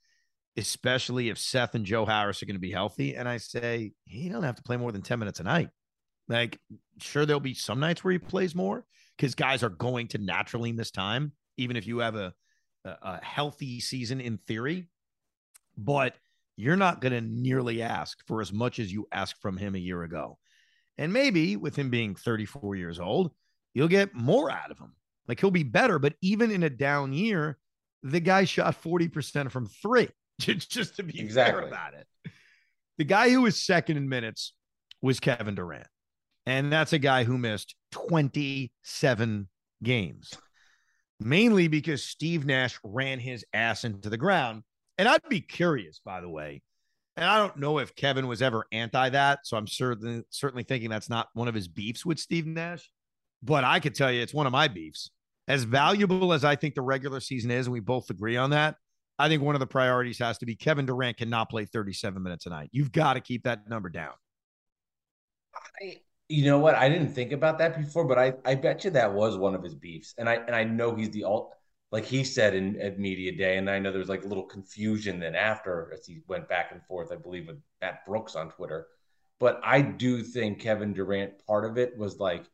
especially 0.57 1.29
if 1.29 1.39
Seth 1.39 1.75
and 1.75 1.85
Joe 1.85 2.05
Harris 2.05 2.43
are 2.43 2.47
going 2.47 2.57
to 2.57 2.61
be 2.61 2.73
healthy. 2.73 3.15
And 3.15 3.29
I 3.29 3.39
say, 3.39 3.93
he 4.05 4.29
don't 4.29 4.43
have 4.43 4.57
to 4.57 4.63
play 4.63 4.77
more 4.77 4.93
than 4.93 5.03
10 5.03 5.19
minutes 5.19 5.41
a 5.41 5.45
night. 5.45 5.71
Like, 6.29 6.59
sure, 7.01 7.27
there'll 7.27 7.41
be 7.41 7.55
some 7.55 7.81
nights 7.81 8.05
where 8.05 8.13
he 8.13 8.19
plays 8.19 8.55
more 8.55 8.85
because 9.17 9.35
guys 9.35 9.63
are 9.63 9.69
going 9.69 10.09
to 10.09 10.19
naturally 10.19 10.73
miss 10.73 10.91
time, 10.91 11.33
even 11.57 11.77
if 11.77 11.87
you 11.87 11.99
have 11.99 12.15
a, 12.15 12.33
a 12.85 13.25
healthy 13.25 13.81
season 13.81 14.21
in 14.21 14.39
theory 14.39 14.89
but 15.77 16.15
you're 16.57 16.77
not 16.77 17.01
going 17.01 17.13
to 17.13 17.21
nearly 17.21 17.83
ask 17.83 18.19
for 18.27 18.41
as 18.41 18.53
much 18.53 18.79
as 18.79 18.93
you 18.93 19.07
asked 19.13 19.41
from 19.41 19.57
him 19.57 19.75
a 19.75 19.79
year 19.79 20.03
ago. 20.03 20.39
And 20.99 21.13
maybe 21.13 21.57
with 21.57 21.77
him 21.77 21.89
being 21.89 22.15
34 22.15 22.77
years 22.77 23.01
old, 23.01 23.33
you'll 23.73 23.89
get 23.89 24.15
more 24.15 24.51
out 24.51 24.71
of 24.71 24.79
him. 24.79 24.95
Like 25.27 25.41
he'll 25.41 25.51
be 25.51 25.63
better, 25.63 25.99
but 25.99 26.15
even 26.21 26.51
in 26.51 26.63
a 26.63 26.71
down 26.71 27.13
year, 27.13 27.59
the 28.03 28.21
guy 28.21 28.45
shot 28.45 28.83
40% 28.83 29.51
from 29.51 29.67
three, 29.67 30.09
just 30.71 30.97
to 30.97 31.03
be 31.03 31.21
exactly. 31.21 31.61
fair 31.61 31.69
about 31.69 31.95
it. 31.95 32.07
The 32.99 33.05
guy 33.05 33.31
who 33.31 33.43
was 33.43 33.61
second 33.61 33.97
in 33.97 34.09
minutes 34.09 34.55
was 35.03 35.21
Kevin 35.21 35.55
Durant. 35.55 35.87
And 36.47 36.73
that's 36.73 36.93
a 36.93 36.99
guy 36.99 37.25
who 37.25 37.39
missed 37.39 37.75
27 37.93 39.49
games, 39.83 40.35
mainly 41.19 41.69
because 41.69 42.03
Steve 42.03 42.45
Nash 42.45 42.79
ran 42.83 43.19
his 43.19 43.45
ass 43.53 43.85
into 43.85 44.11
the 44.11 44.17
ground 44.17 44.63
and 45.01 45.09
I'd 45.09 45.27
be 45.31 45.41
curious, 45.41 45.99
by 46.05 46.21
the 46.21 46.29
way. 46.29 46.61
And 47.17 47.25
I 47.25 47.39
don't 47.39 47.57
know 47.57 47.79
if 47.79 47.95
Kevin 47.95 48.27
was 48.27 48.43
ever 48.43 48.67
anti 48.71 49.09
that. 49.09 49.41
So 49.45 49.57
I'm 49.57 49.67
certainly 49.67 50.25
certainly 50.29 50.63
thinking 50.63 50.91
that's 50.91 51.09
not 51.09 51.29
one 51.33 51.49
of 51.49 51.55
his 51.55 51.69
beefs 51.69 52.05
with 52.05 52.19
Steve 52.19 52.47
Nash. 52.47 52.91
But 53.43 53.65
I 53.65 53.81
could 53.81 53.95
tell 53.95 54.13
you 54.13 54.21
it's 54.21 54.35
one 54.35 54.47
of 54.47 54.53
my 54.53 54.69
beefs. 54.69 55.11
As 55.49 55.65
valuable 55.65 56.35
as 56.35 56.45
I 56.45 56.55
think 56.55 56.75
the 56.75 56.83
regular 56.83 57.19
season 57.21 57.51
is, 57.51 57.67
and 57.67 57.73
we 57.73 57.81
both 57.81 58.11
agree 58.11 58.37
on 58.37 58.51
that, 58.51 58.77
I 59.21 59.29
think 59.29 59.43
one 59.43 59.55
of 59.55 59.61
the 59.61 59.67
priorities 59.67 60.19
has 60.19 60.39
to 60.39 60.47
be 60.47 60.57
Kevin 60.57 60.87
Durant 60.87 61.19
cannot 61.19 61.51
play 61.51 61.67
37 61.67 62.23
minutes 62.23 62.47
a 62.47 62.49
night. 62.51 62.71
You've 62.73 62.91
got 62.91 63.15
to 63.15 63.21
keep 63.21 63.43
that 63.45 63.69
number 63.69 63.91
down. 63.91 64.15
I, 65.83 66.01
you 66.29 66.47
know 66.47 66.59
what? 66.59 66.75
I 66.75 66.89
didn't 66.89 67.13
think 67.13 67.33
about 67.33 67.59
that 67.59 67.77
before, 67.77 68.05
but 68.05 68.19
I, 68.19 68.33
I 68.47 68.55
bet 68.55 68.83
you 68.83 68.91
that 68.93 69.13
was 69.13 69.37
one 69.37 69.55
of 69.55 69.63
his 69.63 69.75
beefs. 69.75 70.15
And 70.17 70.27
I 70.27 70.37
and 70.37 70.57
I 70.57 70.65
know 70.65 70.95
he's 70.95 71.11
the 71.11 71.25
alt 71.25 71.53
like 71.93 72.07
he 72.07 72.25
said 72.25 72.55
in 72.55 72.81
at 72.81 72.99
media 72.99 73.33
day, 73.37 73.59
and 73.59 73.69
I 73.69 73.79
know 73.79 73.91
there 73.91 73.99
was 73.99 74.09
like 74.09 74.25
a 74.25 74.29
little 74.29 74.45
confusion 74.45 75.21
then 75.21 75.35
after 75.35 75.93
as 75.93 76.07
he 76.07 76.23
went 76.27 76.49
back 76.49 76.73
and 76.73 76.83
forth, 76.87 77.13
I 77.13 77.17
believe 77.17 77.49
with 77.49 77.61
Matt 77.83 78.07
Brooks 78.07 78.37
on 78.37 78.51
Twitter. 78.51 78.87
But 79.39 79.61
I 79.63 79.83
do 79.83 80.23
think 80.23 80.61
Kevin 80.61 80.95
Durant 80.95 81.45
part 81.47 81.65
of 81.67 81.77
it 81.77 81.99
was 81.99 82.19
like, 82.19 82.45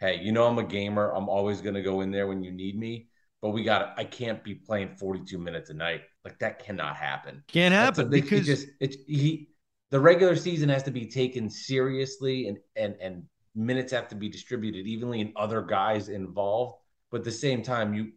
hey, 0.00 0.20
you 0.20 0.32
know 0.32 0.46
I'm 0.46 0.58
a 0.58 0.64
gamer. 0.64 1.12
I'm 1.14 1.28
always 1.28 1.60
gonna 1.60 1.82
go 1.82 2.00
in 2.00 2.10
there 2.10 2.26
when 2.26 2.42
you 2.42 2.50
need 2.50 2.76
me. 2.76 3.08
But 3.40 3.50
we 3.50 3.62
got 3.62 3.94
I 3.96 4.04
can't 4.04 4.42
be 4.42 4.54
playing 4.54 4.96
42 4.96 5.38
minutes 5.38 5.70
a 5.70 5.74
night. 5.74 6.02
Like 6.24 6.38
that 6.40 6.64
cannot 6.64 6.96
happen. 6.96 7.44
Can't 7.48 7.72
happen 7.72 8.10
That's, 8.10 8.22
because 8.22 8.46
just 8.46 8.66
it's 8.80 8.96
he 9.06 9.50
the 9.90 10.00
regular 10.00 10.36
season 10.36 10.68
has 10.68 10.82
to 10.84 10.90
be 10.90 11.06
taken 11.06 11.48
seriously 11.48 12.48
and 12.48 12.58
and 12.76 12.96
and 13.00 13.24
minutes 13.54 13.92
have 13.92 14.08
to 14.08 14.14
be 14.14 14.28
distributed 14.28 14.86
evenly 14.86 15.20
and 15.20 15.32
other 15.36 15.62
guys 15.62 16.08
involved. 16.08 16.76
But 17.10 17.18
at 17.18 17.24
the 17.24 17.32
same 17.32 17.62
time, 17.62 17.94
you 17.94 18.12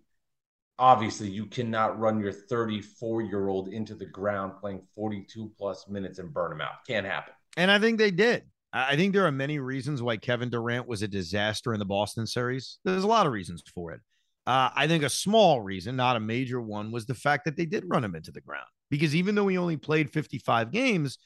obviously 0.79 1.29
you 1.29 1.45
cannot 1.45 1.99
run 1.99 2.19
your 2.19 2.31
34 2.31 3.21
year 3.21 3.47
old 3.47 3.67
into 3.67 3.95
the 3.95 4.05
ground 4.05 4.53
playing 4.59 4.81
42 4.95 5.51
plus 5.57 5.87
minutes 5.87 6.19
and 6.19 6.33
burn 6.33 6.51
him 6.51 6.61
out. 6.61 6.85
Can't 6.87 7.05
happen. 7.05 7.33
And 7.57 7.69
I 7.69 7.79
think 7.79 7.97
they 7.97 8.11
did. 8.11 8.43
I 8.73 8.95
think 8.95 9.13
there 9.13 9.25
are 9.25 9.31
many 9.31 9.59
reasons 9.59 10.01
why 10.01 10.15
Kevin 10.17 10.49
Durant 10.49 10.87
was 10.87 11.01
a 11.01 11.07
disaster 11.07 11.73
in 11.73 11.79
the 11.79 11.85
Boston 11.85 12.25
series. 12.25 12.79
There's 12.85 13.03
a 13.03 13.07
lot 13.07 13.27
of 13.27 13.33
reasons 13.33 13.61
for 13.73 13.91
it. 13.91 13.99
Uh, 14.47 14.69
I 14.75 14.87
think 14.87 15.03
a 15.03 15.09
small 15.09 15.61
reason, 15.61 15.95
not 15.95 16.15
a 16.15 16.19
major 16.19 16.59
one, 16.59 16.91
was 16.91 17.05
the 17.05 17.13
fact 17.13 17.45
that 17.45 17.55
they 17.55 17.65
did 17.65 17.83
run 17.87 18.03
him 18.03 18.15
into 18.15 18.31
the 18.31 18.41
ground. 18.41 18.65
Because 18.89 19.15
even 19.15 19.35
though 19.35 19.47
he 19.47 19.57
only 19.57 19.77
played 19.77 20.11
55 20.11 20.71
games, 20.71 21.17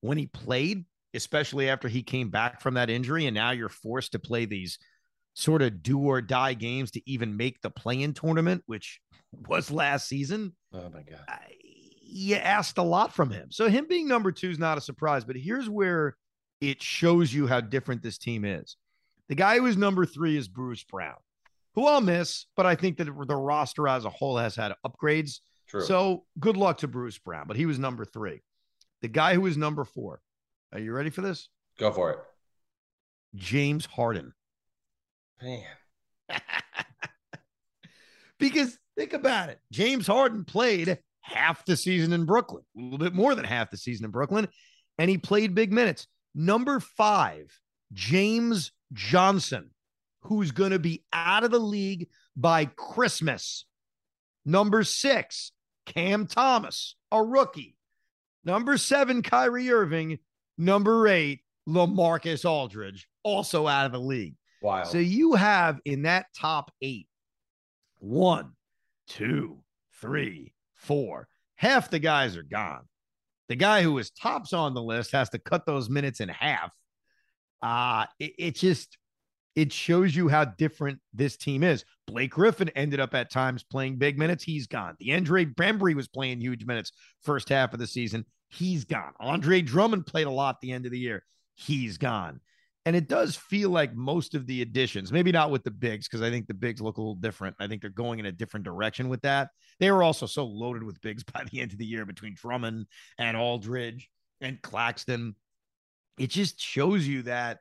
when 0.00 0.18
he 0.18 0.26
played, 0.26 0.84
especially 1.14 1.68
after 1.68 1.88
he 1.88 2.02
came 2.02 2.30
back 2.30 2.60
from 2.60 2.74
that 2.74 2.90
injury, 2.90 3.26
and 3.26 3.34
now 3.34 3.50
you're 3.50 3.68
forced 3.68 4.12
to 4.12 4.18
play 4.18 4.44
these 4.44 4.78
sort 5.34 5.62
of 5.62 5.82
do 5.82 5.98
or 5.98 6.20
die 6.20 6.54
games 6.54 6.90
to 6.92 7.10
even 7.10 7.36
make 7.36 7.60
the 7.60 7.70
play-in 7.70 8.14
tournament, 8.14 8.62
which 8.66 9.00
was 9.48 9.70
last 9.70 10.08
season. 10.08 10.54
Oh 10.72 10.88
my 10.90 11.02
god! 11.02 11.24
I, 11.28 11.38
you 12.02 12.36
asked 12.36 12.78
a 12.78 12.82
lot 12.82 13.14
from 13.14 13.30
him, 13.30 13.48
so 13.50 13.68
him 13.68 13.86
being 13.88 14.08
number 14.08 14.32
two 14.32 14.50
is 14.50 14.58
not 14.58 14.78
a 14.78 14.80
surprise. 14.80 15.24
But 15.24 15.36
here's 15.36 15.68
where 15.68 16.16
it 16.60 16.82
shows 16.82 17.32
you 17.32 17.46
how 17.46 17.60
different 17.60 18.02
this 18.02 18.18
team 18.18 18.44
is. 18.44 18.76
The 19.28 19.34
guy 19.34 19.58
who 19.58 19.66
is 19.66 19.76
number 19.76 20.04
three 20.06 20.36
is 20.36 20.48
Bruce 20.48 20.82
Brown, 20.82 21.16
who 21.74 21.86
I'll 21.86 22.00
miss, 22.00 22.46
but 22.56 22.66
I 22.66 22.74
think 22.74 22.98
that 22.98 23.04
the 23.04 23.36
roster 23.36 23.88
as 23.88 24.04
a 24.04 24.10
whole 24.10 24.36
has 24.36 24.56
had 24.56 24.74
upgrades. 24.86 25.38
True. 25.68 25.82
So 25.82 26.24
good 26.38 26.56
luck 26.56 26.78
to 26.78 26.88
Bruce 26.88 27.18
Brown, 27.18 27.46
but 27.46 27.56
he 27.56 27.66
was 27.66 27.78
number 27.78 28.04
three. 28.04 28.42
The 29.02 29.08
guy 29.08 29.34
who 29.34 29.46
is 29.46 29.56
number 29.56 29.84
four. 29.84 30.20
Are 30.72 30.78
you 30.78 30.92
ready 30.92 31.10
for 31.10 31.20
this? 31.20 31.48
Go 31.78 31.92
for 31.92 32.10
it. 32.10 32.18
James 33.34 33.86
Harden. 33.86 34.32
Man. 35.42 35.64
because 38.38 38.78
think 38.96 39.12
about 39.12 39.48
it. 39.48 39.58
James 39.72 40.06
Harden 40.06 40.44
played 40.44 40.98
half 41.20 41.64
the 41.64 41.76
season 41.76 42.12
in 42.12 42.24
Brooklyn, 42.24 42.64
a 42.76 42.80
little 42.80 42.98
bit 42.98 43.14
more 43.14 43.34
than 43.34 43.44
half 43.44 43.70
the 43.70 43.76
season 43.76 44.04
in 44.04 44.10
Brooklyn, 44.10 44.48
and 44.98 45.08
he 45.08 45.18
played 45.18 45.54
big 45.54 45.72
minutes. 45.72 46.06
Number 46.34 46.80
five, 46.80 47.58
James 47.92 48.72
Johnson, 48.92 49.70
who's 50.22 50.50
going 50.50 50.72
to 50.72 50.78
be 50.78 51.04
out 51.12 51.44
of 51.44 51.50
the 51.50 51.58
league 51.58 52.08
by 52.36 52.64
Christmas. 52.64 53.64
Number 54.44 54.84
six, 54.84 55.52
Cam 55.86 56.26
Thomas, 56.26 56.96
a 57.10 57.22
rookie. 57.22 57.76
Number 58.44 58.76
seven, 58.78 59.22
Kyrie 59.22 59.70
Irving. 59.70 60.18
Number 60.56 61.08
eight, 61.08 61.40
LaMarcus 61.68 62.44
Aldridge, 62.44 63.08
also 63.22 63.66
out 63.66 63.86
of 63.86 63.92
the 63.92 64.00
league. 64.00 64.34
Wow. 64.62 64.84
So 64.84 64.98
you 64.98 65.34
have 65.34 65.80
in 65.84 66.02
that 66.02 66.26
top 66.38 66.70
eight 66.82 67.08
one, 67.98 68.52
two, 69.08 69.62
three, 70.00 70.54
four. 70.74 71.28
Half 71.56 71.90
the 71.90 71.98
guys 71.98 72.36
are 72.36 72.42
gone. 72.42 72.88
The 73.48 73.56
guy 73.56 73.82
who 73.82 73.98
is 73.98 74.10
tops 74.10 74.52
on 74.52 74.74
the 74.74 74.82
list 74.82 75.12
has 75.12 75.30
to 75.30 75.38
cut 75.38 75.66
those 75.66 75.90
minutes 75.90 76.20
in 76.20 76.28
half. 76.28 76.70
Uh, 77.62 78.06
it, 78.18 78.32
it 78.38 78.54
just 78.54 78.96
it 79.60 79.70
shows 79.70 80.16
you 80.16 80.26
how 80.26 80.46
different 80.46 80.98
this 81.12 81.36
team 81.36 81.62
is. 81.62 81.84
Blake 82.06 82.30
Griffin 82.30 82.70
ended 82.70 82.98
up 82.98 83.14
at 83.14 83.30
times 83.30 83.62
playing 83.62 83.96
big 83.96 84.18
minutes. 84.18 84.42
He's 84.42 84.66
gone. 84.66 84.96
DeAndre 85.02 85.54
Bembry 85.54 85.94
was 85.94 86.08
playing 86.08 86.40
huge 86.40 86.64
minutes 86.64 86.92
first 87.24 87.50
half 87.50 87.74
of 87.74 87.78
the 87.78 87.86
season. 87.86 88.24
He's 88.48 88.86
gone. 88.86 89.12
Andre 89.20 89.60
Drummond 89.60 90.06
played 90.06 90.26
a 90.26 90.30
lot 90.30 90.62
the 90.62 90.72
end 90.72 90.86
of 90.86 90.92
the 90.92 90.98
year. 90.98 91.24
He's 91.56 91.98
gone. 91.98 92.40
And 92.86 92.96
it 92.96 93.06
does 93.06 93.36
feel 93.36 93.68
like 93.68 93.94
most 93.94 94.34
of 94.34 94.46
the 94.46 94.62
additions, 94.62 95.12
maybe 95.12 95.30
not 95.30 95.50
with 95.50 95.62
the 95.62 95.70
bigs, 95.70 96.08
because 96.08 96.22
I 96.22 96.30
think 96.30 96.46
the 96.46 96.54
bigs 96.54 96.80
look 96.80 96.96
a 96.96 97.02
little 97.02 97.14
different. 97.14 97.54
I 97.60 97.66
think 97.66 97.82
they're 97.82 97.90
going 97.90 98.18
in 98.18 98.24
a 98.24 98.32
different 98.32 98.64
direction 98.64 99.10
with 99.10 99.20
that. 99.20 99.50
They 99.78 99.90
were 99.90 100.02
also 100.02 100.24
so 100.24 100.46
loaded 100.46 100.84
with 100.84 101.02
bigs 101.02 101.22
by 101.34 101.44
the 101.50 101.60
end 101.60 101.72
of 101.72 101.78
the 101.78 101.84
year 101.84 102.06
between 102.06 102.34
Drummond 102.34 102.86
and 103.18 103.36
Aldridge 103.36 104.08
and 104.40 104.62
Claxton. 104.62 105.34
It 106.18 106.30
just 106.30 106.58
shows 106.58 107.06
you 107.06 107.22
that 107.24 107.58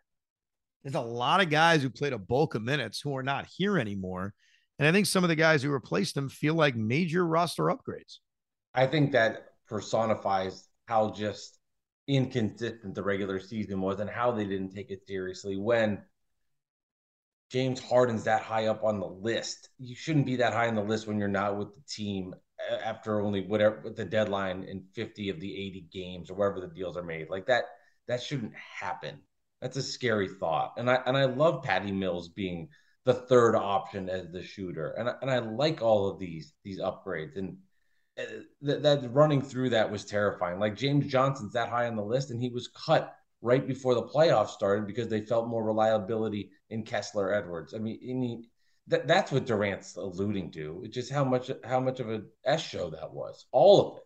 there's 0.83 0.95
a 0.95 1.01
lot 1.01 1.41
of 1.41 1.49
guys 1.49 1.81
who 1.81 1.89
played 1.89 2.13
a 2.13 2.17
bulk 2.17 2.55
of 2.55 2.61
minutes 2.61 3.01
who 3.01 3.15
are 3.15 3.23
not 3.23 3.47
here 3.57 3.77
anymore. 3.77 4.33
And 4.77 4.87
I 4.87 4.91
think 4.91 5.07
some 5.07 5.23
of 5.23 5.27
the 5.27 5.35
guys 5.35 5.61
who 5.61 5.69
replaced 5.69 6.15
them 6.15 6.29
feel 6.29 6.53
like 6.53 6.75
major 6.75 7.25
roster 7.25 7.63
upgrades. 7.63 8.17
I 8.73 8.87
think 8.87 9.11
that 9.11 9.47
personifies 9.67 10.67
how 10.87 11.11
just 11.11 11.59
inconsistent 12.07 12.95
the 12.95 13.03
regular 13.03 13.39
season 13.39 13.81
was 13.81 13.99
and 13.99 14.09
how 14.09 14.31
they 14.31 14.45
didn't 14.45 14.73
take 14.73 14.89
it 14.89 15.05
seriously 15.07 15.57
when 15.57 16.01
James 17.51 17.79
Harden's 17.79 18.23
that 18.23 18.41
high 18.41 18.67
up 18.67 18.83
on 18.83 18.99
the 18.99 19.07
list. 19.07 19.69
You 19.79 19.95
shouldn't 19.95 20.25
be 20.25 20.37
that 20.37 20.53
high 20.53 20.67
on 20.67 20.75
the 20.75 20.83
list 20.83 21.07
when 21.07 21.17
you're 21.19 21.27
not 21.27 21.57
with 21.57 21.75
the 21.75 21.81
team 21.87 22.33
after 22.83 23.21
only 23.21 23.41
whatever 23.41 23.89
the 23.89 24.05
deadline 24.05 24.63
in 24.63 24.83
50 24.93 25.29
of 25.29 25.39
the 25.39 25.51
80 25.51 25.87
games 25.91 26.29
or 26.29 26.35
wherever 26.35 26.59
the 26.59 26.73
deals 26.73 26.97
are 26.97 27.03
made. 27.03 27.29
Like 27.29 27.47
that 27.47 27.65
that 28.07 28.21
shouldn't 28.21 28.53
happen. 28.55 29.19
That's 29.61 29.77
a 29.77 29.83
scary 29.83 30.27
thought. 30.27 30.73
And 30.77 30.89
I 30.89 31.01
and 31.05 31.17
I 31.17 31.25
love 31.25 31.63
Patty 31.63 31.91
Mills 31.91 32.29
being 32.29 32.69
the 33.05 33.13
third 33.13 33.55
option 33.55 34.09
as 34.09 34.29
the 34.31 34.43
shooter. 34.43 34.91
And 34.91 35.09
and 35.21 35.29
I 35.29 35.39
like 35.39 35.81
all 35.81 36.09
of 36.09 36.19
these 36.19 36.53
these 36.63 36.79
upgrades 36.79 37.37
and 37.37 37.57
uh, 38.19 38.23
that, 38.61 38.83
that 38.83 39.13
running 39.13 39.41
through 39.41 39.69
that 39.71 39.91
was 39.91 40.05
terrifying. 40.05 40.59
Like 40.59 40.75
James 40.75 41.07
Johnson's 41.07 41.53
that 41.53 41.69
high 41.69 41.87
on 41.87 41.95
the 41.95 42.03
list, 42.03 42.31
and 42.31 42.41
he 42.41 42.49
was 42.49 42.69
cut 42.69 43.15
right 43.41 43.65
before 43.65 43.95
the 43.95 44.03
playoffs 44.03 44.49
started 44.49 44.85
because 44.85 45.07
they 45.07 45.21
felt 45.21 45.47
more 45.47 45.63
reliability 45.63 46.51
in 46.69 46.83
Kessler 46.83 47.33
Edwards. 47.33 47.73
I 47.73 47.77
mean, 47.77 47.99
he, 48.01 48.49
that, 48.87 49.07
that's 49.07 49.31
what 49.31 49.45
Durant's 49.45 49.95
alluding 49.95 50.51
to. 50.51 50.81
It's 50.83 50.95
just 50.95 51.11
how 51.11 51.23
much 51.23 51.51
how 51.63 51.79
much 51.79 51.99
of 51.99 52.09
a 52.09 52.23
S 52.45 52.61
show 52.61 52.89
that 52.89 53.13
was. 53.13 53.45
All 53.51 53.91
of 53.91 53.97
it. 53.97 54.03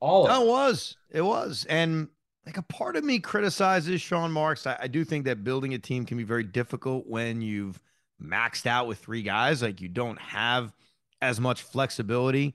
All 0.00 0.26
of 0.26 0.28
no, 0.28 0.42
it. 0.42 0.44
it 0.44 0.48
was. 0.48 0.96
It 1.10 1.22
was. 1.22 1.66
And 1.68 2.08
like 2.46 2.56
a 2.56 2.62
part 2.62 2.96
of 2.96 3.04
me 3.04 3.18
criticizes 3.18 4.00
Sean 4.00 4.30
Marks. 4.30 4.66
I, 4.66 4.78
I 4.82 4.86
do 4.86 5.04
think 5.04 5.24
that 5.24 5.42
building 5.42 5.74
a 5.74 5.78
team 5.78 6.06
can 6.06 6.16
be 6.16 6.24
very 6.24 6.44
difficult 6.44 7.06
when 7.08 7.42
you've 7.42 7.80
maxed 8.22 8.66
out 8.66 8.86
with 8.86 8.98
three 8.98 9.22
guys. 9.22 9.62
Like 9.62 9.80
you 9.80 9.88
don't 9.88 10.20
have 10.20 10.72
as 11.20 11.40
much 11.40 11.62
flexibility 11.62 12.54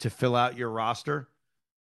to 0.00 0.10
fill 0.10 0.36
out 0.36 0.58
your 0.58 0.70
roster. 0.70 1.28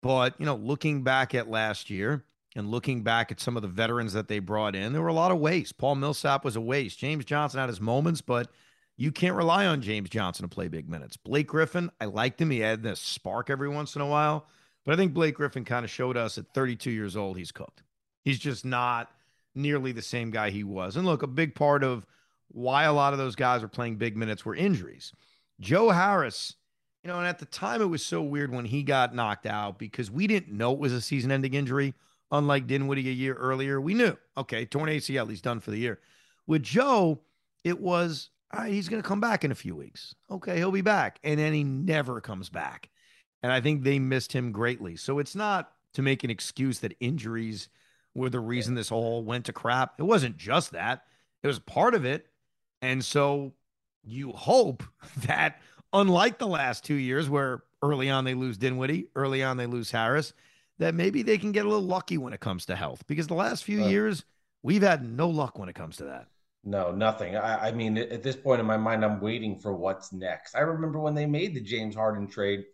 But, 0.03 0.35
you 0.39 0.47
know, 0.47 0.57
looking 0.57 1.03
back 1.03 1.35
at 1.35 1.51
last 1.51 1.91
year 1.91 2.25
and 2.55 2.71
looking 2.71 3.03
back 3.03 3.33
at 3.33 3.41
some 3.41 3.57
of 3.57 3.63
the 3.63 3.69
veterans 3.69 4.13
that 4.13 4.29
they 4.29 4.39
brought 4.39 4.77
in, 4.77 4.93
there 4.93 5.03
were 5.03 5.09
a 5.09 5.15
lot 5.15 5.33
of 5.33 5.39
waste. 5.39 5.79
Paul 5.79 5.97
Millsap 5.97 6.45
was 6.45 6.55
a 6.55 6.61
waste. 6.61 6.99
James 6.99 7.25
Johnson 7.25 7.61
had 7.61 7.69
his 7.69 7.81
moments, 7.81 8.21
but 8.21 8.51
you 8.97 9.11
can't 9.11 9.35
rely 9.35 9.67
on 9.67 9.81
James 9.81 10.11
Johnson 10.11 10.45
to 10.45 10.55
play 10.55 10.69
big 10.69 10.89
minutes. 10.89 11.17
Blake 11.17 11.49
Griffin, 11.49 11.91
I 12.01 12.05
liked 12.05 12.41
him. 12.41 12.51
He 12.51 12.61
had 12.61 12.83
this 12.83 13.01
spark 13.01 13.51
every 13.51 13.69
once 13.69 13.97
in 13.97 14.03
a 14.03 14.07
while. 14.07 14.47
But 14.89 14.95
I 14.95 14.97
think 14.97 15.13
Blake 15.13 15.35
Griffin 15.35 15.67
kind 15.67 15.85
of 15.85 15.91
showed 15.91 16.17
us 16.17 16.39
at 16.39 16.47
32 16.55 16.91
years 16.91 17.15
old, 17.15 17.37
he's 17.37 17.53
cooked. 17.53 17.83
He's 18.25 18.39
just 18.39 18.65
not 18.65 19.11
nearly 19.55 19.93
the 19.93 20.01
same 20.01 20.31
guy 20.31 20.49
he 20.49 20.65
was. 20.65 20.97
And 20.97 21.05
look, 21.05 21.23
a 21.23 21.27
big 21.27 21.55
part 21.55 21.85
of 21.85 22.07
why 22.49 22.85
a 22.85 22.93
lot 22.95 23.13
of 23.13 23.19
those 23.19 23.37
guys 23.37 23.63
are 23.63 23.69
playing 23.69 23.97
big 23.97 24.17
minutes 24.17 24.47
were 24.47 24.55
injuries. 24.55 25.13
Joe 25.61 25.91
Harris 25.91 26.57
you 27.05 27.09
know, 27.09 27.19
and 27.19 27.27
at 27.27 27.39
the 27.39 27.45
time 27.45 27.83
it 27.83 27.87
was 27.91 28.03
so 28.03 28.23
weird 28.23 28.51
when 28.51 28.65
he 28.65 28.83
got 28.83 29.15
knocked 29.15 29.45
out 29.45 29.79
because 29.79 30.11
we 30.11 30.27
didn't 30.27 30.57
know 30.57 30.73
it 30.73 30.79
was 30.79 30.95
a 30.95 31.03
season 31.03 31.31
ending 31.31 31.53
injury. 31.53 31.93
Unlike 32.31 32.67
Dinwiddie 32.67 33.09
a 33.09 33.13
year 33.13 33.35
earlier, 33.35 33.81
we 33.81 33.93
knew, 33.93 34.17
okay, 34.39 34.65
torn 34.65 34.89
ACL, 34.89 35.29
he's 35.29 35.43
done 35.43 35.61
for 35.61 35.71
the 35.71 35.79
year. 35.79 36.01
With 36.47 36.63
Joe, 36.63 37.21
it 37.65 37.81
was, 37.81 38.31
all 38.53 38.61
right, 38.61 38.73
he's 38.73 38.89
going 38.89 39.03
to 39.03 39.09
come 39.09 39.21
back 39.21 39.45
in 39.45 39.51
a 39.51 39.55
few 39.55 39.77
weeks. 39.77 40.15
Okay, 40.31 40.57
he'll 40.57 40.71
be 40.71 40.81
back. 40.81 41.19
And 41.23 41.39
then 41.39 41.53
he 41.53 41.63
never 41.63 42.21
comes 42.21 42.49
back. 42.49 42.91
And 43.43 43.53
I 43.53 43.61
think 43.61 43.83
they 43.83 43.99
missed 43.99 44.33
him 44.33 44.53
greatly. 44.53 44.97
So 44.97 45.19
it's 45.19 45.35
not 45.35 45.73
to 45.95 46.03
make 46.03 46.25
an 46.25 46.31
excuse 46.31 46.81
that 46.81 46.97
injuries 47.01 47.69
were 48.15 48.31
the 48.31 48.41
reason 48.41 48.75
this 48.75 48.91
all 48.91 49.23
went 49.23 49.47
to 49.47 49.53
crap. 49.53 49.95
It 49.99 50.03
wasn't 50.03 50.37
just 50.37 50.73
that, 50.73 51.05
it 51.43 51.47
was 51.47 51.59
part 51.59 51.95
of 51.95 52.05
it. 52.05 52.27
And 52.83 53.05
so 53.05 53.53
you 54.05 54.33
hope 54.33 54.83
that 55.27 55.61
unlike 55.93 56.39
the 56.39 56.47
last 56.47 56.85
two 56.85 56.95
years 56.95 57.29
where 57.29 57.63
early 57.83 58.11
on 58.11 58.25
they 58.25 58.35
lose 58.35 58.59
Dinwiddie, 58.59 59.09
early 59.15 59.43
on 59.43 59.57
they 59.57 59.67
lose 59.67 59.91
Harris, 59.91 60.33
that 60.79 60.95
maybe 60.95 61.23
they 61.23 61.39
can 61.39 61.53
get 61.53 61.65
a 61.65 61.69
little 61.69 61.85
lucky 61.85 62.19
when 62.19 62.33
it 62.33 62.41
comes 62.41 62.67
to 62.67 62.77
health 62.77 63.05
because 63.07 63.27
the 63.27 63.35
last 63.35 63.65
few 63.65 63.85
uh, 63.85 63.89
years 63.89 64.25
we've 64.63 64.83
had 64.83 65.05
no 65.05 65.29
luck 65.29 65.59
when 65.59 65.69
it 65.69 65.75
comes 65.75 65.97
to 65.97 66.05
that. 66.05 66.27
No, 66.65 66.91
nothing. 66.91 67.37
I, 67.37 67.69
I, 67.69 67.73
mean, 67.73 67.97
at 67.97 68.23
this 68.23 68.37
point 68.37 68.61
in 68.61 68.67
my 68.67 68.77
mind, 68.77 69.05
I'm 69.05 69.21
waiting 69.21 69.59
for 69.59 69.75
what's 69.75 70.13
next. 70.13 70.55
I 70.55 70.61
remember 70.61 70.99
when 70.99 71.15
they 71.15 71.25
made 71.25 71.55
the 71.55 71.61
James 71.61 71.95
Harden 71.95 72.27
trade. 72.27 72.65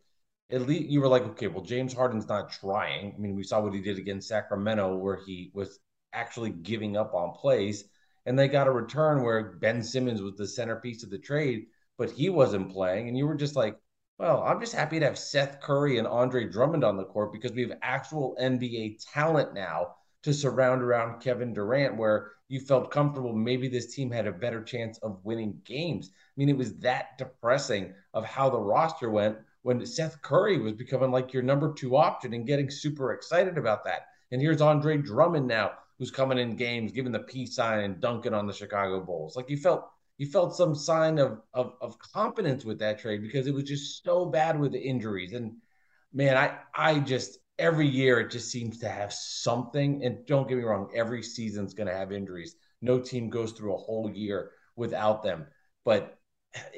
At 0.50 0.62
least 0.62 0.90
you 0.90 1.00
were 1.00 1.08
like, 1.08 1.22
okay, 1.22 1.46
well, 1.46 1.64
James 1.64 1.94
Harden's 1.94 2.28
not 2.28 2.52
trying. 2.52 3.14
I 3.14 3.18
mean, 3.18 3.34
we 3.34 3.42
saw 3.42 3.60
what 3.60 3.74
he 3.74 3.80
did 3.80 3.98
against 3.98 4.28
Sacramento, 4.28 4.96
where 4.96 5.18
he 5.24 5.50
was 5.54 5.78
actually 6.12 6.50
giving 6.50 6.96
up 6.96 7.14
on 7.14 7.32
plays, 7.32 7.84
and 8.26 8.38
they 8.38 8.48
got 8.48 8.68
a 8.68 8.72
return 8.72 9.22
where 9.22 9.52
Ben 9.52 9.82
Simmons 9.82 10.22
was 10.22 10.36
the 10.36 10.46
centerpiece 10.46 11.02
of 11.02 11.10
the 11.10 11.18
trade 11.18 11.66
but 11.96 12.10
he 12.10 12.28
wasn't 12.28 12.72
playing. 12.72 13.08
And 13.08 13.16
you 13.16 13.26
were 13.26 13.34
just 13.34 13.56
like, 13.56 13.76
well, 14.18 14.42
I'm 14.42 14.60
just 14.60 14.74
happy 14.74 14.98
to 15.00 15.06
have 15.06 15.18
Seth 15.18 15.60
Curry 15.60 15.98
and 15.98 16.06
Andre 16.06 16.48
Drummond 16.48 16.84
on 16.84 16.96
the 16.96 17.04
court 17.04 17.32
because 17.32 17.52
we 17.52 17.62
have 17.62 17.78
actual 17.82 18.36
NBA 18.40 18.98
talent 19.12 19.54
now 19.54 19.96
to 20.22 20.32
surround 20.32 20.82
around 20.82 21.20
Kevin 21.20 21.52
Durant, 21.52 21.96
where 21.96 22.30
you 22.48 22.60
felt 22.60 22.90
comfortable 22.90 23.32
maybe 23.32 23.68
this 23.68 23.94
team 23.94 24.10
had 24.10 24.26
a 24.26 24.32
better 24.32 24.62
chance 24.62 24.98
of 24.98 25.24
winning 25.24 25.60
games. 25.64 26.10
I 26.14 26.32
mean, 26.36 26.48
it 26.48 26.56
was 26.56 26.76
that 26.78 27.18
depressing 27.18 27.94
of 28.12 28.24
how 28.24 28.50
the 28.50 28.60
roster 28.60 29.10
went 29.10 29.38
when 29.64 29.84
Seth 29.86 30.20
Curry 30.20 30.58
was 30.58 30.74
becoming 30.74 31.10
like 31.10 31.32
your 31.32 31.42
number 31.42 31.72
two 31.72 31.96
option 31.96 32.34
and 32.34 32.46
getting 32.46 32.70
super 32.70 33.12
excited 33.12 33.56
about 33.56 33.82
that. 33.84 34.02
And 34.30 34.40
here's 34.40 34.60
Andre 34.60 34.98
Drummond 34.98 35.46
now, 35.46 35.72
who's 35.98 36.10
coming 36.10 36.36
in 36.36 36.54
games, 36.54 36.92
giving 36.92 37.12
the 37.12 37.20
peace 37.20 37.56
sign 37.56 37.80
and 37.80 37.98
dunking 37.98 38.34
on 38.34 38.46
the 38.46 38.52
Chicago 38.52 39.00
Bulls. 39.00 39.36
Like 39.36 39.48
you 39.48 39.56
felt 39.56 39.88
you 40.18 40.26
felt 40.26 40.54
some 40.54 40.74
sign 40.74 41.18
of, 41.18 41.40
of 41.54 41.72
of 41.80 41.98
confidence 41.98 42.66
with 42.66 42.78
that 42.80 42.98
trade 42.98 43.22
because 43.22 43.46
it 43.46 43.54
was 43.54 43.64
just 43.64 44.04
so 44.04 44.26
bad 44.26 44.60
with 44.60 44.72
the 44.72 44.80
injuries. 44.80 45.32
And 45.32 45.54
man, 46.12 46.36
I 46.36 46.58
I 46.74 47.00
just 47.00 47.38
every 47.58 47.88
year 47.88 48.20
it 48.20 48.30
just 48.30 48.50
seems 48.50 48.78
to 48.80 48.88
have 48.90 49.14
something. 49.14 50.04
And 50.04 50.26
don't 50.26 50.46
get 50.46 50.58
me 50.58 50.64
wrong, 50.64 50.90
every 50.94 51.22
season's 51.22 51.72
going 51.72 51.88
to 51.88 51.96
have 51.96 52.12
injuries. 52.12 52.54
No 52.82 52.98
team 53.00 53.30
goes 53.30 53.52
through 53.52 53.74
a 53.74 53.78
whole 53.78 54.10
year 54.10 54.50
without 54.76 55.22
them, 55.22 55.46
but 55.86 56.18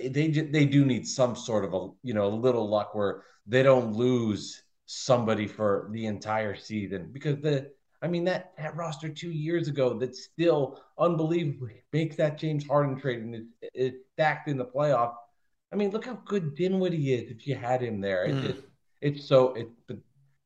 they 0.09 0.29
they 0.29 0.65
do 0.65 0.85
need 0.85 1.07
some 1.07 1.37
sort 1.37 1.65
of 1.65 1.75
a 1.75 1.89
you 2.03 2.15
know 2.15 2.27
a 2.27 2.29
little 2.29 2.69
luck 2.69 2.95
where 2.95 3.25
they 3.47 3.62
don't 3.62 3.93
lose 3.93 4.62
somebody 4.87 5.47
for 5.47 5.89
the 5.93 6.07
entire 6.07 6.55
season 6.55 7.11
because 7.12 7.41
the 7.41 7.71
I 8.03 8.09
mean, 8.09 8.25
that, 8.25 8.53
that 8.59 8.77
roster 8.77 9.09
two 9.09 9.31
years 9.31 9.69
ago 9.69 9.95
that 9.99 10.15
still 10.15 10.81
unbelievably 10.99 11.83
makes 11.93 12.17
that 12.17 12.39
James 12.39 12.67
Harden 12.67 12.99
trade 13.01 13.21
and 13.21 13.35
it's, 13.35 13.49
it's 13.75 13.97
stacked 14.12 14.49
in 14.49 14.59
the 14.59 14.65
playoff. 14.65 15.15
I 15.73 15.77
mean, 15.77 15.91
look 15.91 16.05
how 16.05 16.21
good 16.25 16.55
Dinwiddie 16.55 17.14
is 17.14 17.31
if 17.31 17.47
you 17.47 17.55
had 17.55 17.83
him 17.83 18.01
there. 18.01 18.27
Mm. 18.29 18.45
It's, 18.45 18.62
it's 19.01 19.29
so 19.29 19.55
it. 19.55 19.68
But 19.89 19.99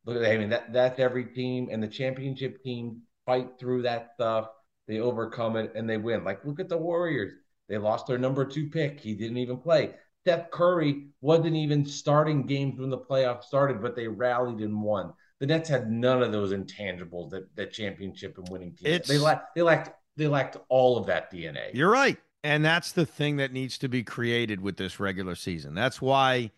look, 0.05 0.27
I 0.27 0.37
mean 0.37 0.49
that 0.51 0.73
that's 0.73 0.99
every 0.99 1.27
team 1.27 1.69
and 1.71 1.83
the 1.83 1.89
championship 1.89 2.63
team 2.63 3.03
fight 3.27 3.59
through 3.59 3.83
that 3.83 4.13
stuff. 4.15 4.49
They 4.89 5.01
overcome 5.01 5.57
it 5.57 5.73
and 5.75 5.89
they 5.89 5.99
win. 5.99 6.25
Like 6.25 6.45
look 6.45 6.61
at 6.61 6.69
the 6.69 6.79
Warriors. 6.79 7.35
They 7.71 7.79
lost 7.79 8.07
their 8.07 8.19
number 8.19 8.45
two 8.45 8.69
pick. 8.69 9.01
He 9.01 9.15
didn't 9.15 9.39
even 9.39 9.57
play. 9.57 9.95
Steph 10.25 10.51
Curry 10.51 11.07
wasn't 11.23 11.57
even 11.57 11.87
starting 11.87 12.45
games 12.45 12.79
when 12.79 12.91
the 12.91 12.99
playoffs 12.99 13.45
started, 13.45 13.81
but 13.81 13.97
they 13.97 14.07
rallied 14.07 14.59
and 14.59 14.83
won 14.83 15.15
the 15.41 15.47
Nets 15.47 15.69
had 15.69 15.91
none 15.91 16.23
of 16.23 16.33
those 16.33 16.53
intangibles 16.53 17.31
that 17.31 17.55
that 17.57 17.73
championship 17.73 18.39
and 18.39 18.49
winning 18.49 18.73
teams. 18.75 18.97
It's, 18.97 19.09
they 19.09 19.19
lacked 19.19 19.55
they 19.55 19.63
lacked 19.63 19.91
they 20.17 20.29
lacked 20.29 20.59
all 20.69 20.99
of 20.99 21.07
that 21.07 21.33
DNA. 21.33 21.71
You're 21.75 21.91
right. 21.91 22.19
And 22.45 22.65
that's 22.65 22.93
the 22.93 23.05
thing 23.05 23.37
that 23.37 23.53
needs 23.53 23.77
to 23.79 23.89
be 23.89 24.03
created 24.03 24.61
with 24.61 24.77
this 24.77 25.01
regular 25.01 25.35
season. 25.35 25.75
That's 25.75 26.01
why 26.01 26.51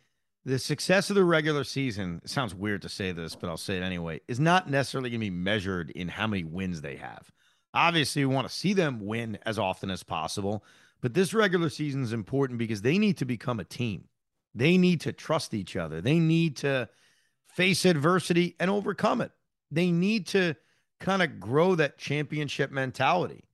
the 0.44 0.58
success 0.58 1.10
of 1.10 1.16
the 1.16 1.24
regular 1.24 1.64
season 1.64 2.20
it 2.24 2.28
sounds 2.28 2.52
weird 2.52 2.82
to 2.82 2.88
say 2.88 3.12
this 3.12 3.36
but 3.36 3.48
i'll 3.48 3.56
say 3.56 3.76
it 3.76 3.82
anyway 3.84 4.20
is 4.26 4.40
not 4.40 4.68
necessarily 4.68 5.08
going 5.08 5.20
to 5.20 5.26
be 5.26 5.30
measured 5.30 5.90
in 5.90 6.08
how 6.08 6.26
many 6.26 6.42
wins 6.42 6.80
they 6.80 6.96
have 6.96 7.30
obviously 7.74 8.24
we 8.24 8.34
want 8.34 8.48
to 8.48 8.52
see 8.52 8.72
them 8.72 8.98
win 9.06 9.38
as 9.46 9.56
often 9.56 9.88
as 9.88 10.02
possible 10.02 10.64
but 11.02 11.14
this 11.14 11.34
regular 11.34 11.68
season 11.68 12.02
is 12.02 12.12
important 12.12 12.58
because 12.58 12.80
they 12.80 12.98
need 12.98 13.18
to 13.18 13.24
become 13.24 13.60
a 13.60 13.64
team. 13.64 14.04
They 14.54 14.78
need 14.78 15.02
to 15.02 15.12
trust 15.12 15.52
each 15.52 15.76
other. 15.76 16.00
They 16.00 16.18
need 16.18 16.56
to 16.58 16.88
face 17.48 17.84
adversity 17.84 18.56
and 18.58 18.70
overcome 18.70 19.20
it. 19.20 19.32
They 19.70 19.90
need 19.90 20.28
to 20.28 20.54
kind 21.00 21.22
of 21.22 21.40
grow 21.40 21.74
that 21.74 21.98
championship 21.98 22.70
mentality. 22.70 23.44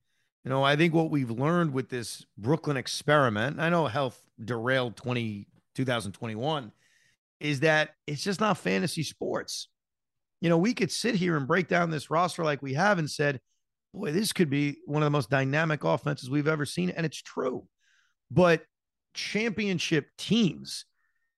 You 0.45 0.49
know 0.49 0.63
i 0.63 0.77
think 0.77 0.93
what 0.93 1.11
we've 1.11 1.29
learned 1.29 1.73
with 1.73 1.89
this 1.89 2.25
brooklyn 2.37 2.77
experiment 2.77 3.59
i 3.59 3.69
know 3.69 3.87
health 3.87 4.19
derailed 4.43 4.95
20 4.95 5.49
2021 5.75 6.71
is 7.39 7.61
that 7.61 7.91
it's 8.05 8.23
just 8.23 8.39
not 8.39 8.57
fantasy 8.57 9.03
sports. 9.03 9.69
You 10.41 10.49
know, 10.49 10.57
we 10.57 10.73
could 10.73 10.91
sit 10.91 11.15
here 11.15 11.37
and 11.37 11.47
break 11.47 11.67
down 11.67 11.89
this 11.89 12.09
roster 12.09 12.43
like 12.43 12.61
we 12.61 12.73
have 12.73 12.99
and 12.99 13.09
said, 13.09 13.39
boy, 13.93 14.11
this 14.11 14.33
could 14.33 14.49
be 14.49 14.77
one 14.85 15.01
of 15.01 15.05
the 15.05 15.11
most 15.11 15.29
dynamic 15.29 15.83
offenses 15.83 16.29
we've 16.29 16.47
ever 16.47 16.65
seen. 16.65 16.89
And 16.89 17.05
it's 17.05 17.21
true. 17.21 17.67
But 18.31 18.63
championship 19.13 20.07
teams 20.17 20.85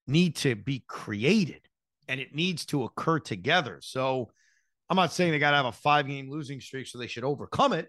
need 0.08 0.36
to 0.38 0.56
be 0.56 0.84
created 0.88 1.62
and 2.08 2.20
it 2.20 2.36
needs 2.36 2.66
to 2.68 2.84
occur 2.84 3.20
together. 3.20 3.80
So 3.82 4.32
I'm 4.90 4.98
not 4.98 5.14
saying 5.14 5.32
they 5.32 5.40
got 5.40 5.52
to 5.52 5.58
have 5.58 5.66
a 5.66 5.72
five 5.72 6.08
game 6.08 6.30
losing 6.30 6.60
streak 6.60 6.88
so 6.88 6.98
they 6.98 7.08
should 7.08 7.24
overcome 7.24 7.74
it. 7.74 7.88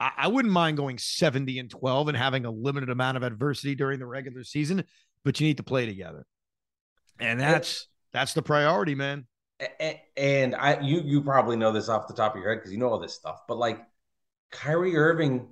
I, 0.00 0.12
I 0.16 0.28
wouldn't 0.28 0.52
mind 0.52 0.76
going 0.76 0.98
70 0.98 1.58
and 1.58 1.70
12 1.70 2.08
and 2.08 2.16
having 2.16 2.44
a 2.44 2.50
limited 2.50 2.90
amount 2.90 3.16
of 3.16 3.22
adversity 3.22 3.74
during 3.74 4.00
the 4.00 4.06
regular 4.06 4.42
season, 4.42 4.84
but 5.24 5.38
you 5.38 5.46
need 5.46 5.58
to 5.58 5.62
play 5.62 5.86
together 5.86 6.26
and 7.20 7.38
that's 7.38 7.86
that's 8.12 8.32
the 8.32 8.42
priority, 8.42 8.94
man. 8.94 9.26
And 10.16 10.56
I, 10.56 10.80
you, 10.80 11.02
you 11.04 11.22
probably 11.22 11.56
know 11.56 11.70
this 11.70 11.90
off 11.90 12.08
the 12.08 12.14
top 12.14 12.34
of 12.34 12.40
your 12.40 12.50
head 12.50 12.60
because 12.60 12.72
you 12.72 12.78
know 12.78 12.88
all 12.88 12.98
this 12.98 13.14
stuff. 13.14 13.42
But 13.46 13.58
like, 13.58 13.78
Kyrie 14.50 14.96
Irving 14.96 15.48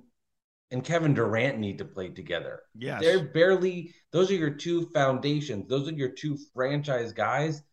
and 0.71 0.83
Kevin 0.83 1.13
Durant 1.13 1.57
need 1.57 1.79
to 1.79 1.85
play 1.85 2.09
together. 2.09 2.61
Yeah, 2.77 2.99
they're 2.99 3.25
barely. 3.25 3.93
Those 4.11 4.29
are 4.31 4.35
your 4.35 4.51
two 4.51 4.87
foundations. 4.93 5.67
Those 5.67 5.87
are 5.89 5.93
your 5.93 6.09
two 6.09 6.37
franchise 6.53 7.11
guys. 7.11 7.63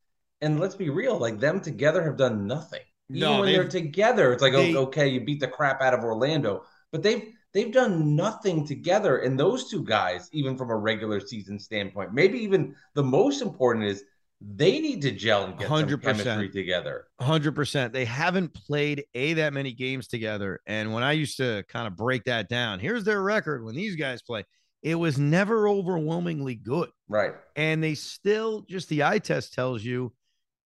And 0.40 0.60
let's 0.60 0.74
be 0.74 0.90
real, 0.90 1.18
like 1.18 1.40
them 1.40 1.60
together 1.60 2.02
have 2.04 2.16
done 2.16 2.46
nothing. 2.46 2.82
Even 3.08 3.20
no, 3.20 3.40
when 3.40 3.52
they're 3.52 3.68
together, 3.68 4.32
it's 4.32 4.42
like 4.42 4.54
oh, 4.54 4.58
they, 4.58 4.76
okay, 4.76 5.08
you 5.08 5.20
beat 5.24 5.40
the 5.40 5.48
crap 5.48 5.80
out 5.80 5.94
of 5.94 6.04
Orlando, 6.04 6.64
but 6.90 7.02
they've 7.02 7.32
they've 7.54 7.72
done 7.72 8.16
nothing 8.16 8.66
together. 8.66 9.18
And 9.18 9.38
those 9.38 9.70
two 9.70 9.84
guys, 9.84 10.28
even 10.32 10.56
from 10.58 10.70
a 10.70 10.76
regular 10.76 11.20
season 11.20 11.58
standpoint, 11.58 12.12
maybe 12.12 12.38
even 12.38 12.74
the 12.94 13.04
most 13.04 13.42
important 13.42 13.86
is 13.86 14.04
they 14.40 14.80
need 14.80 15.02
to 15.02 15.12
gel 15.12 15.44
and 15.44 15.58
get 15.58 15.68
100%, 15.68 15.90
some 15.90 16.00
chemistry 16.00 16.50
together. 16.50 17.06
100%. 17.20 17.92
They 17.92 18.04
haven't 18.04 18.52
played 18.52 19.04
a 19.14 19.34
that 19.34 19.52
many 19.52 19.72
games 19.72 20.08
together. 20.08 20.60
And 20.66 20.92
when 20.92 21.02
I 21.02 21.12
used 21.12 21.38
to 21.38 21.64
kind 21.68 21.86
of 21.86 21.96
break 21.96 22.24
that 22.24 22.48
down, 22.48 22.78
here's 22.78 23.04
their 23.04 23.22
record 23.22 23.64
when 23.64 23.74
these 23.74 23.96
guys 23.96 24.22
play. 24.22 24.44
It 24.82 24.94
was 24.94 25.18
never 25.18 25.68
overwhelmingly 25.68 26.54
good. 26.54 26.90
Right. 27.08 27.32
And 27.56 27.82
they 27.82 27.94
still 27.94 28.64
just 28.68 28.88
the 28.88 29.04
eye 29.04 29.18
test 29.18 29.54
tells 29.54 29.82
you 29.82 30.12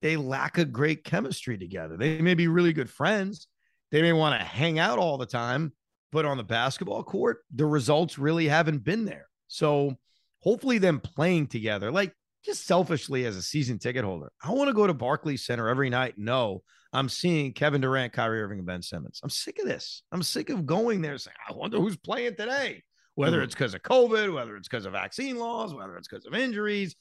they 0.02 0.16
lack 0.16 0.58
a 0.58 0.64
great 0.64 1.04
chemistry 1.04 1.56
together. 1.56 1.96
They 1.96 2.20
may 2.20 2.34
be 2.34 2.48
really 2.48 2.72
good 2.72 2.90
friends. 2.90 3.46
They 3.92 4.02
may 4.02 4.12
want 4.12 4.38
to 4.38 4.44
hang 4.44 4.78
out 4.78 4.98
all 4.98 5.16
the 5.16 5.26
time, 5.26 5.72
but 6.12 6.24
on 6.24 6.36
the 6.36 6.44
basketball 6.44 7.02
court, 7.02 7.38
the 7.54 7.66
results 7.66 8.18
really 8.18 8.48
haven't 8.48 8.84
been 8.84 9.04
there. 9.04 9.26
So 9.48 9.96
hopefully, 10.40 10.78
them 10.78 11.00
playing 11.00 11.48
together, 11.48 11.90
like 11.90 12.12
just 12.44 12.66
selfishly 12.66 13.26
as 13.26 13.36
a 13.36 13.42
season 13.42 13.78
ticket 13.78 14.04
holder, 14.04 14.32
I 14.42 14.52
want 14.52 14.68
to 14.68 14.74
go 14.74 14.86
to 14.86 14.94
Barclays 14.94 15.44
Center 15.44 15.68
every 15.68 15.90
night. 15.90 16.14
No, 16.16 16.62
I'm 16.92 17.08
seeing 17.08 17.52
Kevin 17.52 17.80
Durant, 17.80 18.12
Kyrie 18.12 18.42
Irving, 18.42 18.58
and 18.58 18.66
Ben 18.66 18.82
Simmons. 18.82 19.20
I'm 19.22 19.30
sick 19.30 19.58
of 19.58 19.66
this. 19.66 20.02
I'm 20.12 20.22
sick 20.22 20.50
of 20.50 20.66
going 20.66 21.02
there 21.02 21.18
saying, 21.18 21.36
I 21.48 21.52
wonder 21.52 21.78
who's 21.78 21.96
playing 21.96 22.36
today, 22.36 22.82
whether 23.14 23.38
mm-hmm. 23.38 23.44
it's 23.44 23.54
because 23.54 23.74
of 23.74 23.82
COVID, 23.82 24.32
whether 24.34 24.56
it's 24.56 24.68
because 24.68 24.86
of 24.86 24.92
vaccine 24.92 25.38
laws, 25.38 25.74
whether 25.74 25.96
it's 25.96 26.08
because 26.08 26.26
of 26.26 26.34
injuries. 26.34 26.96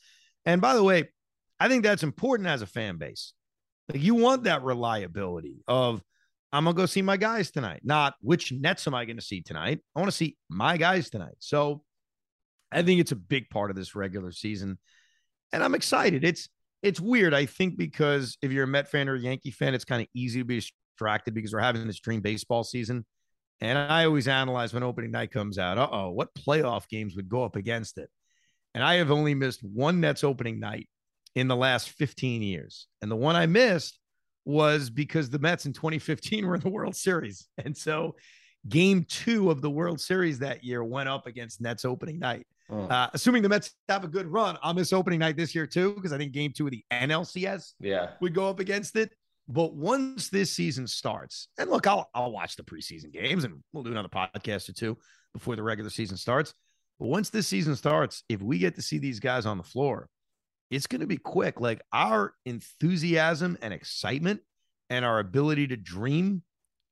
And 0.46 0.62
by 0.62 0.74
the 0.74 0.84
way, 0.84 1.10
I 1.60 1.68
think 1.68 1.84
that's 1.84 2.04
important 2.04 2.48
as 2.48 2.62
a 2.62 2.68
fan 2.68 2.98
base. 2.98 3.34
Like 3.92 4.02
you 4.02 4.16
want 4.16 4.44
that 4.44 4.64
reliability 4.64 5.64
of 5.68 6.02
I'm 6.52 6.64
gonna 6.64 6.76
go 6.76 6.86
see 6.86 7.02
my 7.02 7.18
guys 7.18 7.52
tonight. 7.52 7.82
Not 7.84 8.16
which 8.22 8.52
Nets 8.52 8.88
am 8.88 8.96
I 8.96 9.06
going 9.06 9.18
to 9.18 9.24
see 9.24 9.42
tonight. 9.42 9.82
I 9.96 10.00
want 10.00 10.12
to 10.12 10.18
see 10.18 10.38
my 10.50 10.78
guys 10.78 11.10
tonight. 11.10 11.36
So 11.40 11.84
I 12.72 12.82
think 12.82 13.00
it's 13.00 13.12
a 13.12 13.16
big 13.16 13.50
part 13.50 13.70
of 13.70 13.76
this 13.76 13.96
regular 13.96 14.32
season, 14.32 14.78
and 15.52 15.64
I'm 15.64 15.76
excited. 15.76 16.24
It's 16.24 16.50
it's 16.82 17.00
weird. 17.00 17.34
I 17.34 17.46
think 17.46 17.78
because 17.78 18.38
if 18.42 18.52
you're 18.52 18.64
a 18.64 18.68
Met 18.68 18.90
fan 18.90 19.10
or 19.10 19.16
a 19.16 19.20
Yankee 19.20 19.52
fan, 19.52 19.74
it's 19.74 19.86
kind 19.86 20.02
of 20.02 20.08
easy 20.14 20.40
to 20.40 20.46
be 20.46 20.62
distracted 20.62 21.34
because 21.34 21.54
we're 21.54 21.60
having 21.60 21.86
this 21.86 22.00
dream 22.00 22.22
baseball 22.22 22.64
season. 22.64 23.06
And 23.62 23.78
I 23.78 24.06
always 24.06 24.28
analyze 24.28 24.74
when 24.74 24.84
opening 24.84 25.12
night 25.12 25.32
comes 25.32 25.58
out. 25.58 25.78
Uh 25.78 25.90
oh, 25.92 26.12
what 26.12 26.34
playoff 26.34 26.88
games 26.88 27.16
would 27.16 27.30
go 27.30 27.44
up 27.44 27.56
against 27.56 27.98
it? 27.98 28.10
And 28.74 28.84
I 28.84 28.96
have 28.96 29.12
only 29.12 29.34
missed 29.34 29.64
one 29.64 30.00
Nets 30.00 30.24
opening 30.24 30.60
night 30.60 30.88
in 31.36 31.48
the 31.48 31.56
last 31.56 31.90
15 31.90 32.42
years. 32.42 32.88
And 33.02 33.12
the 33.12 33.16
one 33.16 33.36
I 33.36 33.46
missed 33.46 34.00
was 34.46 34.90
because 34.90 35.30
the 35.30 35.40
Mets 35.40 35.66
in 35.66 35.74
2015 35.74 36.46
were 36.48 36.56
in 36.56 36.62
the 36.62 36.70
World 36.70 36.96
Series. 36.96 37.48
And 37.64 37.76
so 37.76 38.16
game 38.68 39.06
two 39.08 39.52
of 39.52 39.62
the 39.62 39.70
World 39.70 40.00
Series 40.00 40.40
that 40.40 40.64
year 40.64 40.84
went 40.84 41.10
up 41.10 41.28
against 41.28 41.62
Nets 41.62 41.86
opening 41.86 42.20
night. 42.20 42.48
Oh. 42.70 42.84
Uh, 42.84 43.10
assuming 43.14 43.42
the 43.42 43.50
Mets 43.50 43.72
have 43.88 44.04
a 44.04 44.08
good 44.08 44.28
run, 44.28 44.58
I'll 44.62 44.74
miss 44.74 44.94
opening 44.94 45.20
night 45.20 45.38
this 45.38 45.56
year 45.56 45.66
too, 45.66 45.94
because 45.96 46.14
I 46.14 46.18
think 46.18 46.34
game 46.34 46.52
two 46.56 46.68
of 46.68 46.72
the 46.72 46.84
NLCS 46.92 47.74
yeah. 47.80 48.12
would 48.22 48.34
go 48.34 48.48
up 48.48 48.60
against 48.60 48.96
it. 48.96 49.12
But 49.48 49.74
once 49.74 50.30
this 50.30 50.52
season 50.52 50.86
starts, 50.86 51.48
and 51.58 51.72
look, 51.72 51.88
I'll, 51.88 52.10
I'll 52.14 52.32
watch 52.32 52.56
the 52.56 52.64
preseason 52.64 53.12
games 53.12 53.44
and 53.44 53.64
we'll 53.74 53.84
do 53.84 53.92
another 53.92 54.10
podcast 54.10 54.70
or 54.70 54.74
two 54.74 54.98
before 55.34 55.56
the 55.56 55.64
regular 55.64 55.90
season 55.90 56.18
starts. 56.18 56.54
But 57.00 57.08
once 57.08 57.30
this 57.30 57.48
season 57.48 57.76
starts, 57.76 58.24
if 58.30 58.42
we 58.42 58.60
get 58.60 58.76
to 58.76 58.82
see 58.84 59.00
these 59.00 59.20
guys 59.20 59.48
on 59.48 59.58
the 59.58 59.64
floor, 59.64 60.08
it's 60.70 60.86
going 60.86 61.02
to 61.02 61.08
be 61.08 61.18
quick. 61.18 61.60
Like 61.60 61.82
our 61.92 62.34
enthusiasm 62.46 63.58
and 63.62 63.74
excitement 63.74 64.42
and 64.92 65.04
our 65.04 65.18
ability 65.18 65.68
to 65.68 65.78
dream, 65.78 66.44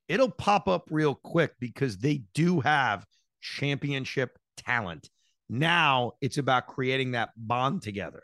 it'll 0.08 0.30
pop 0.30 0.66
up 0.66 0.88
real 0.90 1.14
quick 1.14 1.52
because 1.60 1.98
they 1.98 2.22
do 2.34 2.58
have 2.60 3.06
championship 3.40 4.36
talent. 4.56 5.08
Now 5.48 6.12
it's 6.20 6.38
about 6.38 6.66
creating 6.66 7.12
that 7.12 7.30
bond 7.36 7.82
together. 7.82 8.22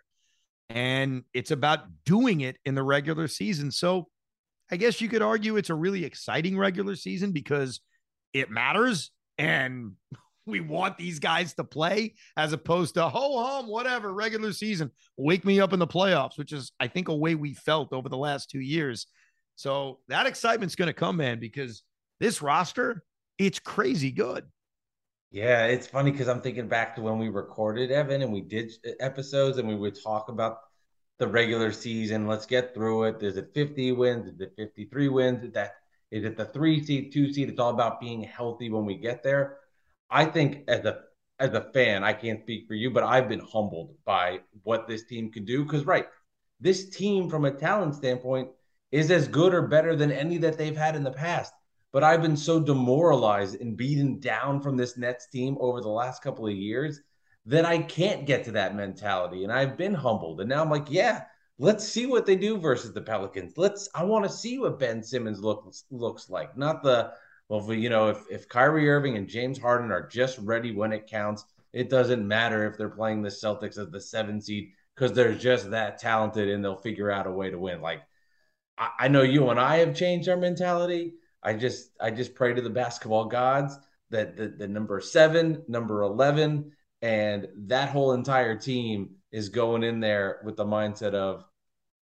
And 0.70 1.25
it's 1.33 1.51
about 1.51 1.81
doing 2.05 2.41
it 2.41 2.57
in 2.64 2.75
the 2.75 2.83
regular 2.83 3.29
season. 3.29 3.70
So 3.70 4.09
I 4.70 4.77
guess 4.77 5.01
you 5.01 5.09
could 5.09 5.22
argue 5.22 5.57
it's 5.57 5.70
a 5.70 5.75
really 5.75 6.05
exciting 6.05 6.57
regular 6.59 6.97
season 6.97 7.33
because 7.33 7.81
it 8.33 8.51
matters. 8.51 9.11
And 9.39 9.93
we 10.47 10.61
want 10.61 10.99
these 10.99 11.18
guys 11.18 11.55
to 11.55 11.64
play 11.64 12.14
as 12.37 12.53
opposed 12.53 12.95
to 12.95 13.09
ho 13.09 13.45
hum, 13.45 13.66
whatever, 13.66 14.12
regular 14.12 14.53
season. 14.53 14.91
Wake 15.16 15.45
me 15.45 15.61
up 15.61 15.72
in 15.72 15.79
the 15.79 15.87
playoffs, 15.87 16.37
which 16.37 16.53
is, 16.53 16.72
I 16.81 16.89
think, 16.89 17.09
a 17.09 17.16
way 17.16 17.35
we 17.35 17.55
felt 17.55 17.93
over 17.93 18.09
the 18.09 18.18
last 18.18 18.51
two 18.51 18.61
years. 18.61 19.07
So 19.57 20.01
that 20.09 20.27
excitement's 20.27 20.75
going 20.75 20.89
to 20.89 20.93
come, 20.93 21.16
man, 21.16 21.39
because 21.39 21.83
this 22.20 22.43
roster, 22.43 23.05
it's 23.39 23.59
crazy 23.59 24.11
good. 24.11 24.45
Yeah, 25.35 25.66
it's 25.66 25.89
funny 25.89 26.12
because 26.12 26.28
I'm 26.28 26.41
thinking 26.41 26.68
back 26.68 26.95
to 26.95 27.03
when 27.03 27.18
we 27.18 27.28
recorded 27.28 27.91
Evan 27.91 28.22
and 28.22 28.32
we 28.32 28.41
did 28.41 28.70
uh, 28.87 28.91
episodes 29.01 29.59
and 29.59 29.66
we 29.66 29.74
would 29.74 30.01
talk 30.01 30.28
about 30.28 30.59
the 31.18 31.26
regular 31.26 31.72
season. 31.72 32.28
Let's 32.28 32.47
get 32.47 32.72
through 32.72 33.05
it. 33.05 33.20
Is 33.20 33.37
it 33.37 33.51
50 33.53 33.91
wins? 33.91 34.28
Is 34.28 34.41
it 34.41 34.53
53 34.57 35.09
wins? 35.09 35.43
Is 35.43 35.53
that 35.55 35.72
is 36.12 36.24
it 36.24 36.37
the 36.37 36.45
three 36.45 36.85
seed, 36.85 37.12
two 37.12 37.32
seed? 37.32 37.49
It's 37.49 37.59
all 37.59 37.70
about 37.70 38.01
being 38.01 38.22
healthy 38.22 38.70
when 38.70 38.85
we 38.87 38.95
get 38.95 39.24
there. 39.24 39.59
I 40.09 40.26
think 40.26 40.68
as 40.68 40.85
a 40.85 41.01
as 41.41 41.53
a 41.53 41.62
fan, 41.72 42.05
I 42.05 42.12
can't 42.12 42.43
speak 42.43 42.68
for 42.68 42.74
you, 42.74 42.93
but 42.93 43.03
I've 43.03 43.28
been 43.28 43.41
humbled 43.41 43.97
by 44.05 44.39
what 44.62 44.87
this 44.87 45.05
team 45.05 45.32
can 45.32 45.45
do. 45.45 45.64
Because 45.64 45.85
right, 45.85 46.07
this 46.61 46.91
team 46.91 47.28
from 47.28 47.45
a 47.45 47.51
talent 47.51 47.97
standpoint 47.97 48.51
is 48.93 49.11
as 49.11 49.26
good 49.26 49.53
or 49.53 49.62
better 49.66 49.97
than 49.97 50.12
any 50.12 50.39
that 50.39 50.59
they've 50.59 50.76
had 50.76 50.95
in 50.95 51.03
the 51.03 51.11
past. 51.11 51.53
But 51.95 52.03
I've 52.03 52.22
been 52.22 52.36
so 52.36 52.59
demoralized 52.59 53.61
and 53.61 53.76
beaten 53.76 54.18
down 54.18 54.61
from 54.61 54.76
this 54.76 54.97
Nets 54.99 55.28
team 55.28 55.57
over 55.61 55.80
the 55.80 55.88
last 55.88 56.24
couple 56.24 56.45
of 56.45 56.53
years 56.53 57.01
that 57.47 57.64
I 57.64 57.78
can't 57.78 58.26
get 58.26 58.42
to 58.47 58.51
that 58.51 58.74
mentality. 58.74 59.45
And 59.45 59.53
I've 59.53 59.76
been 59.76 59.95
humbled. 59.95 60.40
And 60.40 60.49
now 60.49 60.61
I'm 60.61 60.70
like, 60.70 60.90
yeah, 60.90 61.22
let's 61.61 61.86
see 61.86 62.07
what 62.07 62.26
they 62.26 62.34
do 62.34 62.59
versus 62.59 62.92
the 62.92 63.01
Pelicans. 63.01 63.57
Let's 63.57 63.88
I 63.95 64.03
want 64.03 64.24
to 64.24 64.28
see 64.28 64.59
what 64.59 64.80
Ben 64.80 65.05
Simmons 65.05 65.38
looks 65.40 65.84
looks 65.92 66.28
like. 66.28 66.57
Not 66.59 66.82
the 66.82 67.12
well, 67.49 67.72
you 67.72 67.90
know, 67.90 68.09
if, 68.09 68.24
if 68.28 68.49
Kyrie 68.49 68.90
Irving 68.90 69.16
and 69.16 69.28
James 69.28 69.61
Harden 69.61 69.92
are 69.92 70.09
just 70.09 70.36
ready 70.38 70.72
when 70.72 70.92
it 70.92 71.07
counts, 71.07 71.45
it 71.72 71.90
doesn't 71.90 72.26
matter 72.26 72.66
if 72.66 72.76
they're 72.76 72.88
playing 72.88 73.22
the 73.22 73.28
Celtics 73.28 73.78
as 73.78 73.90
the 73.90 74.01
seven 74.01 74.40
seed 74.40 74.72
because 74.97 75.12
they're 75.12 75.32
just 75.32 75.70
that 75.70 75.99
talented 76.01 76.49
and 76.49 76.64
they'll 76.64 76.74
figure 76.74 77.12
out 77.12 77.28
a 77.28 77.30
way 77.30 77.51
to 77.51 77.59
win. 77.59 77.80
Like 77.80 78.03
I, 78.76 78.90
I 78.99 79.09
know 79.09 79.22
you 79.22 79.49
and 79.51 79.61
I 79.61 79.76
have 79.76 79.95
changed 79.95 80.28
our 80.28 80.36
mentality. 80.36 81.14
I 81.45 81.55
just 81.55 81.90
I 82.01 82.11
just 82.11 82.34
pray 82.34 82.55
to 82.55 82.62
the 82.62 82.70
basketball 82.70 83.26
gods 83.26 83.78
that 84.11 84.36
the, 84.36 84.49
the 84.49 84.68
number 84.68 85.01
seven, 85.01 85.62
number 85.68 86.03
eleven, 86.03 86.72
and 87.03 87.49
that 87.66 87.90
whole 87.90 88.12
entire 88.12 88.57
team 88.57 89.16
is 89.30 89.49
going 89.49 89.82
in 89.82 90.01
there 90.01 90.40
with 90.45 90.57
the 90.57 90.64
mindset 90.64 91.14
of 91.14 91.45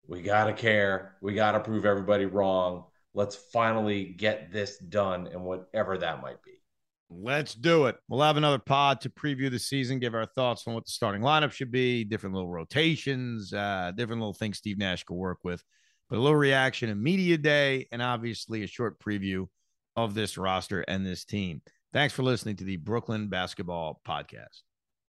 we 0.07 0.23
got 0.23 0.45
to 0.47 0.55
care, 0.55 1.17
we 1.21 1.35
got 1.35 1.53
to 1.53 1.61
prove 1.61 1.85
everybody 1.85 2.25
wrong. 2.25 2.85
Let's 3.15 3.37
finally 3.37 4.05
get 4.05 4.53
this 4.53 4.79
done 4.79 5.29
and 5.29 5.43
whatever 5.43 5.99
that 5.99 6.23
might 6.23 6.43
be. 6.43 6.53
Let's 7.11 7.55
do 7.55 7.87
it. 7.87 7.97
We'll 8.09 8.23
have 8.23 8.37
another 8.37 8.59
pod 8.59 9.01
to 9.03 9.11
preview 9.11 9.51
the 9.51 9.59
season, 9.59 9.99
give 9.99 10.15
our 10.15 10.27
thoughts 10.27 10.67
on 10.67 10.75
what 10.75 10.85
the 10.85 10.93
starting 10.93 11.23
lineup 11.23 11.53
should 11.53 11.71
be, 11.71 12.05
different 12.05 12.35
little 12.35 12.51
rotations, 12.51 13.53
uh, 13.53 13.93
different 13.95 14.21
little 14.21 14.35
things 14.35 14.59
Steve 14.59 14.79
Nash 14.79 15.05
could 15.05 15.15
work 15.15 15.39
with. 15.43 15.63
But 16.09 16.19
a 16.19 16.21
little 16.21 16.37
reaction 16.37 16.89
in 16.89 17.03
media 17.03 17.37
day, 17.37 17.87
and 17.93 18.01
obviously 18.01 18.63
a 18.63 18.67
short 18.67 18.99
preview 18.99 19.47
of 19.97 20.15
this 20.15 20.39
roster 20.39 20.81
and 20.83 21.05
this 21.05 21.25
team. 21.25 21.61
Thanks 21.93 22.15
for 22.15 22.23
listening 22.23 22.57
to 22.57 22.65
the 22.65 22.77
Brooklyn 22.77 23.29
Basketball 23.29 24.01
Podcast. 24.07 24.63